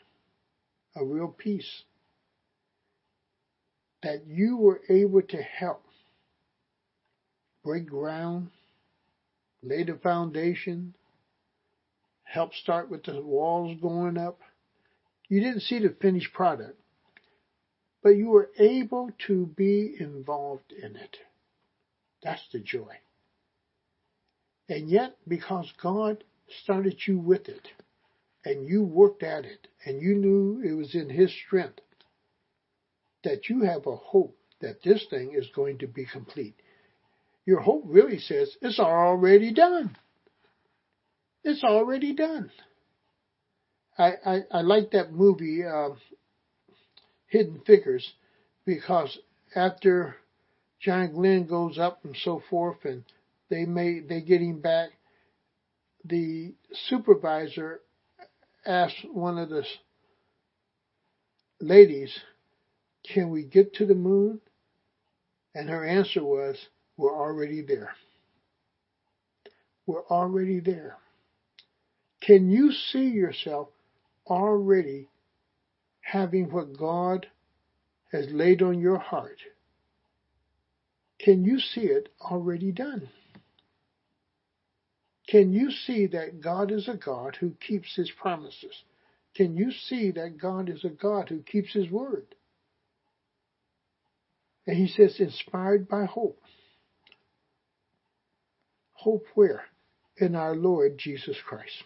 a 0.97 1.05
real 1.05 1.29
peace. 1.29 1.83
That 4.03 4.27
you 4.27 4.57
were 4.57 4.81
able 4.89 5.23
to 5.23 5.43
help 5.43 5.83
break 7.63 7.87
ground, 7.87 8.51
lay 9.63 9.85
the 9.85 9.95
foundation, 9.95 10.95
help 12.25 12.55
start 12.55 12.91
with 12.91 13.05
the 13.05 13.21
walls 13.21 13.79
going 13.81 14.17
up. 14.17 14.41
You 15.29 15.41
didn't 15.41 15.61
see 15.61 15.79
the 15.79 15.95
finished 16.01 16.33
product, 16.33 16.81
but 18.03 18.11
you 18.11 18.29
were 18.29 18.51
able 18.59 19.11
to 19.27 19.47
be 19.47 19.95
involved 19.99 20.73
in 20.73 20.97
it. 20.97 21.17
That's 22.23 22.43
the 22.53 22.61
joy. 22.61 22.97
And 24.69 24.89
yet, 24.89 25.17
because 25.27 25.71
God 25.83 26.25
started 26.63 26.97
you 27.07 27.19
with 27.19 27.49
it, 27.49 27.67
and 28.45 28.69
you 28.69 28.83
worked 28.83 29.23
at 29.23 29.45
it, 29.45 29.69
and 29.85 30.01
you 30.01 30.15
knew 30.15 30.63
it 30.65 30.75
was 30.75 30.95
in 30.95 31.11
His 31.11 31.33
strength, 31.47 31.81
that 33.25 33.49
you 33.49 33.63
have 33.63 33.87
a 33.87 33.97
hope 33.97 34.37
that 34.61 34.83
this 34.83 35.05
thing 35.11 35.33
is 35.35 35.49
going 35.55 35.79
to 35.79 35.87
be 35.87 36.07
complete. 36.11 36.55
Your 37.47 37.61
hope 37.61 37.85
really 37.87 38.19
says 38.19 38.57
it's 38.61 38.79
already 38.79 39.53
done. 39.53 39.97
It's 41.43 41.65
already 41.65 42.15
done. 42.15 42.51
I, 43.99 44.13
I, 44.25 44.39
I 44.51 44.61
like 44.61 44.91
that 44.93 45.13
movie, 45.13 45.65
uh, 45.65 45.91
Hidden 47.27 47.63
Figures, 47.67 48.13
because 48.65 49.19
after 49.55 50.17
John 50.81 51.13
Glenn 51.13 51.47
goes 51.47 51.79
up 51.79 52.05
and 52.05 52.17
so 52.25 52.43
forth, 52.49 52.85
and 52.85 53.05
they 53.51 53.65
may 53.65 54.01
they 54.01 54.21
get 54.23 54.41
him 54.41 54.61
back. 54.61 54.91
The 56.05 56.55
supervisor 56.89 57.81
asks 58.67 59.01
one 59.13 59.39
of 59.39 59.49
the 59.51 59.65
ladies, 61.61 62.19
"Can 63.05 63.31
we 63.31 63.45
get 63.45 63.75
to 63.75 63.87
the 63.87 63.95
moon?" 63.95 64.41
And 65.55 65.69
her 65.69 65.85
answer 65.85 66.25
was, 66.25 66.57
We're 66.97 67.17
already 67.17 67.63
there. 67.63 67.95
We're 69.87 70.07
already 70.07 70.61
there. 70.61 70.97
Can 72.21 72.51
you 72.51 72.73
see 72.73 73.09
yourself 73.09 73.69
already 74.27 75.09
having 76.03 76.51
what 76.53 76.77
God 76.79 77.27
has 78.13 78.27
laid 78.31 78.63
on 78.63 78.79
your 78.81 78.99
heart? 78.99 79.39
Can 81.19 81.45
you 81.45 81.59
see 81.59 81.83
it 81.83 82.09
already 82.21 82.73
done? 82.73 83.09
Can 85.31 85.53
you 85.53 85.71
see 85.71 86.07
that 86.09 86.41
God 86.41 86.73
is 86.73 86.89
a 86.89 86.97
God 86.97 87.37
who 87.39 87.53
keeps 87.67 87.95
his 87.95 88.11
promises? 88.11 88.75
Can 89.37 89.57
you 89.57 89.71
see 89.71 90.11
that 90.11 90.39
God 90.41 90.69
is 90.69 90.85
a 90.85 90.89
God 90.89 91.29
who 91.29 91.43
keeps 91.43 91.73
his 91.73 91.89
word? 91.89 92.35
And 94.67 94.77
he 94.77 94.89
says, 94.89 95.21
inspired 95.21 95.89
by 95.89 96.05
hope. 96.05 96.41
Hope 98.93 99.25
where? 99.35 99.63
In 100.17 100.35
our 100.35 100.57
Lord 100.57 100.99
Jesus 100.99 101.37
Christ. 101.47 101.85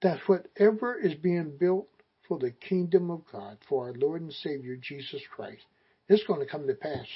That 0.00 0.20
whatever 0.26 0.98
is 0.98 1.14
being 1.14 1.52
built 1.58 1.88
for 2.26 2.38
the 2.38 2.50
kingdom 2.50 3.10
of 3.10 3.22
God, 3.30 3.58
for 3.68 3.88
our 3.88 3.94
Lord 3.94 4.22
and 4.22 4.32
Savior 4.32 4.76
Jesus 4.76 5.22
Christ, 5.34 5.62
it's 6.08 6.24
going 6.24 6.40
to 6.40 6.46
come 6.46 6.66
to 6.66 6.74
pass. 6.74 7.06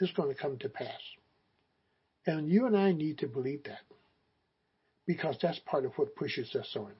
It's 0.00 0.12
going 0.12 0.34
to 0.34 0.40
come 0.40 0.58
to 0.58 0.68
pass. 0.68 1.00
And 2.26 2.50
you 2.50 2.66
and 2.66 2.76
I 2.76 2.92
need 2.92 3.18
to 3.18 3.26
believe 3.26 3.64
that 3.64 3.80
because 5.06 5.36
that's 5.40 5.58
part 5.60 5.84
of 5.84 5.92
what 5.96 6.14
pushes 6.14 6.54
us 6.54 6.76
on. 6.76 6.92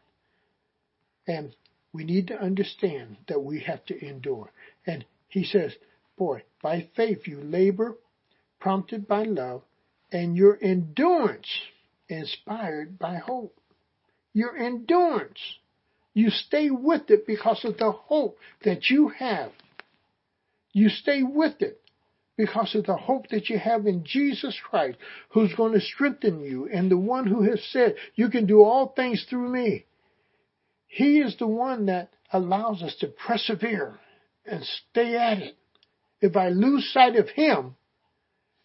And 1.27 1.55
we 1.93 2.05
need 2.05 2.29
to 2.29 2.41
understand 2.41 3.19
that 3.29 3.41
we 3.41 3.61
have 3.61 3.85
to 3.87 4.07
endure. 4.07 4.51
And 4.87 5.05
he 5.29 5.45
says, 5.45 5.75
boy, 6.17 6.43
by 6.63 6.89
faith 6.97 7.27
you 7.27 7.41
labor, 7.43 7.97
prompted 8.61 9.07
by 9.07 9.25
love, 9.25 9.63
and 10.11 10.37
your 10.37 10.59
endurance 10.61 11.49
inspired 12.09 12.99
by 12.99 13.17
hope. 13.17 13.55
Your 14.33 14.57
endurance. 14.57 15.41
You 16.15 16.31
stay 16.31 16.71
with 16.71 17.11
it 17.11 17.27
because 17.27 17.65
of 17.65 17.77
the 17.77 17.93
hope 17.93 18.39
that 18.65 18.89
you 18.89 19.09
have. 19.09 19.53
You 20.73 20.89
stay 20.89 21.23
with 21.23 21.61
it 21.61 21.81
because 22.39 22.73
of 22.77 22.87
the 22.87 22.97
hope 22.97 23.29
that 23.31 23.51
you 23.51 23.59
have 23.59 23.87
in 23.87 24.05
Jesus 24.05 24.57
Christ, 24.71 24.97
who's 25.31 25.53
going 25.57 25.73
to 25.73 25.81
strengthen 25.81 26.41
you, 26.41 26.69
and 26.73 26.89
the 26.89 26.97
one 26.97 27.27
who 27.27 27.43
has 27.43 27.61
said, 27.73 27.97
You 28.15 28.31
can 28.31 28.47
do 28.47 28.63
all 28.63 28.95
things 28.95 29.27
through 29.29 29.51
me. 29.51 29.87
He 30.87 31.19
is 31.19 31.37
the 31.37 31.49
one 31.49 31.87
that 31.87 32.11
allows 32.33 32.81
us 32.83 32.95
to 33.01 33.09
persevere 33.09 33.99
and 34.47 34.65
stay 34.65 35.17
at 35.17 35.39
it. 35.39 35.57
If 36.21 36.37
I 36.37 36.51
lose 36.51 36.89
sight 36.93 37.17
of 37.17 37.29
Him 37.29 37.75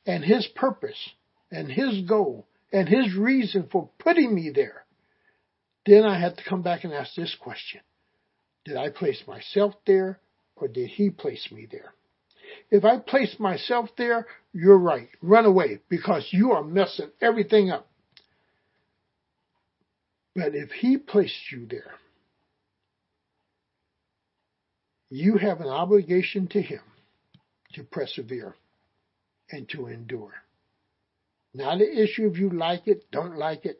and 0.06 0.24
His 0.24 0.48
purpose 0.56 1.10
and 1.52 1.70
His 1.70 2.02
goal 2.08 2.46
and 2.72 2.88
His 2.88 3.16
reason 3.16 3.70
for 3.72 3.90
putting 3.98 4.36
me 4.36 4.52
there, 4.54 4.86
then 5.88 6.04
I 6.04 6.20
have 6.20 6.36
to 6.38 6.44
come 6.48 6.62
back 6.62 6.84
and 6.84 6.94
ask 6.94 7.16
this 7.16 7.36
question 7.40 7.82
Did 8.66 8.78
I 8.78 8.90
place 8.92 9.24
myself 9.28 9.74
there 9.88 10.20
or 10.56 10.68
did 10.68 10.90
He 10.90 11.10
place 11.10 11.48
me 11.52 11.68
there? 11.70 11.96
If 12.72 12.86
I 12.86 13.00
place 13.00 13.36
myself 13.40 13.90
there, 13.98 14.28
you're 14.54 14.78
right. 14.78 15.10
Run 15.22 15.46
away 15.46 15.80
because 15.90 16.28
you 16.32 16.52
are 16.52 16.64
messing 16.64 17.10
everything 17.22 17.70
up. 17.70 17.88
But 20.36 20.56
if 20.56 20.72
He 20.72 20.98
placed 20.98 21.52
you 21.52 21.68
there, 21.68 21.94
you 25.10 25.38
have 25.38 25.62
an 25.62 25.68
obligation 25.68 26.48
to 26.50 26.62
Him 26.62 26.82
to 27.74 27.84
persevere 27.84 28.56
and 29.52 29.70
to 29.70 29.88
endure. 29.88 30.34
Not 31.54 31.82
an 31.82 31.98
issue 31.98 32.28
if 32.28 32.38
you 32.38 32.50
like 32.50 32.88
it, 32.88 33.06
don't 33.12 33.38
like 33.38 33.66
it. 33.66 33.80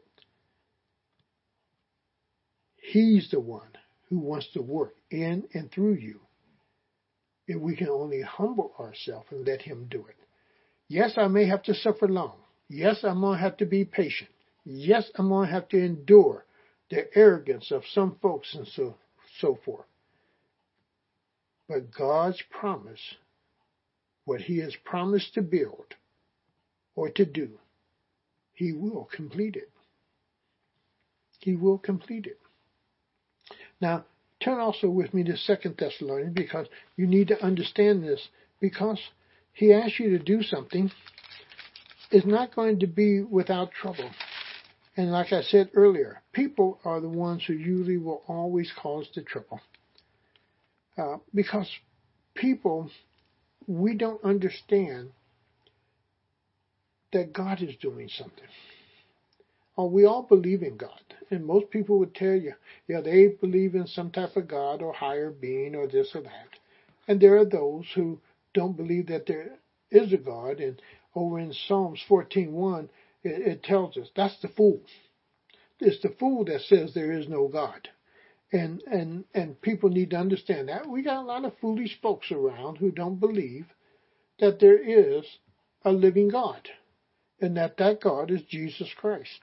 He's 2.76 3.28
the 3.30 3.40
one 3.40 3.70
who 4.08 4.18
wants 4.18 4.46
to 4.52 4.62
work 4.62 4.94
in 5.10 5.48
and 5.54 5.72
through 5.72 5.94
you 5.94 6.20
if 7.46 7.60
we 7.60 7.76
can 7.76 7.88
only 7.88 8.22
humble 8.22 8.72
ourselves 8.78 9.26
and 9.30 9.46
let 9.46 9.62
Him 9.62 9.86
do 9.90 10.04
it. 10.06 10.16
Yes, 10.88 11.14
I 11.16 11.28
may 11.28 11.46
have 11.46 11.62
to 11.64 11.74
suffer 11.74 12.08
long. 12.08 12.36
Yes, 12.68 13.00
I'm 13.02 13.20
going 13.20 13.38
to 13.38 13.42
have 13.42 13.56
to 13.58 13.66
be 13.66 13.84
patient. 13.84 14.30
Yes, 14.64 15.10
I'm 15.16 15.28
going 15.28 15.48
to 15.48 15.52
have 15.52 15.68
to 15.70 15.78
endure 15.78 16.44
the 16.90 17.06
arrogance 17.16 17.70
of 17.70 17.82
some 17.92 18.16
folks 18.22 18.54
and 18.54 18.66
so, 18.68 18.94
so 19.40 19.58
forth. 19.64 19.86
But 21.68 21.92
God's 21.92 22.42
promise, 22.50 23.00
what 24.24 24.40
He 24.40 24.58
has 24.58 24.74
promised 24.84 25.34
to 25.34 25.42
build 25.42 25.94
or 26.94 27.10
to 27.10 27.24
do, 27.24 27.50
He 28.54 28.72
will 28.72 29.08
complete 29.14 29.56
it. 29.56 29.70
He 31.40 31.56
will 31.56 31.78
complete 31.78 32.26
it. 32.26 32.38
Now, 33.80 34.04
Turn 34.44 34.60
also 34.60 34.90
with 34.90 35.14
me 35.14 35.24
to 35.24 35.36
Second 35.38 35.76
Thessalonians 35.78 36.34
because 36.34 36.66
you 36.96 37.06
need 37.06 37.28
to 37.28 37.42
understand 37.42 38.04
this. 38.04 38.28
Because 38.60 39.00
he 39.52 39.72
asks 39.72 39.98
you 39.98 40.10
to 40.10 40.22
do 40.22 40.42
something, 40.42 40.90
it's 42.10 42.26
not 42.26 42.54
going 42.54 42.80
to 42.80 42.86
be 42.86 43.22
without 43.22 43.72
trouble. 43.72 44.10
And 44.96 45.10
like 45.10 45.32
I 45.32 45.42
said 45.42 45.70
earlier, 45.74 46.22
people 46.32 46.78
are 46.84 47.00
the 47.00 47.08
ones 47.08 47.44
who 47.46 47.54
usually 47.54 47.96
will 47.96 48.22
always 48.28 48.70
cause 48.80 49.08
the 49.14 49.22
trouble. 49.22 49.60
Uh, 50.96 51.16
because 51.34 51.68
people, 52.34 52.90
we 53.66 53.96
don't 53.96 54.22
understand 54.22 55.10
that 57.12 57.32
God 57.32 57.62
is 57.62 57.74
doing 57.80 58.08
something. 58.08 58.44
Oh, 59.76 59.86
we 59.86 60.04
all 60.04 60.22
believe 60.22 60.62
in 60.62 60.76
God. 60.76 61.00
And 61.30 61.44
most 61.44 61.70
people 61.70 61.98
would 61.98 62.14
tell 62.14 62.34
you, 62.34 62.54
yeah, 62.88 63.00
they 63.00 63.28
believe 63.28 63.74
in 63.74 63.86
some 63.86 64.10
type 64.10 64.36
of 64.36 64.48
God 64.48 64.82
or 64.82 64.92
higher 64.92 65.30
being 65.30 65.74
or 65.74 65.86
this 65.86 66.14
or 66.14 66.22
that. 66.22 66.48
And 67.08 67.20
there 67.20 67.36
are 67.36 67.44
those 67.44 67.86
who 67.94 68.20
don't 68.52 68.76
believe 68.76 69.08
that 69.08 69.26
there 69.26 69.58
is 69.90 70.12
a 70.12 70.16
God. 70.16 70.60
And 70.60 70.80
over 71.14 71.38
in 71.38 71.52
Psalms 71.52 72.02
14.1, 72.08 72.88
it, 73.22 73.46
it 73.46 73.62
tells 73.62 73.96
us 73.96 74.08
that's 74.14 74.40
the 74.40 74.48
fool. 74.48 74.80
It's 75.80 76.02
the 76.02 76.14
fool 76.20 76.44
that 76.46 76.62
says 76.62 76.94
there 76.94 77.12
is 77.12 77.28
no 77.28 77.48
God. 77.48 77.88
And, 78.52 78.82
and, 78.82 79.24
and 79.34 79.60
people 79.60 79.90
need 79.90 80.10
to 80.10 80.16
understand 80.16 80.68
that. 80.68 80.88
We 80.88 81.02
got 81.02 81.22
a 81.22 81.26
lot 81.26 81.44
of 81.44 81.58
foolish 81.60 81.98
folks 82.00 82.30
around 82.30 82.76
who 82.76 82.92
don't 82.92 83.18
believe 83.18 83.66
that 84.38 84.60
there 84.60 84.78
is 84.78 85.24
a 85.84 85.92
living 85.92 86.28
God 86.28 86.68
and 87.40 87.56
that 87.56 87.76
that 87.78 88.00
God 88.00 88.30
is 88.30 88.42
Jesus 88.42 88.88
Christ. 88.96 89.40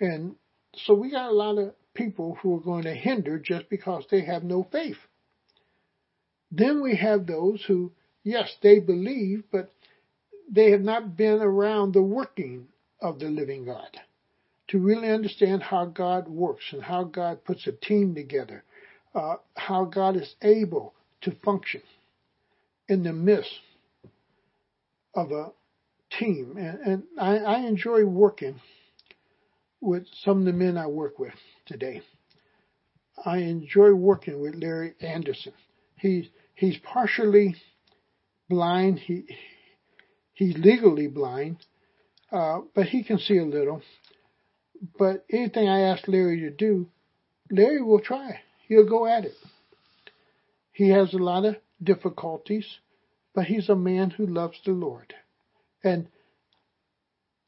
And 0.00 0.36
so 0.74 0.94
we 0.94 1.10
got 1.10 1.30
a 1.30 1.34
lot 1.34 1.58
of 1.58 1.74
people 1.94 2.38
who 2.40 2.56
are 2.56 2.60
going 2.60 2.84
to 2.84 2.94
hinder 2.94 3.38
just 3.38 3.68
because 3.68 4.04
they 4.10 4.24
have 4.24 4.44
no 4.44 4.66
faith. 4.70 4.98
Then 6.50 6.82
we 6.82 6.96
have 6.96 7.26
those 7.26 7.62
who, 7.66 7.92
yes, 8.22 8.54
they 8.62 8.78
believe, 8.78 9.44
but 9.50 9.72
they 10.50 10.70
have 10.70 10.80
not 10.80 11.16
been 11.16 11.40
around 11.40 11.92
the 11.92 12.02
working 12.02 12.68
of 13.00 13.18
the 13.18 13.28
living 13.28 13.66
God 13.66 13.98
to 14.68 14.78
really 14.78 15.10
understand 15.10 15.62
how 15.62 15.86
God 15.86 16.28
works 16.28 16.64
and 16.72 16.82
how 16.82 17.04
God 17.04 17.44
puts 17.44 17.66
a 17.66 17.72
team 17.72 18.14
together, 18.14 18.64
uh, 19.14 19.36
how 19.56 19.84
God 19.84 20.16
is 20.16 20.34
able 20.42 20.94
to 21.22 21.32
function 21.44 21.82
in 22.86 23.02
the 23.02 23.12
midst 23.12 23.60
of 25.14 25.32
a 25.32 25.50
team. 26.18 26.56
And, 26.58 26.78
and 26.80 27.02
I, 27.18 27.38
I 27.38 27.58
enjoy 27.66 28.04
working 28.04 28.60
with 29.80 30.06
some 30.24 30.40
of 30.40 30.44
the 30.44 30.52
men 30.52 30.76
I 30.76 30.86
work 30.86 31.18
with 31.18 31.34
today. 31.66 32.02
I 33.24 33.38
enjoy 33.38 33.92
working 33.92 34.40
with 34.40 34.54
Larry 34.54 34.94
Anderson. 35.00 35.52
He's 35.96 36.26
he's 36.54 36.78
partially 36.78 37.56
blind. 38.48 39.00
He 39.00 39.24
he's 40.34 40.56
legally 40.56 41.08
blind, 41.08 41.58
uh, 42.30 42.60
but 42.74 42.86
he 42.86 43.02
can 43.02 43.18
see 43.18 43.38
a 43.38 43.44
little. 43.44 43.82
But 44.98 45.24
anything 45.30 45.68
I 45.68 45.80
ask 45.80 46.06
Larry 46.06 46.40
to 46.40 46.50
do, 46.50 46.88
Larry 47.50 47.82
will 47.82 48.00
try. 48.00 48.40
He'll 48.68 48.88
go 48.88 49.06
at 49.06 49.24
it. 49.24 49.34
He 50.72 50.90
has 50.90 51.12
a 51.12 51.18
lot 51.18 51.44
of 51.44 51.56
difficulties, 51.82 52.78
but 53.34 53.46
he's 53.46 53.68
a 53.68 53.74
man 53.74 54.10
who 54.10 54.26
loves 54.26 54.60
the 54.64 54.70
Lord. 54.70 55.14
And 55.82 56.08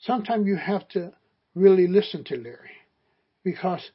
sometimes 0.01 0.49
you 0.49 0.57
have 0.57 0.89
to 0.89 1.12
really 1.61 1.86
listen 1.86 2.24
to 2.24 2.36
Larry 2.36 2.70
because 3.44 3.90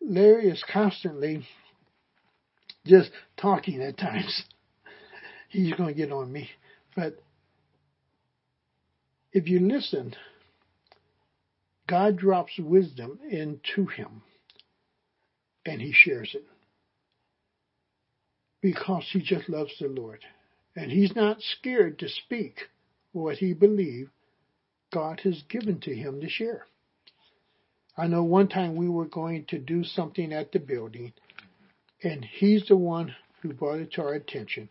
Larry 0.00 0.48
is 0.48 0.62
constantly 0.70 1.46
just 2.86 3.10
talking 3.36 3.82
at 3.82 3.96
times. 3.96 4.42
He's 5.48 5.72
going 5.74 5.94
to 5.94 5.94
get 5.94 6.12
on 6.12 6.30
me. 6.32 6.50
But 6.96 7.18
if 9.32 9.48
you 9.48 9.60
listen, 9.60 10.14
God 11.88 12.18
drops 12.18 12.52
wisdom 12.58 13.18
into 13.30 13.86
him 13.86 14.22
and 15.64 15.80
he 15.80 15.92
shares 15.94 16.30
it 16.34 16.44
because 18.60 19.06
he 19.12 19.20
just 19.20 19.48
loves 19.48 19.72
the 19.78 19.88
Lord 19.88 20.24
And 20.76 20.90
he's 20.90 21.14
not 21.14 21.40
scared 21.40 21.98
to 22.00 22.08
speak 22.08 22.60
what 23.12 23.36
he 23.36 23.52
believes 23.52 24.10
God 24.94 25.20
has 25.24 25.42
given 25.48 25.80
to 25.80 25.94
him 25.94 26.20
to 26.20 26.28
share. 26.28 26.66
I 27.96 28.06
know 28.06 28.22
one 28.22 28.46
time 28.46 28.76
we 28.76 28.88
were 28.88 29.06
going 29.06 29.44
to 29.46 29.58
do 29.58 29.82
something 29.82 30.32
at 30.32 30.52
the 30.52 30.60
building, 30.60 31.12
and 32.04 32.24
he's 32.24 32.68
the 32.68 32.76
one 32.76 33.12
who 33.42 33.52
brought 33.52 33.80
it 33.80 33.92
to 33.94 34.02
our 34.02 34.14
attention. 34.14 34.68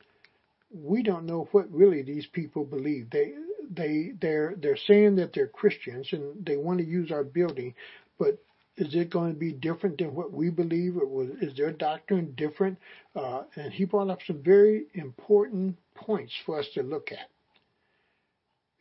We 0.73 1.03
don't 1.03 1.25
know 1.25 1.49
what 1.51 1.69
really 1.69 2.03
these 2.03 2.25
people 2.25 2.63
believe. 2.63 3.09
They 3.09 3.33
they 3.69 4.13
they're 4.19 4.55
they're 4.57 4.77
saying 4.77 5.17
that 5.17 5.33
they're 5.33 5.47
Christians 5.47 6.07
and 6.13 6.45
they 6.45 6.55
want 6.55 6.79
to 6.79 6.85
use 6.85 7.11
our 7.11 7.25
building, 7.25 7.75
but 8.17 8.39
is 8.77 8.95
it 8.95 9.09
going 9.09 9.33
to 9.33 9.39
be 9.39 9.51
different 9.51 9.97
than 9.97 10.15
what 10.15 10.31
we 10.31 10.49
believe? 10.49 10.95
Or 10.97 11.27
is 11.41 11.55
their 11.57 11.73
doctrine 11.73 12.33
different? 12.37 12.79
Uh, 13.13 13.43
and 13.57 13.73
he 13.73 13.83
brought 13.83 14.09
up 14.09 14.19
some 14.25 14.41
very 14.41 14.85
important 14.93 15.77
points 15.95 16.33
for 16.45 16.59
us 16.59 16.67
to 16.75 16.81
look 16.81 17.11
at. 17.11 17.29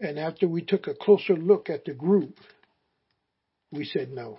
And 0.01 0.18
after 0.18 0.49
we 0.49 0.62
took 0.62 0.86
a 0.86 0.95
closer 0.95 1.36
look 1.36 1.70
at 1.70 1.84
the 1.84 1.95
group, 1.95 2.36
we 3.70 3.84
said 3.84 4.11
no, 4.11 4.38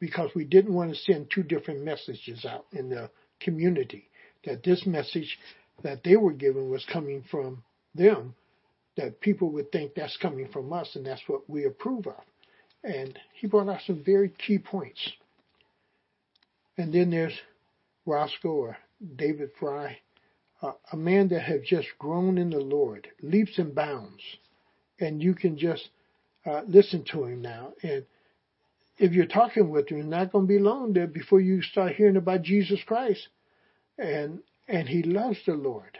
because 0.00 0.30
we 0.34 0.44
didn't 0.44 0.74
want 0.74 0.90
to 0.90 0.96
send 0.96 1.30
two 1.30 1.42
different 1.42 1.84
messages 1.84 2.44
out 2.44 2.66
in 2.72 2.88
the 2.90 3.10
community. 3.40 4.08
That 4.44 4.62
this 4.62 4.86
message 4.86 5.38
that 5.82 6.02
they 6.04 6.16
were 6.16 6.32
given 6.32 6.70
was 6.70 6.84
coming 6.92 7.24
from 7.30 7.62
them, 7.94 8.34
that 8.96 9.20
people 9.20 9.50
would 9.52 9.70
think 9.72 9.94
that's 9.94 10.16
coming 10.16 10.48
from 10.48 10.72
us, 10.72 10.90
and 10.94 11.06
that's 11.06 11.22
what 11.26 11.48
we 11.48 11.64
approve 11.64 12.06
of. 12.06 12.20
And 12.84 13.18
he 13.34 13.46
brought 13.46 13.68
out 13.68 13.80
some 13.86 14.02
very 14.04 14.30
key 14.30 14.58
points. 14.58 15.00
And 16.76 16.92
then 16.92 17.10
there's 17.10 17.36
Roscoe 18.06 18.48
or 18.50 18.78
David 19.16 19.50
Fry, 19.58 19.98
uh, 20.62 20.72
a 20.92 20.96
man 20.96 21.28
that 21.28 21.42
have 21.42 21.62
just 21.62 21.88
grown 21.98 22.38
in 22.38 22.50
the 22.50 22.60
Lord, 22.60 23.08
leaps 23.22 23.58
and 23.58 23.74
bounds. 23.74 24.22
And 25.00 25.22
you 25.22 25.34
can 25.34 25.58
just 25.58 25.88
uh, 26.44 26.62
listen 26.66 27.04
to 27.12 27.24
him 27.24 27.42
now. 27.42 27.72
And 27.82 28.04
if 28.96 29.12
you're 29.12 29.26
talking 29.26 29.70
with 29.70 29.88
him, 29.88 30.00
it's 30.00 30.08
not 30.08 30.32
going 30.32 30.46
to 30.46 30.48
be 30.48 30.58
long 30.58 30.92
there 30.92 31.06
before 31.06 31.40
you 31.40 31.62
start 31.62 31.94
hearing 31.94 32.16
about 32.16 32.42
Jesus 32.42 32.80
Christ. 32.84 33.28
And 33.98 34.40
and 34.66 34.88
he 34.88 35.02
loves 35.02 35.38
the 35.46 35.54
Lord. 35.54 35.98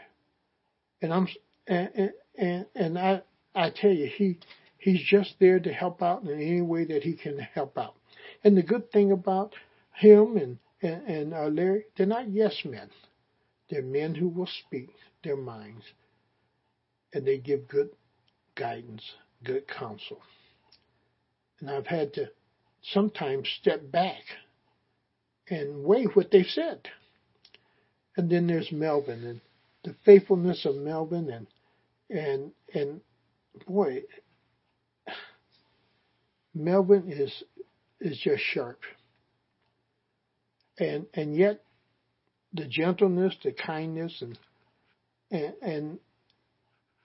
And 1.01 1.13
I'm 1.13 1.27
and 1.67 2.11
and, 2.37 2.65
and 2.75 2.99
I 2.99 3.21
I 3.55 3.71
tell 3.71 3.91
you, 3.91 4.07
he 4.07 4.37
He's 4.79 5.01
just 5.01 5.35
there 5.39 5.59
to 5.59 5.73
help 5.73 6.01
out 6.01 6.23
in 6.23 6.29
any 6.29 6.61
way 6.61 6.85
that 6.85 7.03
he 7.03 7.13
can 7.13 7.37
help 7.37 7.77
out. 7.77 7.95
And 8.43 8.57
the 8.57 8.63
good 8.63 8.91
thing 8.91 9.11
about 9.11 9.53
him 9.93 10.37
and, 10.37 10.57
and, 10.81 11.03
and 11.07 11.33
uh, 11.33 11.47
Larry, 11.47 11.85
they're 11.97 12.05
not 12.05 12.29
yes 12.29 12.63
men. 12.63 12.89
They're 13.69 13.83
men 13.83 14.15
who 14.15 14.29
will 14.29 14.47
speak 14.47 14.87
their 15.23 15.35
minds 15.35 15.83
and 17.13 17.27
they 17.27 17.37
give 17.37 17.67
good 17.67 17.89
guidance, 18.59 19.03
good 19.43 19.67
counsel. 19.67 20.21
And 21.59 21.69
I've 21.69 21.87
had 21.87 22.13
to 22.15 22.29
sometimes 22.81 23.47
step 23.59 23.89
back 23.91 24.23
and 25.49 25.83
weigh 25.83 26.05
what 26.05 26.31
they've 26.31 26.45
said. 26.45 26.87
And 28.17 28.29
then 28.29 28.47
there's 28.47 28.71
Melvin 28.71 29.23
and 29.23 29.41
the 29.83 29.95
faithfulness 30.05 30.65
of 30.65 30.75
Melvin 30.75 31.29
and 31.29 31.47
and 32.09 32.51
and 32.73 33.01
boy, 33.65 34.03
Melvin 36.53 37.11
is 37.11 37.43
is 38.01 38.17
just 38.17 38.43
sharp. 38.43 38.81
And 40.77 41.05
and 41.13 41.35
yet 41.35 41.63
the 42.53 42.65
gentleness, 42.65 43.35
the 43.43 43.51
kindness 43.53 44.21
and 44.21 44.37
and, 45.31 45.53
and 45.61 45.99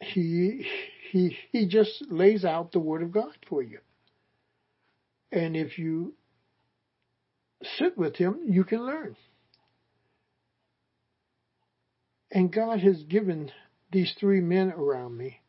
he 0.01 0.67
he 1.11 1.37
he 1.53 1.67
just 1.67 2.05
lays 2.11 2.45
out 2.45 2.73
the 2.73 2.81
word 2.81 3.03
of 3.03 3.13
God 3.13 3.37
for 3.49 3.63
you. 3.63 3.79
And 5.33 5.57
if 5.57 5.79
you 5.79 6.15
sit 7.79 7.97
with 7.97 8.17
him, 8.17 8.41
you 8.47 8.65
can 8.65 8.85
learn. 8.85 9.17
And 12.31 12.53
God 12.53 12.81
has 12.81 13.03
given 13.05 13.51
these 13.93 14.13
three 14.19 14.41
men 14.41 14.73
around 14.73 15.17
me, 15.17 15.41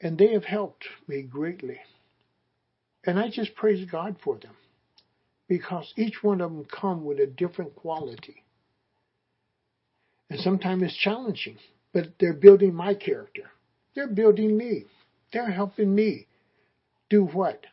and 0.00 0.16
they 0.16 0.32
have 0.32 0.44
helped 0.44 0.86
me 1.06 1.22
greatly. 1.22 1.78
And 3.04 3.18
I 3.18 3.28
just 3.30 3.54
praise 3.54 3.88
God 3.90 4.16
for 4.22 4.38
them 4.38 4.56
because 5.48 5.92
each 5.96 6.22
one 6.22 6.40
of 6.40 6.52
them 6.52 6.64
come 6.64 7.04
with 7.04 7.20
a 7.20 7.26
different 7.26 7.74
quality. 7.74 8.44
And 10.30 10.40
sometimes 10.40 10.82
it's 10.82 10.96
challenging, 10.96 11.56
but 11.98 12.12
they're 12.20 12.32
building 12.32 12.74
my 12.74 12.94
character. 12.94 13.50
They're 13.96 14.06
building 14.06 14.56
me. 14.56 14.84
They're 15.32 15.50
helping 15.50 15.92
me 15.92 16.26
do 17.10 17.24
what? 17.24 17.64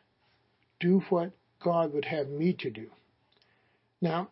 Do 0.80 1.00
what 1.10 1.30
God 1.62 1.94
would 1.94 2.06
have 2.06 2.26
me 2.26 2.56
to 2.58 2.70
do. 2.70 2.88
Now, 4.00 4.28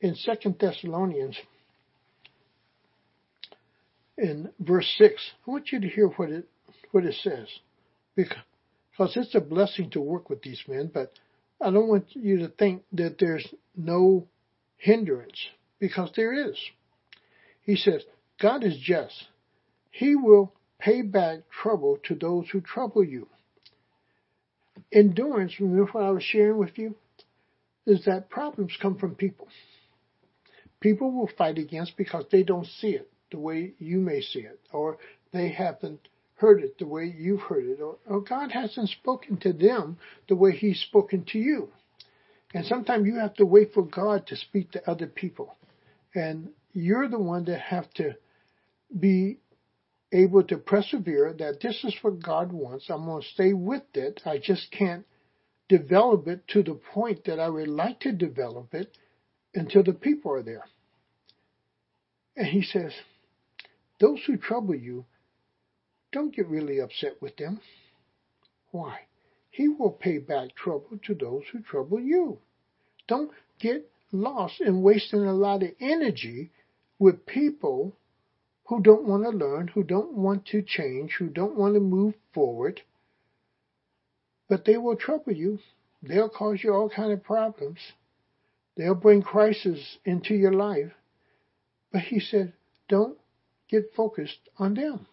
in 0.00 0.14
Second 0.14 0.56
Thessalonians, 0.58 1.36
in 4.16 4.48
verse 4.58 4.90
6, 4.96 5.14
I 5.46 5.50
want 5.50 5.72
you 5.72 5.80
to 5.80 5.88
hear 5.88 6.08
what 6.08 6.30
it, 6.30 6.48
what 6.92 7.04
it 7.04 7.16
says. 7.22 7.48
Because 8.14 8.38
because 8.92 9.14
it's 9.14 9.34
a 9.34 9.40
blessing 9.40 9.90
to 9.90 10.00
work 10.00 10.30
with 10.30 10.40
these 10.40 10.62
men, 10.66 10.90
but 10.92 11.12
I 11.60 11.70
don't 11.70 11.88
want 11.88 12.06
you 12.14 12.38
to 12.38 12.48
think 12.48 12.82
that 12.92 13.18
there's 13.18 13.46
no 13.76 14.26
hindrance, 14.78 15.38
because 15.78 16.12
there 16.16 16.32
is. 16.48 16.56
He 17.60 17.76
says, 17.76 18.02
God 18.40 18.64
is 18.64 18.76
just. 18.78 19.28
He 19.90 20.14
will 20.14 20.52
pay 20.78 21.02
back 21.02 21.40
trouble 21.50 21.98
to 22.04 22.14
those 22.14 22.48
who 22.50 22.60
trouble 22.60 23.04
you. 23.04 23.28
Endurance, 24.92 25.58
remember 25.58 25.90
what 25.92 26.04
I 26.04 26.10
was 26.10 26.22
sharing 26.22 26.58
with 26.58 26.76
you? 26.76 26.94
Is 27.86 28.04
that 28.04 28.28
problems 28.28 28.76
come 28.80 28.98
from 28.98 29.14
people. 29.14 29.48
People 30.80 31.12
will 31.12 31.30
fight 31.38 31.58
against 31.58 31.96
because 31.96 32.24
they 32.30 32.42
don't 32.42 32.66
see 32.66 32.90
it 32.90 33.10
the 33.30 33.38
way 33.38 33.72
you 33.78 33.98
may 33.98 34.20
see 34.20 34.40
it, 34.40 34.60
or 34.72 34.98
they 35.32 35.48
haven't 35.48 36.08
heard 36.36 36.62
it 36.62 36.78
the 36.78 36.86
way 36.86 37.12
you've 37.16 37.40
heard 37.40 37.64
it, 37.64 37.80
or, 37.80 37.96
or 38.06 38.20
God 38.20 38.52
hasn't 38.52 38.90
spoken 38.90 39.38
to 39.38 39.52
them 39.52 39.96
the 40.28 40.36
way 40.36 40.52
He's 40.52 40.80
spoken 40.80 41.24
to 41.32 41.38
you. 41.38 41.68
And 42.54 42.64
sometimes 42.66 43.06
you 43.06 43.16
have 43.16 43.34
to 43.34 43.46
wait 43.46 43.72
for 43.72 43.82
God 43.82 44.26
to 44.28 44.36
speak 44.36 44.70
to 44.72 44.90
other 44.90 45.06
people. 45.06 45.56
And 46.14 46.50
you're 46.72 47.08
the 47.08 47.18
one 47.18 47.44
that 47.46 47.60
have 47.60 47.92
to 47.94 48.14
be 48.98 49.38
able 50.12 50.42
to 50.44 50.56
persevere 50.56 51.32
that 51.38 51.60
this 51.60 51.82
is 51.84 51.94
what 52.02 52.22
God 52.22 52.52
wants. 52.52 52.86
I'm 52.88 53.06
going 53.06 53.22
to 53.22 53.28
stay 53.28 53.52
with 53.52 53.82
it. 53.94 54.22
I 54.24 54.38
just 54.38 54.70
can't 54.70 55.04
develop 55.68 56.28
it 56.28 56.46
to 56.48 56.62
the 56.62 56.74
point 56.74 57.24
that 57.24 57.40
I 57.40 57.48
would 57.48 57.68
like 57.68 58.00
to 58.00 58.12
develop 58.12 58.72
it 58.72 58.96
until 59.54 59.82
the 59.82 59.92
people 59.92 60.32
are 60.32 60.42
there. 60.42 60.64
And 62.36 62.46
he 62.46 62.62
says, 62.62 62.92
those 63.98 64.20
who 64.26 64.36
trouble 64.36 64.74
you 64.74 65.06
don't 66.12 66.34
get 66.34 66.48
really 66.48 66.78
upset 66.78 67.20
with 67.20 67.36
them. 67.36 67.60
Why? 68.70 69.00
He 69.50 69.68
will 69.68 69.90
pay 69.90 70.18
back 70.18 70.54
trouble 70.54 70.98
to 71.06 71.14
those 71.14 71.42
who 71.50 71.60
trouble 71.60 71.98
you. 71.98 72.38
Don't 73.08 73.30
get 73.58 73.90
lost 74.12 74.60
in 74.60 74.82
wasting 74.82 75.24
a 75.24 75.32
lot 75.32 75.62
of 75.62 75.70
energy 75.80 76.52
with 76.98 77.26
people 77.26 77.96
who 78.66 78.80
don't 78.82 79.04
want 79.04 79.22
to 79.24 79.30
learn, 79.30 79.68
who 79.68 79.82
don't 79.82 80.12
want 80.12 80.46
to 80.46 80.62
change, 80.62 81.16
who 81.18 81.28
don't 81.28 81.56
want 81.56 81.74
to 81.74 81.80
move 81.80 82.14
forward. 82.34 82.80
But 84.48 84.64
they 84.64 84.76
will 84.76 84.96
trouble 84.96 85.32
you. 85.32 85.58
They'll 86.02 86.28
cause 86.28 86.60
you 86.62 86.72
all 86.72 86.88
kind 86.88 87.12
of 87.12 87.24
problems. 87.24 87.78
They'll 88.76 88.94
bring 88.94 89.22
crisis 89.22 89.98
into 90.04 90.34
your 90.34 90.52
life. 90.52 90.92
But 91.92 92.02
he 92.02 92.20
said, 92.20 92.52
don't 92.88 93.16
get 93.68 93.94
focused 93.96 94.48
on 94.58 94.74
them. 94.74 95.06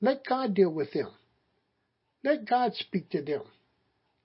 Let 0.00 0.24
God 0.26 0.54
deal 0.54 0.70
with 0.70 0.92
them. 0.92 1.10
Let 2.24 2.46
God 2.46 2.74
speak 2.74 3.10
to 3.10 3.22
them. 3.22 3.42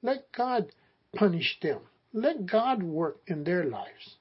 Let 0.01 0.31
God 0.35 0.71
punish 1.13 1.57
them. 1.61 1.79
Let 2.13 2.45
God 2.45 2.83
work 2.83 3.17
in 3.27 3.43
their 3.43 3.65
lives. 3.65 4.15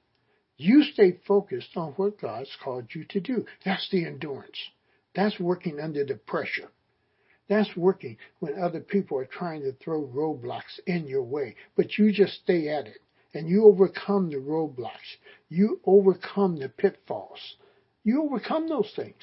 You 0.57 0.84
stay 0.84 1.18
focused 1.26 1.76
on 1.76 1.92
what 1.92 2.20
God's 2.20 2.57
called 2.62 2.86
you 2.94 3.05
to 3.11 3.20
do. 3.20 3.44
That's 3.64 3.88
the 3.90 4.07
endurance. 4.07 4.59
That's 5.14 5.38
working 5.40 5.80
under 5.80 6.05
the 6.05 6.16
pressure. 6.16 6.68
That's 7.48 7.76
working 7.76 8.16
when 8.38 8.59
other 8.59 8.80
people 8.80 9.18
are 9.18 9.26
trying 9.26 9.62
to 9.62 9.72
throw 9.72 10.07
roadblocks 10.07 10.80
in 10.86 11.07
your 11.07 11.22
way, 11.22 11.57
but 11.76 11.98
you 11.98 12.12
just 12.12 12.40
stay 12.42 12.68
at 12.68 12.86
it 12.86 12.98
and 13.34 13.48
you 13.48 13.64
overcome 13.64 14.30
the 14.30 14.36
roadblocks. 14.36 15.18
You 15.48 15.80
overcome 15.84 16.57
the 16.57 16.68
pitfalls. 16.68 17.57
You 18.02 18.22
overcome 18.22 18.68
those 18.68 18.90
things 18.96 19.22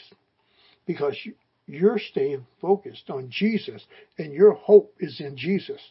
because 0.86 1.17
you, 1.23 1.34
you're 1.65 1.99
staying 1.99 2.45
focused 2.59 3.09
on 3.09 3.29
Jesus 3.29 3.84
and 4.17 4.34
your 4.34 4.53
hope 4.53 4.95
is 4.99 5.19
in 5.19 5.38
Jesus. 5.38 5.82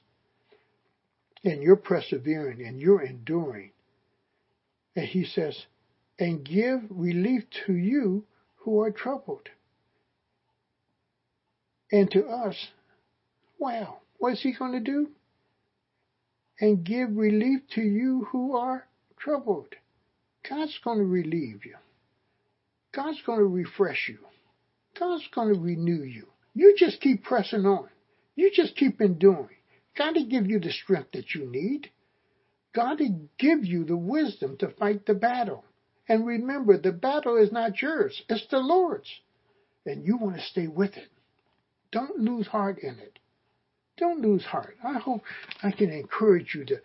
And 1.42 1.62
you're 1.62 1.76
persevering 1.76 2.64
and 2.64 2.78
you're 2.78 3.02
enduring. 3.02 3.72
And 4.96 5.06
he 5.06 5.24
says, 5.24 5.56
and 6.18 6.44
give 6.44 6.80
relief 6.90 7.44
to 7.66 7.72
you 7.72 8.24
who 8.56 8.80
are 8.80 8.90
troubled. 8.90 9.48
And 11.92 12.10
to 12.10 12.26
us, 12.26 12.56
wow, 13.58 13.98
what's 14.18 14.42
he 14.42 14.52
going 14.52 14.72
to 14.72 14.80
do? 14.80 15.08
And 16.60 16.84
give 16.84 17.16
relief 17.16 17.60
to 17.74 17.80
you 17.80 18.26
who 18.30 18.56
are 18.56 18.86
troubled. 19.16 19.74
God's 20.48 20.78
going 20.84 20.98
to 20.98 21.04
relieve 21.04 21.64
you. 21.64 21.76
God's 22.92 23.20
going 23.24 23.38
to 23.38 23.46
refresh 23.46 24.08
you. 24.08 24.18
God's 24.98 25.26
going 25.34 25.54
to 25.54 25.60
renew 25.60 26.02
you. 26.02 26.26
You 26.54 26.74
just 26.76 27.00
keep 27.00 27.24
pressing 27.24 27.64
on. 27.64 27.88
You 28.34 28.50
just 28.52 28.76
keep 28.76 29.00
enduring. 29.00 29.56
God 29.96 30.16
will 30.16 30.26
give 30.26 30.46
you 30.46 30.60
the 30.60 30.72
strength 30.72 31.12
that 31.12 31.34
you 31.34 31.50
need. 31.50 31.90
God 32.72 33.00
will 33.00 33.28
give 33.38 33.64
you 33.64 33.84
the 33.84 33.96
wisdom 33.96 34.56
to 34.58 34.68
fight 34.68 35.06
the 35.06 35.14
battle. 35.14 35.64
And 36.08 36.26
remember, 36.26 36.78
the 36.78 36.92
battle 36.92 37.36
is 37.36 37.52
not 37.52 37.80
yours, 37.80 38.20
it's 38.28 38.46
the 38.50 38.58
Lord's. 38.58 39.10
And 39.86 40.04
you 40.04 40.16
want 40.16 40.36
to 40.36 40.42
stay 40.42 40.66
with 40.66 40.96
it. 40.96 41.08
Don't 41.90 42.18
lose 42.18 42.46
heart 42.46 42.78
in 42.78 42.98
it. 42.98 43.18
Don't 43.96 44.20
lose 44.20 44.44
heart. 44.44 44.76
I 44.82 44.98
hope 44.98 45.22
I 45.62 45.72
can 45.72 45.90
encourage 45.90 46.54
you 46.54 46.64
to, 46.64 46.80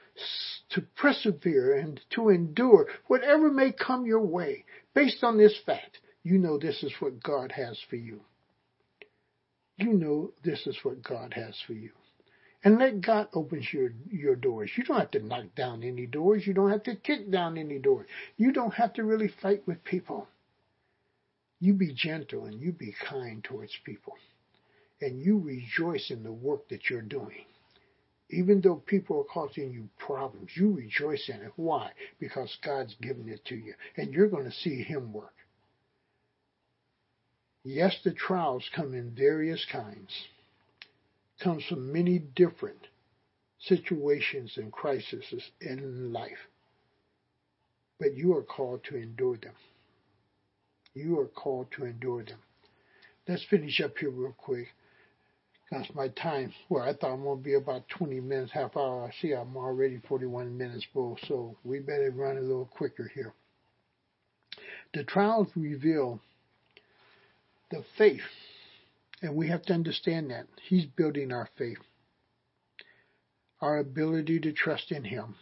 to 0.71 0.81
persevere 0.97 1.77
and 1.77 1.99
to 2.11 2.29
endure 2.29 2.87
whatever 3.07 3.51
may 3.51 3.71
come 3.71 4.05
your 4.05 4.25
way. 4.25 4.65
Based 4.93 5.23
on 5.23 5.37
this 5.37 5.55
fact, 5.65 5.99
you 6.23 6.37
know 6.37 6.57
this 6.57 6.83
is 6.83 6.91
what 6.99 7.23
God 7.23 7.51
has 7.51 7.79
for 7.89 7.95
you. 7.95 8.21
You 9.77 9.93
know 9.93 10.31
this 10.43 10.65
is 10.67 10.77
what 10.83 11.03
God 11.03 11.33
has 11.33 11.55
for 11.65 11.73
you. 11.73 11.91
And 12.65 12.79
let 12.79 12.99
God 12.99 13.27
open 13.35 13.63
your, 13.71 13.91
your 14.09 14.35
doors. 14.35 14.71
You 14.75 14.83
don't 14.83 14.97
have 14.97 15.11
to 15.11 15.19
knock 15.19 15.45
down 15.55 15.83
any 15.83 16.07
doors. 16.07 16.47
You 16.47 16.53
don't 16.55 16.71
have 16.71 16.81
to 16.83 16.95
kick 16.95 17.29
down 17.29 17.59
any 17.59 17.77
doors. 17.77 18.07
You 18.37 18.51
don't 18.51 18.73
have 18.73 18.91
to 18.93 19.03
really 19.03 19.31
fight 19.39 19.61
with 19.67 19.83
people. 19.83 20.27
You 21.59 21.75
be 21.75 21.93
gentle 21.93 22.45
and 22.45 22.59
you 22.59 22.71
be 22.71 22.95
kind 23.07 23.43
towards 23.43 23.71
people. 23.85 24.15
And 24.99 25.21
you 25.21 25.37
rejoice 25.37 26.09
in 26.09 26.23
the 26.23 26.33
work 26.33 26.67
that 26.69 26.89
you're 26.89 27.03
doing. 27.03 27.45
Even 28.31 28.61
though 28.61 28.77
people 28.77 29.19
are 29.19 29.31
causing 29.31 29.71
you 29.71 29.87
problems, 29.99 30.49
you 30.55 30.71
rejoice 30.71 31.29
in 31.29 31.43
it. 31.43 31.51
Why? 31.57 31.91
Because 32.19 32.57
God's 32.63 32.95
given 32.99 33.29
it 33.29 33.45
to 33.45 33.55
you. 33.55 33.75
And 33.95 34.11
you're 34.11 34.27
going 34.27 34.45
to 34.45 34.51
see 34.51 34.81
Him 34.81 35.13
work. 35.13 35.35
Yes, 37.63 37.95
the 38.03 38.13
trials 38.13 38.67
come 38.75 38.95
in 38.95 39.11
various 39.11 39.63
kinds 39.71 40.11
comes 41.43 41.63
from 41.65 41.91
many 41.91 42.19
different 42.19 42.87
situations 43.59 44.53
and 44.57 44.71
crises 44.71 45.23
in 45.61 46.13
life. 46.13 46.49
But 47.99 48.15
you 48.15 48.35
are 48.35 48.43
called 48.43 48.83
to 48.85 48.97
endure 48.97 49.37
them. 49.37 49.53
You 50.93 51.19
are 51.19 51.27
called 51.27 51.67
to 51.77 51.85
endure 51.85 52.23
them. 52.23 52.39
Let's 53.27 53.43
finish 53.49 53.81
up 53.81 53.97
here 53.97 54.11
real 54.11 54.35
quick. 54.37 54.67
That's 55.71 55.93
my 55.95 56.09
time. 56.09 56.53
Well, 56.69 56.83
I 56.83 56.93
thought 56.93 57.13
I'm 57.13 57.23
going 57.23 57.39
to 57.39 57.43
be 57.43 57.55
about 57.55 57.89
20 57.89 58.19
minutes, 58.19 58.51
half 58.51 58.77
hour. 58.77 59.05
I 59.05 59.21
see 59.21 59.33
I'm 59.33 59.57
already 59.57 59.99
41 60.07 60.55
minutes 60.55 60.85
full, 60.93 61.17
so 61.27 61.57
we 61.63 61.79
better 61.79 62.11
run 62.11 62.37
a 62.37 62.41
little 62.41 62.69
quicker 62.77 63.11
here. 63.13 63.33
The 64.93 65.03
trials 65.03 65.47
reveal 65.55 66.21
the 67.71 67.83
faith 67.97 68.21
and 69.25 69.35
we 69.35 69.47
have 69.47 69.63
to 69.63 69.73
understand 69.73 70.29
that. 70.29 70.45
He's 70.61 70.85
building 70.85 71.31
our 71.31 71.49
faith, 71.57 71.79
our 73.59 73.79
ability 73.79 74.39
to 74.41 74.51
trust 74.51 74.91
in 74.91 75.03
Him, 75.03 75.35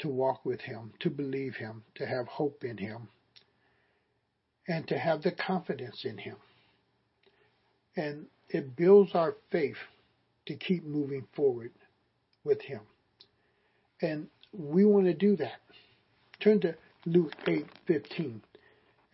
to 0.00 0.08
walk 0.08 0.44
with 0.44 0.60
Him, 0.60 0.92
to 1.00 1.08
believe 1.08 1.56
Him, 1.56 1.84
to 1.94 2.06
have 2.06 2.26
hope 2.26 2.64
in 2.64 2.76
Him, 2.76 3.08
and 4.66 4.86
to 4.88 4.98
have 4.98 5.22
the 5.22 5.32
confidence 5.32 6.04
in 6.04 6.18
Him. 6.18 6.36
And 7.96 8.26
it 8.50 8.76
builds 8.76 9.14
our 9.14 9.34
faith 9.50 9.78
to 10.46 10.54
keep 10.54 10.84
moving 10.84 11.26
forward 11.34 11.70
with 12.44 12.60
Him. 12.60 12.80
And 14.02 14.28
we 14.52 14.84
want 14.84 15.06
to 15.06 15.14
do 15.14 15.34
that. 15.36 15.60
Turn 16.40 16.60
to 16.60 16.74
Luke 17.06 17.32
8:15, 17.46 18.42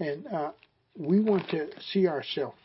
and 0.01 0.27
uh, 0.27 0.51
we 0.97 1.21
want 1.21 1.49
to 1.51 1.69
see 1.81 2.09
ourselves 2.09 2.59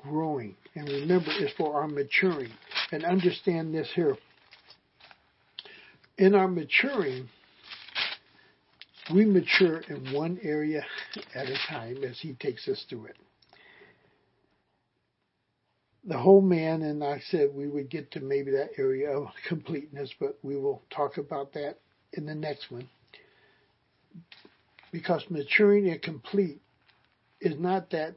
growing. 0.00 0.56
And 0.74 0.88
remember, 0.88 1.30
it's 1.38 1.52
for 1.56 1.80
our 1.80 1.88
maturing. 1.88 2.50
And 2.92 3.04
understand 3.04 3.74
this 3.74 3.90
here. 3.94 4.16
In 6.18 6.34
our 6.34 6.48
maturing, 6.48 7.28
we 9.12 9.24
mature 9.24 9.80
in 9.88 10.12
one 10.12 10.38
area 10.42 10.84
at 11.34 11.46
a 11.46 11.56
time 11.68 12.04
as 12.04 12.18
He 12.20 12.34
takes 12.34 12.68
us 12.68 12.84
through 12.88 13.06
it. 13.06 13.16
The 16.04 16.18
whole 16.18 16.40
man, 16.40 16.82
and 16.82 17.04
I 17.04 17.20
said 17.30 17.50
we 17.54 17.68
would 17.68 17.90
get 17.90 18.12
to 18.12 18.20
maybe 18.20 18.52
that 18.52 18.70
area 18.78 19.10
of 19.10 19.28
completeness, 19.48 20.10
but 20.18 20.38
we 20.42 20.56
will 20.56 20.82
talk 20.94 21.18
about 21.18 21.52
that 21.54 21.78
in 22.12 22.26
the 22.26 22.34
next 22.34 22.70
one. 22.70 22.88
Because 24.92 25.24
maturing 25.30 25.88
and 25.88 26.02
complete 26.02 26.60
is 27.40 27.58
not 27.58 27.90
that 27.90 28.16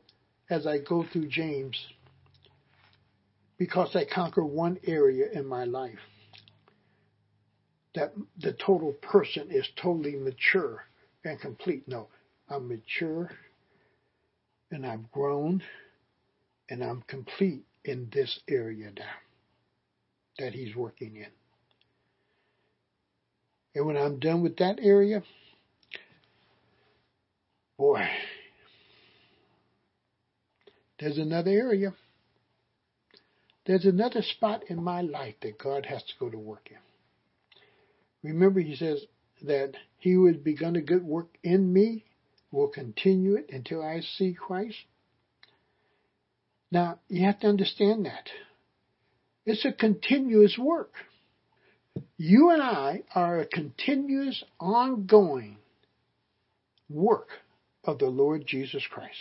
as 0.53 0.67
I 0.67 0.77
go 0.77 1.03
through 1.11 1.29
James 1.29 1.87
because 3.57 3.95
I 3.95 4.05
conquer 4.05 4.45
one 4.45 4.77
area 4.85 5.25
in 5.33 5.47
my 5.47 5.63
life. 5.63 5.99
That 7.95 8.13
the 8.39 8.53
total 8.53 8.93
person 8.93 9.47
is 9.49 9.67
totally 9.81 10.15
mature 10.15 10.85
and 11.25 11.39
complete. 11.39 11.87
No, 11.87 12.07
I'm 12.49 12.67
mature 12.67 13.31
and 14.69 14.85
I've 14.85 15.11
grown 15.11 15.63
and 16.69 16.83
I'm 16.83 17.01
complete 17.07 17.63
in 17.83 18.09
this 18.13 18.39
area 18.47 18.91
now 18.95 19.03
that 20.37 20.53
he's 20.53 20.75
working 20.75 21.15
in. 21.15 21.27
And 23.75 23.87
when 23.87 23.97
I'm 23.97 24.19
done 24.19 24.43
with 24.43 24.57
that 24.57 24.77
area, 24.79 25.23
boy, 27.77 28.07
there's 31.03 31.17
another 31.17 31.51
area. 31.51 31.93
There's 33.65 33.83
another 33.83 34.21
spot 34.21 34.63
in 34.69 34.81
my 34.81 35.01
life 35.01 35.35
that 35.41 35.57
God 35.57 35.85
has 35.85 36.01
to 36.01 36.13
go 36.17 36.29
to 36.29 36.37
work 36.37 36.69
in. 36.71 38.29
Remember, 38.29 38.61
he 38.61 38.77
says 38.77 39.03
that 39.41 39.73
he 39.97 40.13
who 40.13 40.27
has 40.27 40.37
begun 40.37 40.77
a 40.77 40.81
good 40.81 41.03
work 41.03 41.27
in 41.43 41.73
me 41.73 42.05
will 42.51 42.69
continue 42.69 43.35
it 43.35 43.49
until 43.51 43.83
I 43.83 43.99
see 43.99 44.33
Christ. 44.33 44.77
Now, 46.71 46.99
you 47.09 47.25
have 47.25 47.41
to 47.41 47.47
understand 47.47 48.05
that. 48.05 48.29
It's 49.45 49.65
a 49.65 49.73
continuous 49.73 50.57
work. 50.57 50.93
You 52.15 52.51
and 52.51 52.61
I 52.61 53.01
are 53.13 53.39
a 53.39 53.45
continuous, 53.45 54.41
ongoing 54.57 55.57
work 56.89 57.27
of 57.83 57.99
the 57.99 58.05
Lord 58.05 58.45
Jesus 58.47 58.87
Christ. 58.89 59.17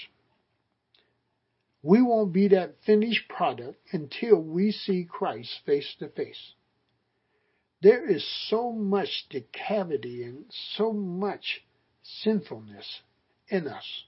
We 1.82 2.00
won't 2.00 2.32
be 2.32 2.48
that 2.48 2.76
finished 2.86 3.28
product 3.28 3.78
until 3.92 4.40
we 4.40 4.70
see 4.70 5.04
Christ 5.04 5.50
face 5.66 5.94
to 5.98 6.08
face. 6.08 6.52
There 7.82 8.08
is 8.08 8.24
so 8.48 8.70
much 8.70 9.26
depravity 9.30 10.22
and 10.22 10.44
so 10.76 10.92
much 10.92 11.62
sinfulness 12.02 13.00
in 13.48 13.66
us. 13.66 14.04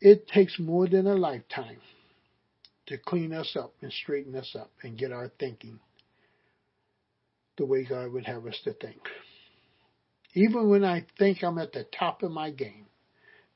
It 0.00 0.28
takes 0.28 0.58
more 0.58 0.86
than 0.86 1.08
a 1.08 1.14
lifetime 1.14 1.78
to 2.86 2.98
clean 2.98 3.32
us 3.32 3.56
up 3.56 3.72
and 3.80 3.92
straighten 3.92 4.36
us 4.36 4.54
up 4.56 4.70
and 4.82 4.98
get 4.98 5.10
our 5.10 5.32
thinking 5.40 5.80
the 7.56 7.66
way 7.66 7.84
God 7.84 8.12
would 8.12 8.26
have 8.26 8.46
us 8.46 8.60
to 8.64 8.72
think. 8.72 9.00
Even 10.34 10.68
when 10.68 10.84
I 10.84 11.06
think 11.18 11.42
I'm 11.42 11.58
at 11.58 11.72
the 11.72 11.86
top 11.98 12.22
of 12.22 12.30
my 12.30 12.50
game, 12.50 12.86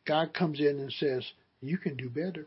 God 0.07 0.33
comes 0.33 0.61
in 0.61 0.79
and 0.79 0.93
says, 0.93 1.25
you 1.61 1.79
can 1.79 1.97
do 1.97 2.09
better. 2.09 2.47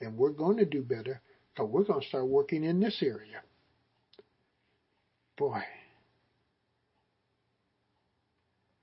And 0.00 0.16
we're 0.16 0.30
going 0.30 0.58
to 0.58 0.64
do 0.64 0.82
better 0.82 1.20
because 1.52 1.70
we're 1.70 1.84
going 1.84 2.00
to 2.00 2.06
start 2.06 2.28
working 2.28 2.64
in 2.64 2.80
this 2.80 2.98
area. 3.02 3.42
Boy. 5.36 5.62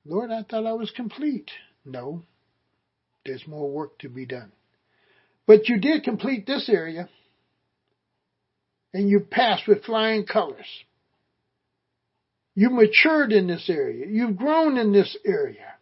Lord, 0.05 0.31
I 0.31 0.43
thought 0.43 0.65
I 0.65 0.73
was 0.73 0.91
complete. 0.91 1.49
No, 1.83 2.21
there's 3.25 3.47
more 3.47 3.69
work 3.69 3.97
to 3.99 4.09
be 4.09 4.25
done. 4.25 4.51
But 5.47 5.67
you 5.67 5.79
did 5.79 6.03
complete 6.03 6.45
this 6.45 6.69
area, 6.69 7.09
and 8.93 9.09
you 9.09 9.19
passed 9.19 9.67
with 9.67 9.83
flying 9.83 10.25
colors. 10.25 10.67
You 12.55 12.69
matured 12.69 13.31
in 13.31 13.47
this 13.47 13.69
area. 13.69 14.05
You've 14.07 14.37
grown 14.37 14.77
in 14.77 14.91
this 14.91 15.15
area. 15.25 15.73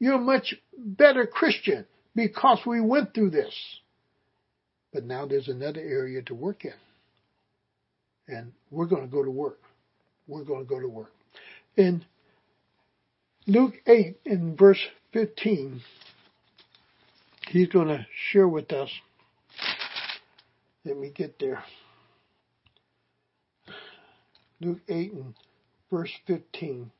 You're 0.00 0.14
a 0.14 0.20
much 0.20 0.54
better 0.76 1.26
Christian 1.26 1.86
because 2.18 2.58
we 2.66 2.80
went 2.80 3.14
through 3.14 3.30
this. 3.30 3.54
But 4.92 5.04
now 5.04 5.24
there's 5.24 5.46
another 5.46 5.80
area 5.80 6.20
to 6.22 6.34
work 6.34 6.64
in. 6.64 6.72
And 8.26 8.52
we're 8.72 8.86
going 8.86 9.02
to 9.02 9.08
go 9.08 9.22
to 9.22 9.30
work. 9.30 9.60
We're 10.26 10.42
going 10.42 10.64
to 10.64 10.68
go 10.68 10.80
to 10.80 10.88
work. 10.88 11.12
In 11.76 12.04
Luke 13.46 13.74
8, 13.86 14.18
in 14.24 14.56
verse 14.56 14.80
15, 15.12 15.80
he's 17.50 17.68
going 17.68 17.86
to 17.86 18.04
share 18.32 18.48
with 18.48 18.72
us. 18.72 18.90
Let 20.84 20.96
me 20.96 21.12
get 21.14 21.38
there. 21.38 21.62
Luke 24.60 24.80
8 24.88 25.12
and 25.12 25.34
verse 25.88 26.10
15. 26.26 26.90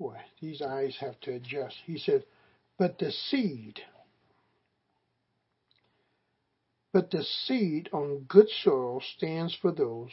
Boy, 0.00 0.16
these 0.40 0.62
eyes 0.62 0.96
have 0.98 1.20
to 1.20 1.34
adjust. 1.34 1.76
He 1.84 1.98
said, 1.98 2.24
But 2.78 2.98
the 2.98 3.10
seed, 3.10 3.80
but 6.92 7.10
the 7.10 7.24
seed 7.24 7.88
on 7.92 8.24
good 8.28 8.48
soil 8.62 9.02
stands 9.16 9.54
for 9.54 9.72
those 9.72 10.10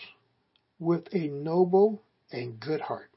with 0.79 1.13
a 1.13 1.27
noble 1.27 2.01
and 2.31 2.59
good 2.59 2.81
heart, 2.81 3.09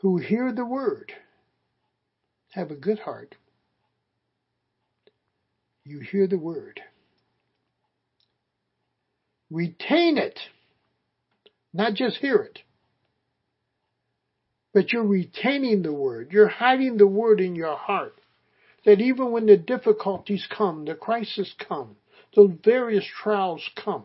who 0.00 0.18
hear 0.18 0.52
the 0.52 0.66
word, 0.66 1.12
have 2.50 2.70
a 2.70 2.76
good 2.76 2.98
heart. 2.98 3.34
You 5.84 6.00
hear 6.00 6.26
the 6.26 6.38
word. 6.38 6.80
Retain 9.50 10.18
it, 10.18 10.38
not 11.72 11.94
just 11.94 12.16
hear 12.18 12.36
it. 12.36 12.60
But 14.74 14.92
you're 14.92 15.06
retaining 15.06 15.82
the 15.82 15.92
word. 15.92 16.32
You're 16.32 16.48
hiding 16.48 16.98
the 16.98 17.06
word 17.06 17.40
in 17.40 17.54
your 17.54 17.76
heart. 17.76 18.16
That 18.84 19.00
even 19.00 19.30
when 19.30 19.46
the 19.46 19.56
difficulties 19.56 20.46
come, 20.54 20.84
the 20.84 20.94
crises 20.94 21.54
come, 21.58 21.96
the 22.34 22.58
various 22.62 23.06
trials 23.22 23.66
come, 23.76 24.04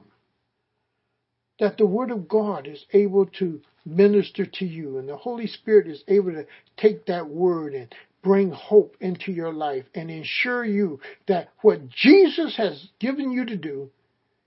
that 1.60 1.78
the 1.78 1.86
Word 1.86 2.12
of 2.12 2.30
God 2.30 2.68
is 2.68 2.86
able 2.94 3.26
to 3.40 3.62
minister 3.86 4.46
to 4.46 4.66
you 4.66 4.98
and 4.98 5.10
the 5.10 5.18
Holy 5.18 5.48
Spirit 5.48 5.88
is 5.88 6.04
able 6.08 6.32
to 6.32 6.46
take 6.78 7.08
that 7.08 7.28
Word 7.28 7.74
and 7.74 7.94
bring 8.24 8.52
hope 8.52 8.96
into 9.02 9.32
your 9.32 9.52
life 9.52 9.84
and 9.94 10.10
ensure 10.10 10.64
you 10.64 11.00
that 11.28 11.50
what 11.62 11.90
Jesus 11.90 12.56
has 12.56 12.88
given 13.00 13.32
you 13.32 13.46
to 13.46 13.58
do, 13.58 13.90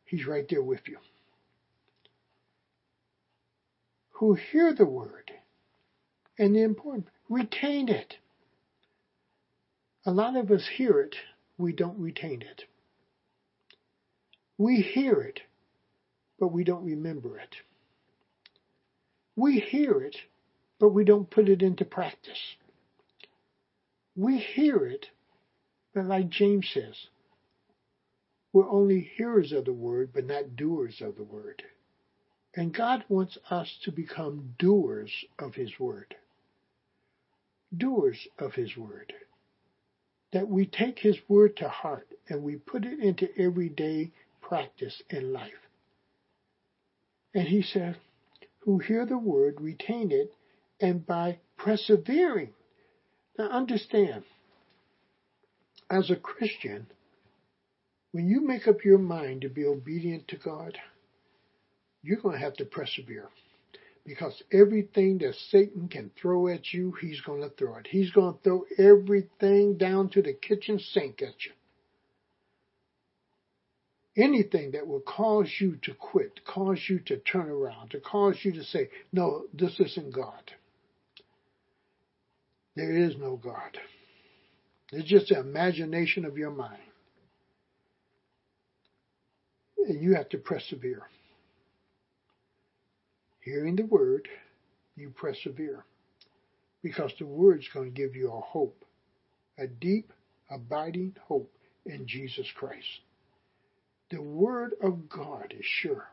He's 0.07 0.27
right 0.27 0.47
there 0.49 0.63
with 0.63 0.81
you. 0.87 0.97
Who 4.13 4.35
hear 4.35 4.73
the 4.73 4.87
Word 4.87 5.33
and 6.39 6.55
the 6.55 6.63
important, 6.63 7.09
retain 7.29 7.89
it. 7.89 8.15
A 10.05 10.11
lot 10.11 10.37
of 10.37 10.51
us 10.51 10.69
hear 10.77 11.01
it, 11.01 11.15
we 11.59 11.73
don't 11.73 11.99
retain 11.99 12.43
it. 12.43 12.65
We 14.59 14.77
hear 14.77 15.21
it, 15.21 15.41
but 16.39 16.49
we 16.49 16.65
don't 16.65 16.85
remember 16.85 17.39
it. 17.39 17.55
We 19.37 19.61
hear 19.61 20.01
it, 20.01 20.17
but 20.79 20.91
we 20.91 21.05
don't 21.05 21.31
put 21.31 21.49
it 21.49 21.63
into 21.63 21.85
practice. 21.85 22.57
We 24.17 24.39
hear 24.39 24.85
it, 24.87 25.07
but 25.95 26.05
like 26.05 26.29
James 26.29 26.69
says, 26.73 27.07
we're 28.53 28.69
only 28.69 29.11
hearers 29.17 29.53
of 29.53 29.65
the 29.65 29.73
word, 29.73 30.11
but 30.13 30.27
not 30.27 30.57
doers 30.57 31.01
of 31.01 31.17
the 31.17 31.25
word. 31.25 31.63
And 32.55 32.75
God 32.75 33.05
wants 33.09 33.39
us 33.49 33.79
to 33.85 33.93
become 33.93 34.55
doers 34.59 35.11
of 35.39 35.55
His 35.55 35.79
word. 35.79 36.15
Doers 37.77 38.29
of 38.39 38.55
His 38.55 38.77
word 38.77 39.13
that 40.33 40.49
we 40.49 40.67
take 40.67 40.99
His 40.99 41.17
Word 41.29 41.57
to 41.59 41.69
heart 41.69 42.09
and 42.29 42.43
we 42.43 42.57
put 42.57 42.85
it 42.85 43.01
into 43.01 43.29
everyday 43.39 44.11
practice 44.41 45.03
in 45.11 45.33
life. 45.33 45.53
And 47.35 47.47
He 47.47 47.63
said, 47.63 47.97
who 48.61 48.79
hear 48.79 49.07
the 49.07 49.19
Word, 49.19 49.61
retain 49.61 50.11
it, 50.11 50.33
and 50.81 51.07
by 51.07 51.39
persevering. 51.57 52.51
Now 53.39 53.49
understand, 53.49 54.25
as 55.91 56.11
a 56.11 56.17
Christian, 56.17 56.87
when 58.13 58.29
you 58.29 58.47
make 58.47 58.69
up 58.69 58.85
your 58.85 58.99
mind 58.99 59.43
to 59.43 59.49
be 59.49 59.65
obedient 59.65 60.29
to 60.29 60.37
God, 60.37 60.79
you're 62.03 62.21
going 62.21 62.35
to 62.35 62.45
have 62.45 62.57
to 62.57 62.65
persevere 62.65 63.29
because 64.05 64.43
everything 64.53 65.19
that 65.19 65.35
Satan 65.51 65.89
can 65.89 66.11
throw 66.21 66.49
at 66.49 66.73
you, 66.73 66.93
he's 67.01 67.21
going 67.21 67.43
to 67.43 67.51
throw 67.51 67.77
it. 67.77 67.87
He's 67.89 68.11
going 68.11 68.35
to 68.35 68.41
throw 68.43 68.65
everything 68.79 69.77
down 69.77 70.09
to 70.11 70.23
the 70.23 70.33
kitchen 70.33 70.79
sink 70.79 71.23
at 71.23 71.45
you. 71.45 71.53
Anything 74.15 74.73
that 74.73 74.87
will 74.87 75.01
cause 75.01 75.49
you 75.59 75.77
to 75.83 75.95
quit, 75.95 76.45
cause 76.45 76.79
you 76.89 76.99
to 77.07 77.17
turn 77.19 77.49
around, 77.49 77.93
to 77.93 78.01
cause 78.01 78.37
you 78.43 78.53
to 78.53 78.65
say, 78.65 78.91
no, 79.13 79.45
this 79.55 79.79
isn't 79.79 80.13
God. 80.13 80.53
There 82.75 82.95
is 82.95 83.17
no 83.17 83.37
God. 83.37 83.79
It's 84.91 85.09
just 85.09 85.29
the 85.29 85.39
imagination 85.39 86.25
of 86.25 86.37
your 86.37 86.51
mind. 86.51 86.83
And 89.79 90.03
you 90.03 90.15
have 90.17 90.29
to 90.31 90.39
persevere 90.39 91.03
hearing 93.43 93.77
the 93.77 93.85
word, 93.85 94.29
you 94.97 95.11
persevere. 95.11 95.85
Because 96.83 97.13
the 97.19 97.27
word's 97.27 97.69
going 97.73 97.93
to 97.93 98.01
give 98.01 98.17
you 98.17 98.33
a 98.33 98.41
hope, 98.41 98.85
a 99.59 99.67
deep, 99.67 100.13
abiding 100.51 101.15
hope 101.27 101.53
in 101.87 102.07
Jesus 102.07 102.47
Christ. 102.57 103.01
The 104.11 104.21
word 104.21 104.75
of 104.83 105.09
God 105.09 105.55
is 105.59 105.65
sure. 105.65 106.09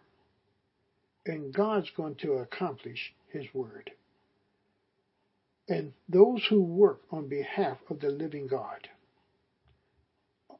And 1.25 1.53
God's 1.53 1.91
going 1.95 2.15
to 2.15 2.33
accomplish 2.33 3.13
his 3.29 3.45
word. 3.53 3.91
And 5.67 5.93
those 6.07 6.43
who 6.49 6.61
work 6.61 7.01
on 7.11 7.27
behalf 7.27 7.77
of 7.89 7.99
the 7.99 8.09
living 8.09 8.47
God, 8.47 8.87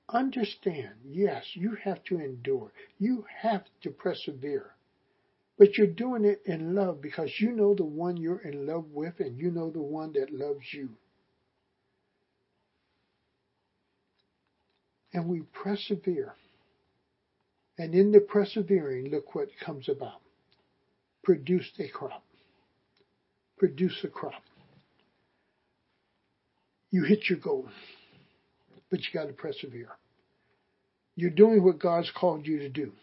understand, 0.08 0.94
yes, 1.06 1.44
you 1.54 1.78
have 1.84 2.04
to 2.06 2.20
endure. 2.20 2.72
You 3.00 3.26
have 3.42 3.64
to 3.82 3.90
persevere. 3.90 4.76
But 5.60 5.78
you're 5.78 5.88
doing 5.88 6.24
it 6.24 6.42
in 6.46 6.74
love 6.74 7.02
because 7.02 7.30
you 7.38 7.52
know 7.52 7.76
the 7.76 7.84
one 7.84 8.16
you're 8.16 8.40
in 8.40 8.66
love 8.66 8.86
with 8.94 9.20
and 9.20 9.38
you 9.38 9.52
know 9.52 9.70
the 9.70 9.82
one 9.82 10.14
that 10.14 10.32
loves 10.32 10.66
you. 10.72 10.90
And 15.12 15.28
we 15.28 15.42
persevere. 15.62 16.34
And 17.78 17.94
in 17.94 18.14
the 18.14 18.22
persevering, 18.22 19.12
look 19.12 19.36
what 19.36 19.50
comes 19.64 19.90
about. 19.90 20.22
Produce 21.24 21.70
a 21.78 21.90
crop. 21.90 22.24
Produce 23.58 23.98
a 24.06 24.08
crop. 24.08 24.42
You 26.90 27.04
hit 27.04 27.30
your 27.30 27.40
goal, 27.40 27.68
but 28.90 29.02
you 29.02 29.08
got 29.14 29.28
to 29.28 29.34
persevere. 29.34 29.90
You're 31.16 31.30
doing 31.32 31.64
what 31.64 31.80
God's 31.80 32.12
called 32.16 32.48
you 32.48 32.60
to 32.60 32.70
do. 32.70 32.94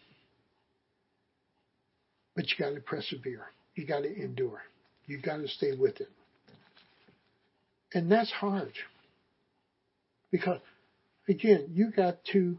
But 2.37 2.45
you 2.51 2.63
got 2.63 2.75
to 2.75 2.81
persevere. 2.81 3.47
You 3.73 3.87
got 3.87 4.03
to 4.03 4.15
endure. 4.15 4.61
You 5.07 5.19
got 5.19 5.37
to 5.37 5.47
stay 5.47 5.71
with 5.75 5.99
it. 5.99 6.09
And 7.93 8.11
that's 8.11 8.31
hard. 8.31 8.73
Because, 10.31 10.59
again, 11.27 11.71
you 11.73 11.89
got 11.89 12.23
to 12.33 12.57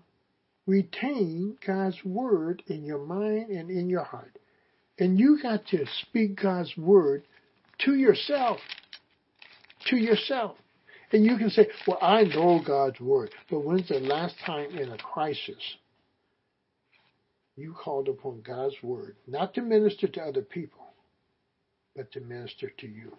retain 0.66 1.56
God's 1.64 1.96
word 2.04 2.64
in 2.66 2.84
your 2.84 2.98
mind 2.98 3.50
and 3.50 3.70
in 3.70 3.88
your 3.88 4.02
heart. 4.02 4.36
And 4.98 5.16
you 5.16 5.38
got 5.40 5.64
to 5.68 5.86
speak 6.02 6.42
God's 6.42 6.76
word 6.76 7.22
to 7.84 7.94
yourself. 7.94 8.58
To 9.90 9.96
yourself. 9.96 10.56
And 11.12 11.24
you 11.24 11.38
can 11.38 11.50
say, 11.50 11.68
well, 11.86 11.98
I 12.02 12.24
know 12.24 12.60
God's 12.66 12.98
word. 12.98 13.30
But 13.48 13.60
when's 13.60 13.88
the 13.88 14.00
last 14.00 14.34
time 14.44 14.76
in 14.76 14.90
a 14.90 14.98
crisis 14.98 15.76
you 17.58 17.74
called 17.74 18.08
upon 18.08 18.42
God's 18.42 18.76
word, 18.82 19.16
not 19.26 19.54
to 19.54 19.62
minister 19.62 20.06
to 20.08 20.22
other 20.22 20.42
people, 20.42 20.86
but 21.96 22.12
to 22.12 22.20
minister 22.20 22.70
to 22.78 22.86
you. 22.86 23.16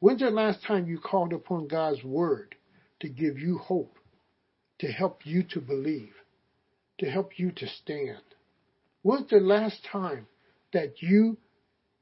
When's 0.00 0.20
the 0.20 0.30
last 0.30 0.62
time 0.64 0.86
you 0.86 0.98
called 0.98 1.32
upon 1.32 1.68
God's 1.68 2.04
word 2.04 2.54
to 3.00 3.08
give 3.08 3.38
you 3.38 3.58
hope, 3.58 3.96
to 4.80 4.86
help 4.88 5.24
you 5.24 5.42
to 5.50 5.60
believe, 5.60 6.12
to 6.98 7.10
help 7.10 7.38
you 7.38 7.50
to 7.52 7.66
stand? 7.68 8.22
When's 9.02 9.30
the 9.30 9.40
last 9.40 9.84
time 9.90 10.26
that 10.72 11.00
you 11.00 11.38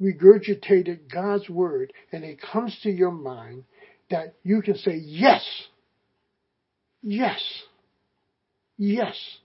regurgitated 0.01 1.12
God's 1.12 1.49
word 1.49 1.93
and 2.12 2.24
it 2.24 2.41
comes 2.41 2.79
to 2.83 2.91
your 2.91 3.12
mind 3.12 3.64
that 4.11 4.35
you 4.43 4.62
can 4.62 4.76
say, 4.76 4.97
yes, 4.97 5.45
yes, 7.03 7.41
yes 8.76 9.39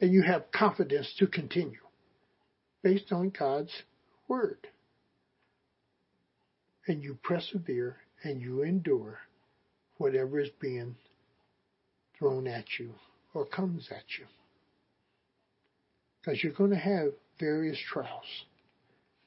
and 0.00 0.12
you 0.12 0.22
have 0.22 0.50
confidence 0.50 1.12
to 1.18 1.26
continue 1.26 1.80
based 2.82 3.12
on 3.12 3.32
God's 3.36 3.72
word. 4.28 4.66
And 6.86 7.02
you 7.02 7.18
persevere 7.22 7.96
and 8.22 8.40
you 8.40 8.62
endure 8.62 9.18
whatever 9.98 10.40
is 10.40 10.48
being 10.60 10.96
thrown 12.18 12.46
at 12.46 12.64
you 12.78 12.94
or 13.34 13.44
comes 13.44 13.88
at 13.90 14.04
you. 14.18 14.26
Because 16.20 16.42
you're 16.42 16.52
going 16.52 16.70
to 16.70 16.76
have 16.76 17.12
various 17.38 17.78
trials. 17.92 18.24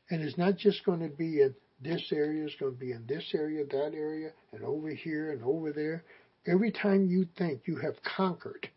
And 0.10 0.22
it's 0.22 0.38
not 0.38 0.58
just 0.58 0.84
going 0.86 1.00
to 1.00 1.16
be 1.16 1.42
in 1.42 1.56
this 1.82 2.12
area 2.12 2.46
it's 2.46 2.56
going 2.56 2.74
to 2.74 2.80
be 2.80 2.92
in 2.92 3.06
this 3.08 3.24
area, 3.34 3.66
that 3.66 3.94
area, 3.94 4.32
and 4.52 4.64
over 4.64 4.90
here 4.90 5.32
and 5.32 5.44
over 5.44 5.72
there. 5.72 6.04
Every 6.48 6.72
time 6.72 7.08
you 7.08 7.28
think 7.38 7.62
you 7.66 7.78
have 7.78 7.96
conquered, 8.16 8.70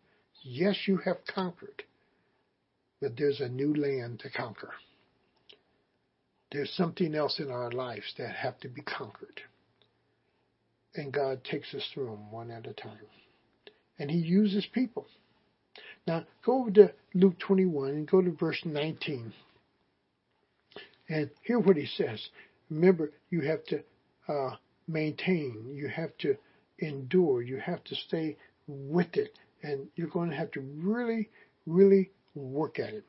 yes, 0.47 0.87
you 0.87 0.97
have 0.97 1.17
conquered, 1.33 1.83
but 3.01 3.17
there's 3.17 3.41
a 3.41 3.49
new 3.49 3.75
land 3.75 4.19
to 4.21 4.29
conquer. 4.29 4.71
There's 6.51 6.71
something 6.71 7.13
else 7.13 7.39
in 7.39 7.51
our 7.51 7.71
lives 7.71 8.13
that 8.17 8.33
have 8.35 8.59
to 8.61 8.69
be 8.69 8.81
conquered. 8.81 9.41
And 10.95 11.11
God 11.11 11.43
takes 11.43 11.73
us 11.73 11.87
through 11.93 12.05
them 12.05 12.31
one 12.31 12.49
at 12.49 12.65
a 12.65 12.73
time. 12.73 12.97
And 13.99 14.09
He 14.09 14.17
uses 14.17 14.65
people. 14.73 15.05
Now, 16.07 16.25
go 16.45 16.61
over 16.61 16.71
to 16.71 16.93
Luke 17.13 17.37
21 17.39 17.89
and 17.89 18.07
go 18.07 18.21
to 18.21 18.31
verse 18.31 18.61
19. 18.63 19.33
And 21.09 21.29
hear 21.43 21.59
what 21.59 21.75
He 21.75 21.85
says. 21.85 22.25
Remember, 22.69 23.11
you 23.29 23.41
have 23.41 23.63
to 23.65 23.83
uh, 24.27 24.55
maintain, 24.87 25.73
you 25.73 25.89
have 25.89 26.17
to 26.19 26.37
endure, 26.79 27.41
you 27.41 27.57
have 27.57 27.83
to 27.85 27.95
stay 27.95 28.37
with 28.67 29.15
it, 29.15 29.37
and 29.63 29.87
you're 29.95 30.07
going 30.09 30.29
to 30.29 30.35
have 30.35 30.51
to 30.51 30.61
really, 30.61 31.29
really 31.65 32.11
work 32.35 32.79
at 32.79 32.93
it. 32.93 33.05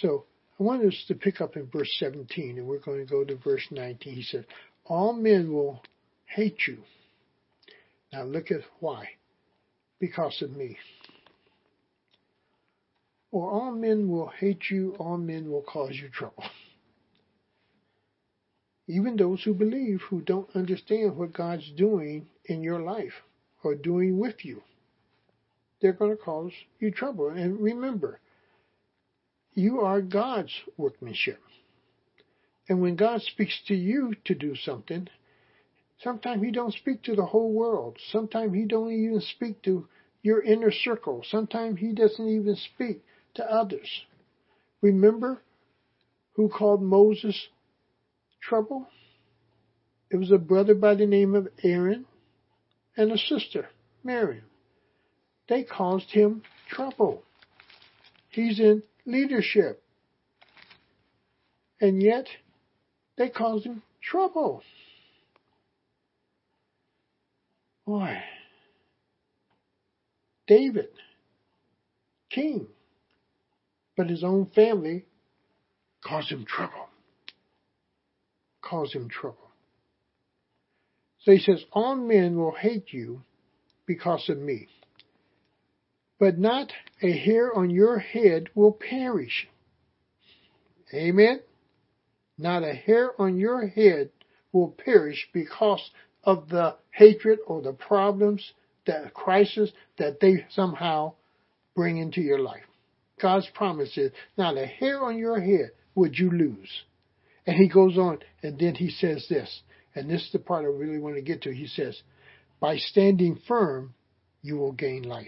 So 0.00 0.24
I 0.58 0.62
want 0.62 0.84
us 0.84 1.04
to 1.08 1.14
pick 1.14 1.40
up 1.40 1.56
in 1.56 1.66
verse 1.66 1.94
17, 1.98 2.58
and 2.58 2.66
we're 2.66 2.78
going 2.78 3.04
to 3.04 3.10
go 3.10 3.24
to 3.24 3.36
verse 3.36 3.66
19. 3.70 4.14
He 4.14 4.22
said, 4.22 4.46
All 4.84 5.12
men 5.12 5.52
will 5.52 5.82
hate 6.26 6.66
you. 6.66 6.78
Now 8.12 8.24
look 8.24 8.50
at 8.50 8.60
why. 8.80 9.08
Because 9.98 10.42
of 10.42 10.50
me. 10.50 10.76
Or 13.30 13.50
all 13.50 13.72
men 13.72 14.08
will 14.10 14.28
hate 14.28 14.70
you, 14.70 14.94
all 14.98 15.16
men 15.16 15.50
will 15.50 15.62
cause 15.62 15.92
you 15.94 16.08
trouble. 16.10 16.44
Even 18.86 19.16
those 19.16 19.42
who 19.42 19.54
believe, 19.54 20.02
who 20.10 20.20
don't 20.20 20.54
understand 20.54 21.16
what 21.16 21.32
God's 21.32 21.70
doing 21.76 22.28
in 22.44 22.62
your 22.62 22.80
life 22.80 23.14
or 23.64 23.74
doing 23.74 24.18
with 24.18 24.44
you, 24.44 24.62
they're 25.82 25.92
going 25.92 26.16
to 26.16 26.22
cause 26.22 26.52
you 26.78 26.90
trouble. 26.90 27.28
And 27.28 27.60
remember, 27.60 28.20
you 29.54 29.80
are 29.80 30.00
God's 30.00 30.52
workmanship. 30.76 31.40
And 32.68 32.80
when 32.80 32.96
God 32.96 33.20
speaks 33.22 33.60
to 33.66 33.74
you 33.74 34.14
to 34.24 34.34
do 34.34 34.54
something, 34.54 35.08
sometimes 36.02 36.42
He 36.42 36.52
don't 36.52 36.72
speak 36.72 37.02
to 37.02 37.16
the 37.16 37.26
whole 37.26 37.52
world. 37.52 37.98
Sometimes 38.10 38.54
He 38.54 38.64
don't 38.64 38.92
even 38.92 39.20
speak 39.20 39.60
to 39.62 39.86
your 40.22 40.40
inner 40.42 40.70
circle. 40.70 41.22
Sometimes 41.28 41.80
He 41.80 41.92
doesn't 41.92 42.28
even 42.28 42.56
speak 42.56 43.02
to 43.34 43.44
others. 43.44 43.88
Remember 44.80 45.42
who 46.34 46.48
called 46.48 46.82
Moses 46.82 47.48
trouble? 48.40 48.86
It 50.10 50.16
was 50.16 50.30
a 50.30 50.38
brother 50.38 50.74
by 50.74 50.94
the 50.94 51.06
name 51.06 51.34
of 51.34 51.48
Aaron 51.62 52.06
and 52.96 53.10
a 53.10 53.18
sister, 53.18 53.68
Miriam. 54.04 54.44
They 55.52 55.64
caused 55.64 56.10
him 56.10 56.40
trouble. 56.70 57.22
He's 58.30 58.58
in 58.58 58.82
leadership. 59.04 59.82
And 61.78 62.02
yet, 62.02 62.24
they 63.18 63.28
caused 63.28 63.66
him 63.66 63.82
trouble. 64.00 64.62
Boy. 67.84 68.16
David, 70.46 70.88
king, 72.30 72.66
but 73.94 74.08
his 74.08 74.24
own 74.24 74.46
family 74.54 75.04
caused 76.02 76.30
him 76.30 76.46
trouble. 76.46 76.88
Caused 78.62 78.94
him 78.94 79.10
trouble. 79.10 79.50
So 81.18 81.32
he 81.32 81.40
says, 81.40 81.62
All 81.72 81.96
men 81.96 82.38
will 82.38 82.54
hate 82.54 82.94
you 82.94 83.20
because 83.86 84.30
of 84.30 84.38
me 84.38 84.68
but 86.22 86.38
not 86.38 86.72
a 87.02 87.10
hair 87.10 87.52
on 87.52 87.68
your 87.68 87.98
head 87.98 88.48
will 88.54 88.70
perish. 88.70 89.48
Amen? 90.94 91.40
Not 92.38 92.62
a 92.62 92.72
hair 92.72 93.20
on 93.20 93.38
your 93.38 93.66
head 93.66 94.10
will 94.52 94.68
perish 94.68 95.28
because 95.32 95.82
of 96.22 96.48
the 96.48 96.76
hatred 96.92 97.40
or 97.44 97.60
the 97.60 97.72
problems, 97.72 98.52
the 98.86 99.10
crisis 99.12 99.72
that 99.98 100.20
they 100.20 100.46
somehow 100.50 101.14
bring 101.74 101.98
into 101.98 102.20
your 102.20 102.38
life. 102.38 102.68
God's 103.20 103.48
promise 103.52 103.98
is 103.98 104.12
not 104.38 104.56
a 104.56 104.64
hair 104.64 105.02
on 105.02 105.18
your 105.18 105.40
head 105.40 105.72
would 105.96 106.16
you 106.16 106.30
lose. 106.30 106.70
And 107.48 107.56
he 107.56 107.66
goes 107.66 107.98
on 107.98 108.20
and 108.44 108.60
then 108.60 108.76
he 108.76 108.90
says 108.90 109.26
this, 109.28 109.62
and 109.96 110.08
this 110.08 110.22
is 110.22 110.30
the 110.30 110.38
part 110.38 110.62
I 110.62 110.68
really 110.68 111.00
want 111.00 111.16
to 111.16 111.20
get 111.20 111.42
to. 111.42 111.52
He 111.52 111.66
says, 111.66 112.00
by 112.60 112.76
standing 112.76 113.40
firm, 113.48 113.94
you 114.40 114.56
will 114.56 114.70
gain 114.70 115.02
life 115.02 115.26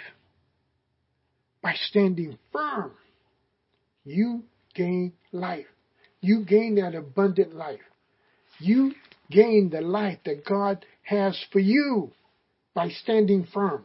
by 1.65 1.75
standing 1.89 2.39
firm, 2.53 2.93
you 4.05 4.43
gain 4.75 5.15
life. 5.33 5.65
You 6.21 6.45
gain 6.45 6.75
that 6.75 6.95
abundant 6.95 7.55
life. 7.55 7.81
You 8.61 8.93
gain 9.31 9.71
the 9.73 9.81
life 9.81 10.19
that 10.27 10.45
God 10.45 10.85
has 11.03 11.43
for 11.51 11.61
you 11.61 12.13
by 12.75 12.91
standing 12.91 13.49
firm. 13.53 13.85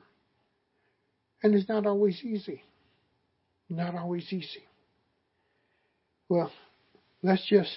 And 1.42 1.56
it's 1.56 1.70
not 1.70 1.86
always 1.86 2.22
easy. 2.22 2.64
Not 3.70 3.96
always 3.96 4.28
easy. 4.34 4.66
Well, 6.28 6.52
let's 7.24 7.48
just 7.48 7.72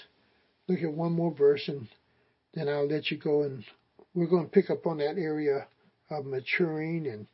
look 0.66 0.80
at 0.82 0.92
one 0.92 1.12
more 1.12 1.32
verse 1.32 1.68
and 1.68 1.86
then 2.55 2.68
I'll 2.68 2.88
let 2.88 3.11
you 3.12 3.18
go 3.18 3.42
and 3.42 3.64
we're 4.14 4.26
going 4.26 4.46
to 4.46 4.50
pick 4.50 4.68
up 4.68 4.84
on 4.84 4.98
that 4.98 5.16
area 5.16 5.68
of 6.11 6.26
maturing 6.26 7.07
and 7.07 7.26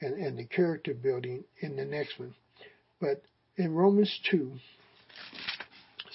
and, 0.00 0.14
and 0.14 0.38
the 0.38 0.44
character 0.44 0.94
building 0.94 1.44
in 1.60 1.76
the 1.76 1.84
next 1.84 2.18
one. 2.18 2.34
But 3.00 3.22
in 3.56 3.74
Romans 3.74 4.20
2, 4.30 4.52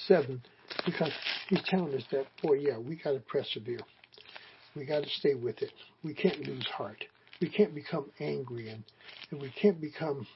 7, 0.07 0.41
because 0.85 1.11
he's 1.49 1.61
telling 1.65 1.93
us 1.95 2.03
that, 2.11 2.25
boy, 2.41 2.53
yeah, 2.53 2.77
we 2.77 2.95
got 2.95 3.11
to 3.11 3.19
persevere. 3.19 3.79
We 4.75 4.85
got 4.85 5.03
to 5.03 5.09
stay 5.09 5.33
with 5.33 5.61
it. 5.61 5.71
We 6.03 6.13
can't 6.13 6.47
lose 6.47 6.65
heart. 6.67 7.03
We 7.39 7.49
can't 7.49 7.75
become 7.75 8.11
angry 8.19 8.69
and, 8.69 8.83
and 9.31 9.41
we 9.41 9.51
can't 9.61 9.81
become 9.81 10.27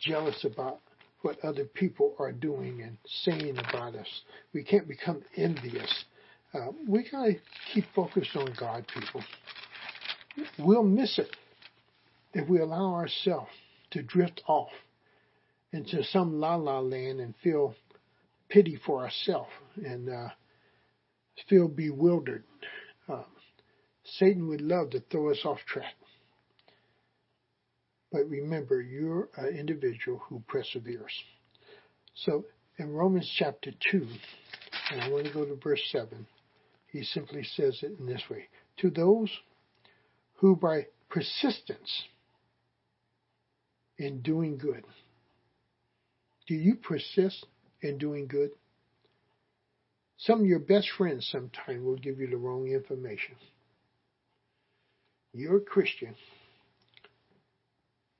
jealous 0.00 0.44
about 0.44 0.80
what 1.22 1.38
other 1.44 1.64
people 1.64 2.14
are 2.18 2.32
doing 2.32 2.80
and 2.82 2.96
saying 3.24 3.58
about 3.58 3.94
us. 3.94 4.08
We 4.54 4.64
can't 4.64 4.88
become 4.88 5.22
envious. 5.36 6.04
Uh, 6.54 6.68
we 6.88 7.08
got 7.10 7.26
to 7.26 7.34
keep 7.72 7.84
focused 7.94 8.34
on 8.34 8.54
God, 8.58 8.86
people. 8.88 9.22
We'll 10.58 10.82
miss 10.82 11.18
it 11.18 11.36
if 12.32 12.48
we 12.48 12.60
allow 12.60 12.94
ourselves 12.94 13.50
to 13.90 14.02
drift 14.02 14.42
off 14.46 14.70
into 15.72 16.02
some 16.04 16.40
la 16.40 16.56
la 16.56 16.80
land 16.80 17.20
and 17.20 17.34
feel 17.42 17.74
pity 18.48 18.78
for 18.84 19.02
ourselves 19.02 19.50
and 19.84 20.08
uh, 20.08 20.28
feel 21.48 21.68
bewildered, 21.68 22.44
uh, 23.08 23.22
Satan 24.04 24.48
would 24.48 24.60
love 24.60 24.90
to 24.90 25.00
throw 25.00 25.30
us 25.30 25.40
off 25.44 25.58
track. 25.66 25.94
But 28.12 28.28
remember, 28.28 28.80
you're 28.80 29.28
an 29.36 29.56
individual 29.56 30.20
who 30.28 30.42
perseveres. 30.48 31.12
So 32.14 32.44
in 32.78 32.90
Romans 32.90 33.30
chapter 33.38 33.70
2, 33.92 34.06
and 34.90 35.00
I 35.00 35.08
want 35.10 35.26
to 35.26 35.32
go 35.32 35.44
to 35.44 35.54
verse 35.54 35.82
7, 35.92 36.26
he 36.88 37.04
simply 37.04 37.44
says 37.44 37.78
it 37.82 37.98
in 38.00 38.06
this 38.06 38.22
way 38.28 38.48
To 38.78 38.90
those 38.90 39.30
who 40.34 40.56
by 40.56 40.86
persistence 41.08 42.04
in 44.00 44.22
doing 44.22 44.56
good. 44.56 44.84
Do 46.48 46.54
you 46.54 46.74
persist 46.76 47.46
in 47.82 47.98
doing 47.98 48.26
good? 48.26 48.50
Some 50.16 50.40
of 50.40 50.46
your 50.46 50.58
best 50.58 50.88
friends 50.96 51.28
sometimes 51.30 51.84
will 51.84 51.96
give 51.96 52.18
you 52.18 52.26
the 52.26 52.36
wrong 52.36 52.66
information. 52.66 53.36
You're 55.32 55.58
a 55.58 55.60
Christian 55.60 56.14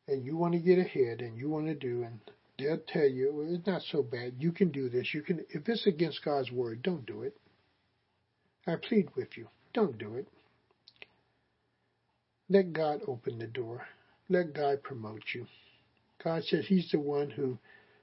and 0.06 0.24
you 0.24 0.36
want 0.36 0.52
to 0.52 0.60
get 0.60 0.78
ahead 0.78 1.22
and 1.22 1.36
you 1.38 1.48
want 1.48 1.66
to 1.66 1.74
do 1.74 2.02
and 2.02 2.20
they'll 2.58 2.78
tell 2.86 3.08
you 3.08 3.32
well, 3.34 3.54
it's 3.54 3.66
not 3.66 3.82
so 3.90 4.02
bad. 4.02 4.34
You 4.38 4.52
can 4.52 4.70
do 4.70 4.90
this. 4.90 5.14
You 5.14 5.22
can 5.22 5.40
if 5.48 5.68
it's 5.68 5.86
against 5.86 6.24
God's 6.24 6.52
word, 6.52 6.82
don't 6.82 7.06
do 7.06 7.22
it. 7.22 7.36
I 8.66 8.76
plead 8.76 9.08
with 9.16 9.36
you. 9.36 9.48
Don't 9.72 9.96
do 9.96 10.14
it. 10.16 10.28
Let 12.50 12.72
God 12.72 13.00
open 13.06 13.38
the 13.38 13.46
door. 13.46 13.86
Let 14.28 14.54
God 14.54 14.82
promote 14.82 15.22
you. 15.34 15.46
God 16.22 16.44
says 16.44 16.66
He's 16.66 16.90
the 16.90 17.00
one 17.00 17.30
who 17.30 17.58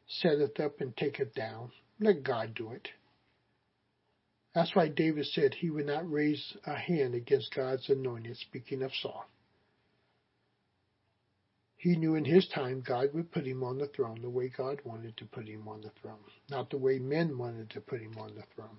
setteth 0.07 0.59
up 0.59 0.79
and 0.81 0.95
taketh 0.95 1.33
down. 1.33 1.71
Let 1.99 2.23
God 2.23 2.53
do 2.55 2.71
it. 2.71 2.87
That's 4.57 4.75
why 4.75 4.87
David 4.87 5.27
said 5.27 5.53
he 5.53 5.69
would 5.69 5.85
not 5.85 6.09
raise 6.09 6.57
a 6.65 6.73
hand 6.73 7.13
against 7.13 7.53
God's 7.53 7.87
anointed, 7.89 8.37
speaking 8.37 8.81
of 8.81 8.91
Saul. 9.01 9.25
He 11.75 11.95
knew 11.95 12.15
in 12.15 12.25
his 12.25 12.47
time 12.47 12.81
God 12.81 13.09
would 13.13 13.31
put 13.31 13.45
him 13.45 13.63
on 13.63 13.77
the 13.77 13.87
throne 13.87 14.19
the 14.19 14.31
way 14.31 14.49
God 14.49 14.81
wanted 14.83 15.15
to 15.17 15.25
put 15.25 15.47
him 15.47 15.67
on 15.67 15.81
the 15.81 15.91
throne, 16.01 16.17
not 16.49 16.71
the 16.71 16.77
way 16.79 16.97
men 16.97 17.37
wanted 17.37 17.69
to 17.71 17.81
put 17.81 18.01
him 18.01 18.17
on 18.17 18.33
the 18.33 18.43
throne. 18.55 18.77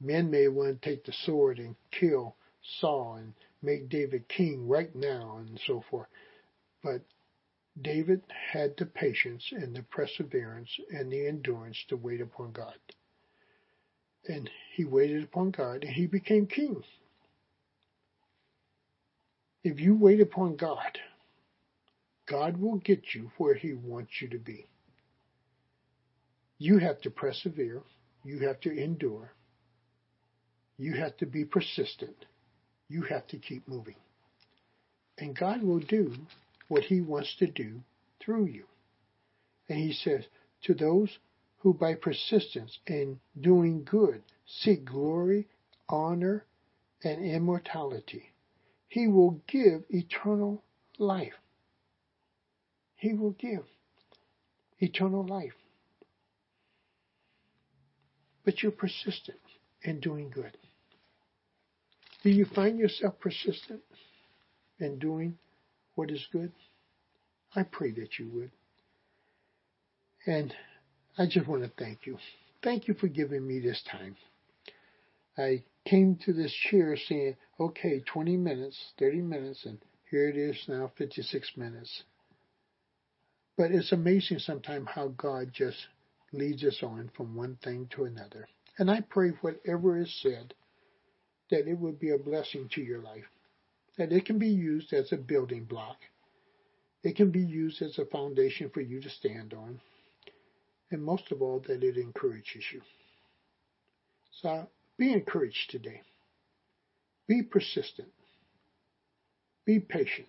Men 0.00 0.30
may 0.30 0.46
want 0.46 0.80
to 0.80 0.88
take 0.88 1.04
the 1.04 1.12
sword 1.24 1.58
and 1.58 1.74
kill 1.90 2.36
Saul 2.80 3.16
and 3.16 3.34
make 3.62 3.88
David 3.88 4.28
king 4.28 4.68
right 4.68 4.94
now 4.94 5.38
and 5.38 5.60
so 5.66 5.82
forth. 5.90 6.06
But 6.84 7.02
David 7.80 8.22
had 8.52 8.76
the 8.76 8.86
patience 8.86 9.52
and 9.52 9.74
the 9.74 9.82
perseverance 9.82 10.70
and 10.90 11.10
the 11.10 11.26
endurance 11.26 11.84
to 11.88 11.96
wait 11.96 12.20
upon 12.20 12.52
God. 12.52 12.74
And 14.28 14.50
he 14.74 14.84
waited 14.84 15.24
upon 15.24 15.50
God 15.50 15.84
and 15.84 15.92
he 15.92 16.06
became 16.06 16.46
king. 16.46 16.82
If 19.62 19.80
you 19.80 19.94
wait 19.94 20.20
upon 20.20 20.56
God, 20.56 20.98
God 22.26 22.56
will 22.56 22.76
get 22.78 23.14
you 23.14 23.30
where 23.38 23.54
he 23.54 23.74
wants 23.74 24.12
you 24.20 24.28
to 24.28 24.38
be. 24.38 24.66
You 26.58 26.78
have 26.78 27.00
to 27.02 27.10
persevere. 27.10 27.82
You 28.24 28.46
have 28.46 28.60
to 28.60 28.70
endure. 28.70 29.32
You 30.76 30.94
have 30.94 31.16
to 31.18 31.26
be 31.26 31.44
persistent. 31.44 32.26
You 32.88 33.02
have 33.02 33.26
to 33.28 33.38
keep 33.38 33.66
moving. 33.66 33.96
And 35.18 35.36
God 35.36 35.62
will 35.62 35.80
do 35.80 36.14
what 36.70 36.84
he 36.84 37.00
wants 37.00 37.34
to 37.36 37.48
do 37.48 37.80
through 38.20 38.46
you. 38.46 38.64
And 39.68 39.76
he 39.76 39.92
says, 39.92 40.24
to 40.62 40.72
those 40.72 41.18
who 41.58 41.74
by 41.74 41.94
persistence 41.94 42.78
in 42.86 43.18
doing 43.40 43.82
good 43.82 44.22
seek 44.46 44.84
glory, 44.84 45.48
honor, 45.88 46.46
and 47.02 47.24
immortality, 47.24 48.32
he 48.86 49.08
will 49.08 49.40
give 49.48 49.82
eternal 49.90 50.62
life. 50.96 51.34
He 52.94 53.14
will 53.14 53.32
give 53.32 53.64
eternal 54.78 55.26
life. 55.26 55.54
But 58.44 58.62
you're 58.62 58.70
persistent 58.70 59.40
in 59.82 59.98
doing 59.98 60.30
good. 60.30 60.56
Do 62.22 62.30
you 62.30 62.44
find 62.44 62.78
yourself 62.78 63.18
persistent 63.18 63.80
in 64.78 65.00
doing 65.00 65.36
what 66.00 66.10
is 66.10 66.26
good? 66.32 66.50
I 67.54 67.62
pray 67.62 67.90
that 67.90 68.18
you 68.18 68.30
would. 68.32 68.50
And 70.26 70.54
I 71.18 71.26
just 71.26 71.46
want 71.46 71.62
to 71.62 71.70
thank 71.78 72.06
you. 72.06 72.16
Thank 72.62 72.88
you 72.88 72.94
for 72.94 73.06
giving 73.08 73.46
me 73.46 73.60
this 73.60 73.82
time. 73.92 74.16
I 75.36 75.62
came 75.84 76.18
to 76.24 76.32
this 76.32 76.54
chair 76.70 76.96
saying, 76.96 77.36
okay, 77.58 78.00
20 78.00 78.38
minutes, 78.38 78.82
30 78.98 79.20
minutes, 79.20 79.66
and 79.66 79.76
here 80.10 80.26
it 80.26 80.38
is 80.38 80.56
now, 80.68 80.90
56 80.96 81.50
minutes. 81.58 82.02
But 83.58 83.70
it's 83.70 83.92
amazing 83.92 84.38
sometimes 84.38 84.88
how 84.94 85.08
God 85.08 85.50
just 85.52 85.76
leads 86.32 86.64
us 86.64 86.78
on 86.82 87.10
from 87.14 87.36
one 87.36 87.58
thing 87.62 87.90
to 87.94 88.04
another. 88.04 88.48
And 88.78 88.90
I 88.90 89.02
pray 89.02 89.32
whatever 89.42 89.98
is 89.98 90.18
said 90.22 90.54
that 91.50 91.68
it 91.68 91.78
would 91.78 92.00
be 92.00 92.12
a 92.12 92.16
blessing 92.18 92.70
to 92.72 92.80
your 92.80 93.02
life, 93.02 93.26
that 94.00 94.12
it 94.12 94.24
can 94.24 94.38
be 94.38 94.48
used 94.48 94.94
as 94.94 95.12
a 95.12 95.16
building 95.18 95.64
block. 95.64 95.98
It 97.02 97.16
can 97.16 97.30
be 97.30 97.42
used 97.42 97.82
as 97.82 97.98
a 97.98 98.06
foundation 98.06 98.70
for 98.70 98.80
you 98.80 98.98
to 98.98 99.10
stand 99.10 99.52
on. 99.52 99.78
And 100.90 101.04
most 101.04 101.30
of 101.30 101.42
all, 101.42 101.62
that 101.68 101.84
it 101.84 101.98
encourages 101.98 102.64
you. 102.72 102.80
So 104.40 104.66
be 104.96 105.12
encouraged 105.12 105.68
today. 105.68 106.00
Be 107.28 107.42
persistent. 107.42 108.08
Be 109.66 109.80
patient. 109.80 110.28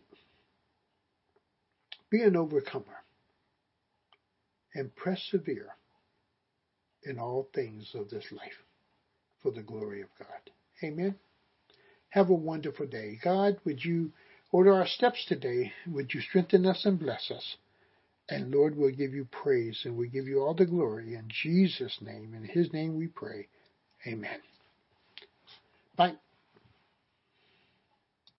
Be 2.09 2.23
an 2.23 2.35
overcomer. 2.35 3.05
And 4.75 4.93
persevere 4.97 5.77
in 7.03 7.17
all 7.17 7.47
things 7.55 7.91
of 7.95 8.09
this 8.09 8.25
life 8.33 8.65
for 9.41 9.51
the 9.51 9.61
glory 9.61 10.01
of 10.01 10.09
God. 10.19 10.51
Amen. 10.83 11.15
Have 12.11 12.29
a 12.29 12.35
wonderful 12.35 12.87
day. 12.87 13.19
God, 13.23 13.57
would 13.65 13.83
you 13.83 14.11
order 14.51 14.73
our 14.73 14.87
steps 14.87 15.25
today? 15.27 15.73
Would 15.87 16.13
you 16.13 16.21
strengthen 16.21 16.65
us 16.65 16.85
and 16.85 16.99
bless 16.99 17.31
us? 17.31 17.57
And 18.29 18.53
Lord, 18.53 18.77
we'll 18.77 18.91
give 18.91 19.13
you 19.13 19.25
praise 19.25 19.81
and 19.83 19.97
we'll 19.97 20.09
give 20.09 20.27
you 20.27 20.41
all 20.41 20.53
the 20.53 20.65
glory 20.65 21.15
in 21.15 21.27
Jesus' 21.27 21.97
name. 22.01 22.33
In 22.33 22.43
his 22.43 22.71
name 22.71 22.97
we 22.97 23.07
pray. 23.07 23.47
Amen. 24.07 24.39
Bye. 25.97 26.15